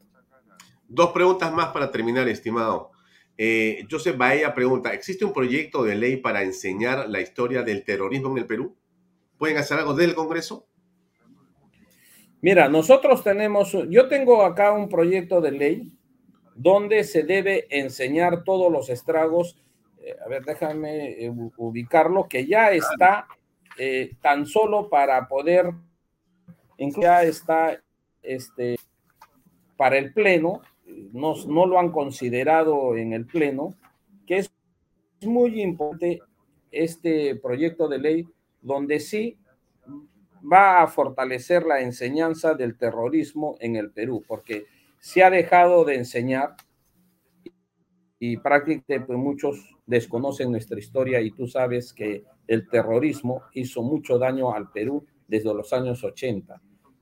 [0.87, 2.91] Dos preguntas más para terminar, estimado.
[3.37, 8.31] Eh, Joseph Baella pregunta, ¿existe un proyecto de ley para enseñar la historia del terrorismo
[8.31, 8.75] en el Perú?
[9.37, 10.67] ¿Pueden hacer algo desde el Congreso?
[12.41, 15.93] Mira, nosotros tenemos, yo tengo acá un proyecto de ley
[16.55, 19.57] donde se debe enseñar todos los estragos.
[19.99, 23.27] Eh, a ver, déjame eh, ubicarlo, que ya está
[24.21, 25.73] tan solo para poder,
[26.77, 27.77] ya está
[28.21, 28.77] este,
[29.75, 33.75] para el Pleno, no, lo han considerado en el Pleno,
[34.25, 34.51] que es
[35.21, 36.21] muy importante
[36.71, 38.27] este proyecto de ley
[38.61, 39.37] donde sí
[40.51, 44.65] va a fortalecer la enseñanza del terrorismo en el Perú, porque
[44.99, 46.55] se ha dejado de enseñar
[48.19, 54.17] y prácticamente pues, muchos desconocen nuestra historia y tú sabes que el terrorismo hizo mucho
[54.17, 56.61] daño al Perú desde los años 80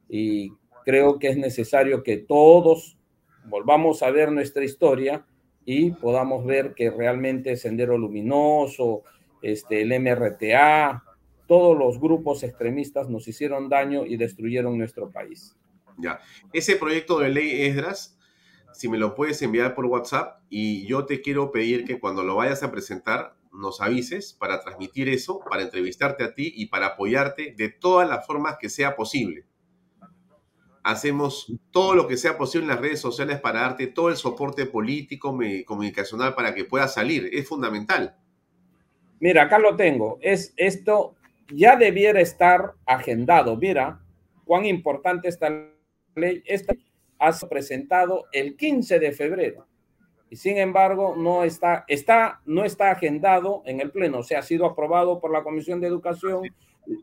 [0.09, 0.51] y
[0.85, 2.97] creo que es necesario que todos
[3.45, 5.25] volvamos a ver nuestra historia
[5.65, 9.03] y podamos ver que realmente Sendero Luminoso,
[9.41, 11.03] este, el MRTA,
[11.47, 15.55] todos los grupos extremistas nos hicieron daño y destruyeron nuestro país.
[15.97, 16.19] Ya,
[16.53, 18.17] ese proyecto de ley Esdras,
[18.73, 22.35] si me lo puedes enviar por WhatsApp y yo te quiero pedir que cuando lo
[22.35, 27.53] vayas a presentar nos avises para transmitir eso, para entrevistarte a ti y para apoyarte
[27.55, 29.45] de todas las formas que sea posible
[30.83, 34.65] hacemos todo lo que sea posible en las redes sociales para darte todo el soporte
[34.65, 37.29] político, comunicacional para que pueda salir.
[37.31, 38.15] Es fundamental.
[39.19, 40.19] Mira, acá lo tengo.
[40.21, 41.15] Es esto
[41.53, 43.55] ya debiera estar agendado.
[43.55, 43.99] Mira
[44.45, 45.49] cuán importante esta
[46.15, 46.43] ley.
[46.45, 46.75] Esta
[47.19, 49.65] ha presentado el 15 de febrero
[50.29, 54.19] y sin embargo no está, está, no está agendado en el Pleno.
[54.19, 56.41] O sea, ha sido aprobado por la Comisión de Educación.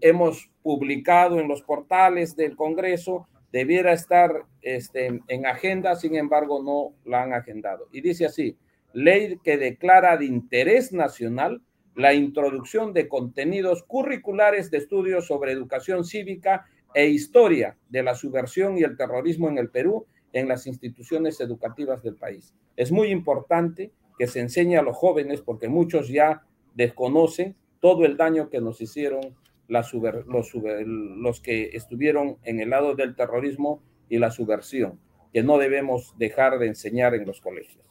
[0.00, 6.94] Hemos publicado en los portales del Congreso debiera estar este, en agenda, sin embargo no
[7.10, 7.88] la han agendado.
[7.92, 8.56] Y dice así,
[8.92, 11.62] ley que declara de interés nacional
[11.94, 18.78] la introducción de contenidos curriculares de estudios sobre educación cívica e historia de la subversión
[18.78, 22.54] y el terrorismo en el Perú en las instituciones educativas del país.
[22.76, 26.42] Es muy importante que se enseñe a los jóvenes, porque muchos ya
[26.74, 29.34] desconocen todo el daño que nos hicieron
[29.70, 35.00] los, los que estuvieron en el lado del terrorismo y la subversión,
[35.32, 37.86] que no debemos dejar de enseñar en los colegios.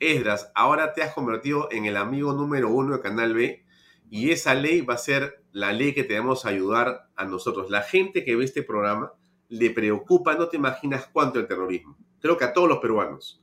[0.00, 3.64] Esdras, ahora te has convertido en el amigo número uno de Canal B
[4.10, 7.70] y esa ley va a ser la ley que tenemos a ayudar a nosotros.
[7.70, 9.12] La gente que ve este programa
[9.48, 11.96] le preocupa, no te imaginas cuánto el terrorismo.
[12.20, 13.42] Creo que a todos los peruanos.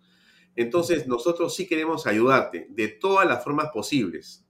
[0.55, 4.47] Entonces, nosotros sí queremos ayudarte de todas las formas posibles.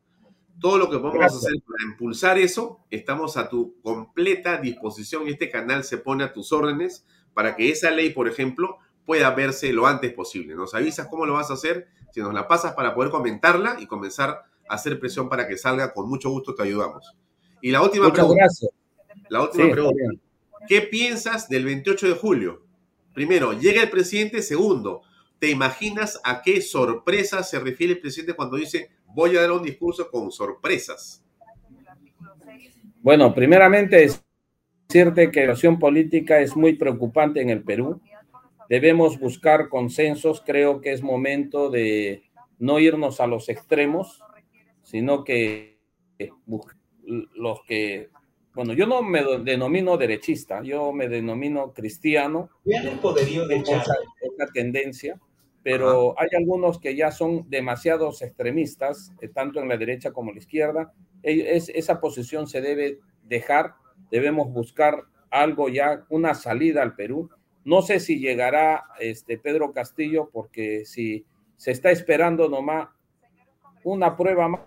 [0.60, 5.50] Todo lo que podemos hacer para impulsar eso, estamos a tu completa disposición y este
[5.50, 9.86] canal se pone a tus órdenes para que esa ley, por ejemplo, pueda verse lo
[9.86, 10.56] antes posible.
[10.56, 13.86] Nos avisas cómo lo vas a hacer, si nos la pasas para poder comentarla y
[13.86, 17.16] comenzar hacer presión para que salga, con mucho gusto te ayudamos.
[17.62, 18.46] Y la última pregunta.
[19.30, 20.04] La última pregunta.
[20.68, 22.64] ¿Qué piensas del 28 de julio?
[23.14, 24.42] Primero, llega el presidente.
[24.42, 25.02] Segundo,
[25.40, 29.64] ¿te imaginas a qué sorpresa se refiere el presidente cuando dice voy a dar un
[29.64, 31.26] discurso con sorpresas?
[33.02, 34.08] Bueno, primeramente
[34.88, 38.00] decirte que la situación política es muy preocupante en el Perú.
[38.70, 40.42] Debemos buscar consensos.
[40.46, 42.24] Creo que es momento de
[42.60, 44.22] no irnos a los extremos
[44.88, 45.80] sino que
[47.36, 48.10] los que,
[48.54, 52.50] bueno, yo no me denomino derechista, yo me denomino cristiano.
[52.64, 55.20] el poderío de esa, esa tendencia,
[55.64, 60.36] pero hay algunos que ya son demasiados extremistas, eh, tanto en la derecha como en
[60.36, 60.94] la izquierda.
[61.24, 63.74] Es, esa posición se debe dejar,
[64.12, 67.30] debemos buscar algo ya, una salida al Perú.
[67.66, 71.26] No sé si llegará este Pedro Castillo, porque si
[71.58, 72.88] se está esperando nomás
[73.84, 74.62] una prueba más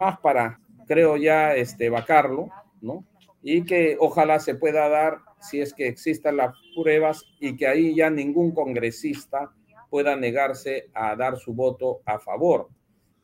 [0.00, 3.04] más para, creo ya, este, vacarlo, ¿no?
[3.42, 7.94] Y que ojalá se pueda dar si es que existan las pruebas y que ahí
[7.94, 9.52] ya ningún congresista
[9.94, 12.68] pueda negarse a dar su voto a favor.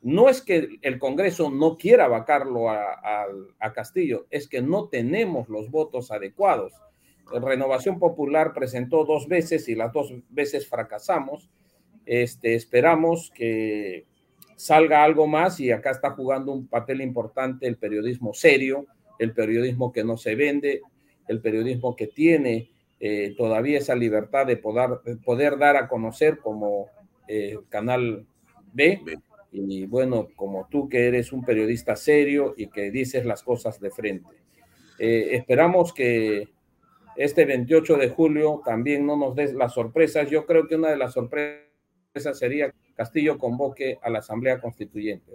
[0.01, 3.27] No es que el Congreso no quiera vacarlo a,
[3.75, 6.71] Castillo, es que no tenemos los votos adecuados.
[7.29, 11.49] Renovación Popular presentó dos veces y las dos veces fracasamos.
[12.05, 14.05] Este, esperamos que
[14.55, 18.85] salga algo más y acá está jugando un papel importante el periodismo serio,
[19.19, 20.79] el periodismo que no se vende,
[21.27, 22.71] el periodismo que tiene
[23.03, 26.85] eh, todavía esa libertad de poder, poder dar a conocer como
[27.27, 28.27] eh, Canal
[28.73, 29.01] B.
[29.51, 33.89] Y bueno, como tú que eres un periodista serio y que dices las cosas de
[33.89, 34.29] frente.
[34.99, 36.49] Eh, esperamos que
[37.15, 40.29] este 28 de julio también no nos des las sorpresas.
[40.29, 45.31] Yo creo que una de las sorpresas sería Castillo convoque a la Asamblea Constituyente.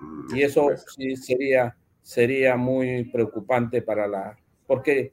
[0.00, 4.38] Mm, y eso sí sería, sería muy preocupante para la...
[4.66, 5.12] porque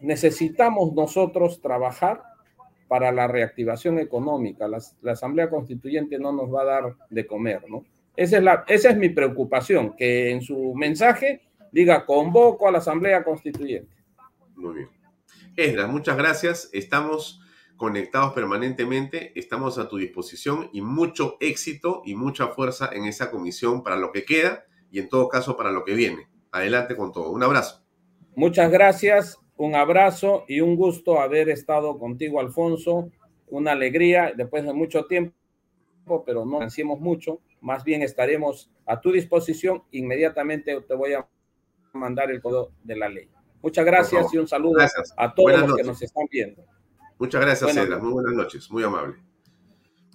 [0.00, 2.22] necesitamos nosotros trabajar
[2.88, 4.68] para la reactivación económica.
[4.68, 7.84] La, Asamblea Constituyente no nos va a dar de comer, ¿no?
[8.16, 12.78] Esa es, la, esa es mi preocupación, que en su mensaje diga convoco a la
[12.78, 13.94] Asamblea Constituyente.
[14.54, 14.88] Muy bien.
[15.56, 16.70] Esdras, muchas gracias.
[16.72, 17.40] Estamos
[17.76, 23.82] conectados permanentemente, estamos a tu disposición y mucho éxito y mucha fuerza en esa comisión
[23.82, 26.28] para lo que queda y en todo caso para lo que viene.
[26.52, 27.30] Adelante con todo.
[27.30, 27.84] Un abrazo.
[28.34, 33.10] Muchas gracias, un abrazo y un gusto haber estado contigo, Alfonso.
[33.48, 35.34] Una alegría después de mucho tiempo,
[36.24, 37.40] pero no ansiemos mucho.
[37.60, 39.82] Más bien estaremos a tu disposición.
[39.92, 41.26] Inmediatamente te voy a
[41.92, 43.28] mandar el código de la ley.
[43.62, 44.80] Muchas gracias y un saludo
[45.16, 46.64] a todos los que nos están viendo.
[47.18, 48.02] Muchas gracias, Edras.
[48.02, 48.70] Muy buenas noches.
[48.70, 49.16] Muy amable.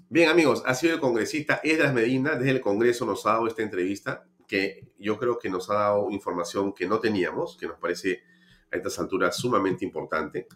[0.08, 2.36] Bien, amigos, ha sido el congresista Edras Medina.
[2.36, 6.12] Desde el Congreso nos ha dado esta entrevista que yo creo que nos ha dado
[6.12, 8.22] información que no teníamos, que nos parece
[8.72, 10.48] a estas alturas sumamente importante.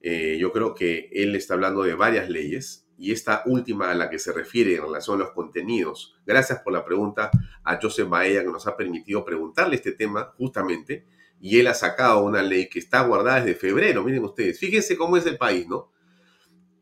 [0.00, 4.10] Eh, yo creo que él está hablando de varias leyes y esta última a la
[4.10, 6.16] que se refiere en relación a los contenidos.
[6.26, 7.30] Gracias por la pregunta
[7.64, 11.06] a Joseph Baella que nos ha permitido preguntarle este tema justamente
[11.40, 14.04] y él ha sacado una ley que está guardada desde febrero.
[14.04, 15.94] Miren ustedes, fíjense cómo es el país, ¿no?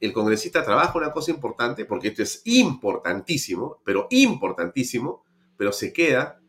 [0.03, 5.25] el congresista trabaja una cosa importante, porque esto es importantísimo, pero importantísimo,
[5.57, 6.41] pero se queda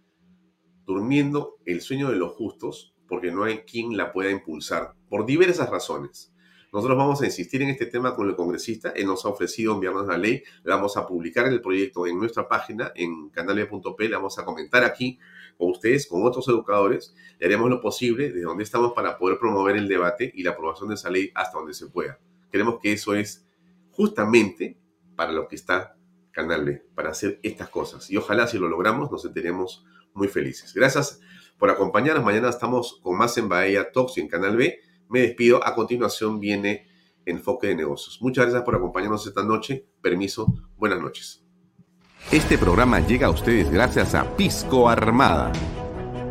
[0.86, 5.70] durmiendo el sueño de los justos porque no hay quien la pueda impulsar, por diversas
[5.70, 6.34] razones.
[6.74, 8.90] Nosotros vamos a insistir en este tema con el congresista.
[8.96, 10.42] Él nos ha ofrecido enviarnos la ley.
[10.64, 14.10] La vamos a publicar en el proyecto en nuestra página, en canal.p.
[14.10, 15.20] La vamos a comentar aquí
[15.60, 19.78] con ustedes, con otros educadores, y haremos lo posible de donde estamos para poder promover
[19.78, 22.18] el debate y la aprobación de esa ley hasta donde se pueda.
[22.50, 23.46] Creemos que eso es
[23.92, 24.76] justamente
[25.16, 25.96] para lo que está
[26.32, 28.10] Canal B, para hacer estas cosas.
[28.10, 29.86] Y ojalá si lo logramos nos sentiremos
[30.16, 30.74] muy felices.
[30.74, 31.20] Gracias
[31.58, 32.26] por acompañarnos.
[32.26, 34.80] Mañana estamos con más en Bahía Talks y en Canal B.
[35.10, 35.66] Me despido.
[35.66, 36.88] A continuación viene
[37.26, 38.20] Enfoque de Negocios.
[38.22, 39.86] Muchas gracias por acompañarnos esta noche.
[40.02, 40.48] Permiso.
[40.78, 41.44] Buenas noches.
[42.32, 45.52] Este programa llega a ustedes gracias a Pisco Armada.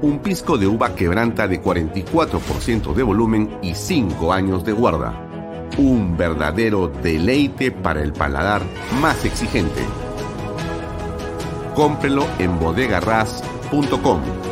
[0.01, 5.29] Un pisco de uva quebranta de 44% de volumen y 5 años de guarda.
[5.79, 8.63] Un verdadero deleite para el paladar
[9.01, 9.83] más exigente.
[11.75, 14.52] Cómprelo en bodegarras.com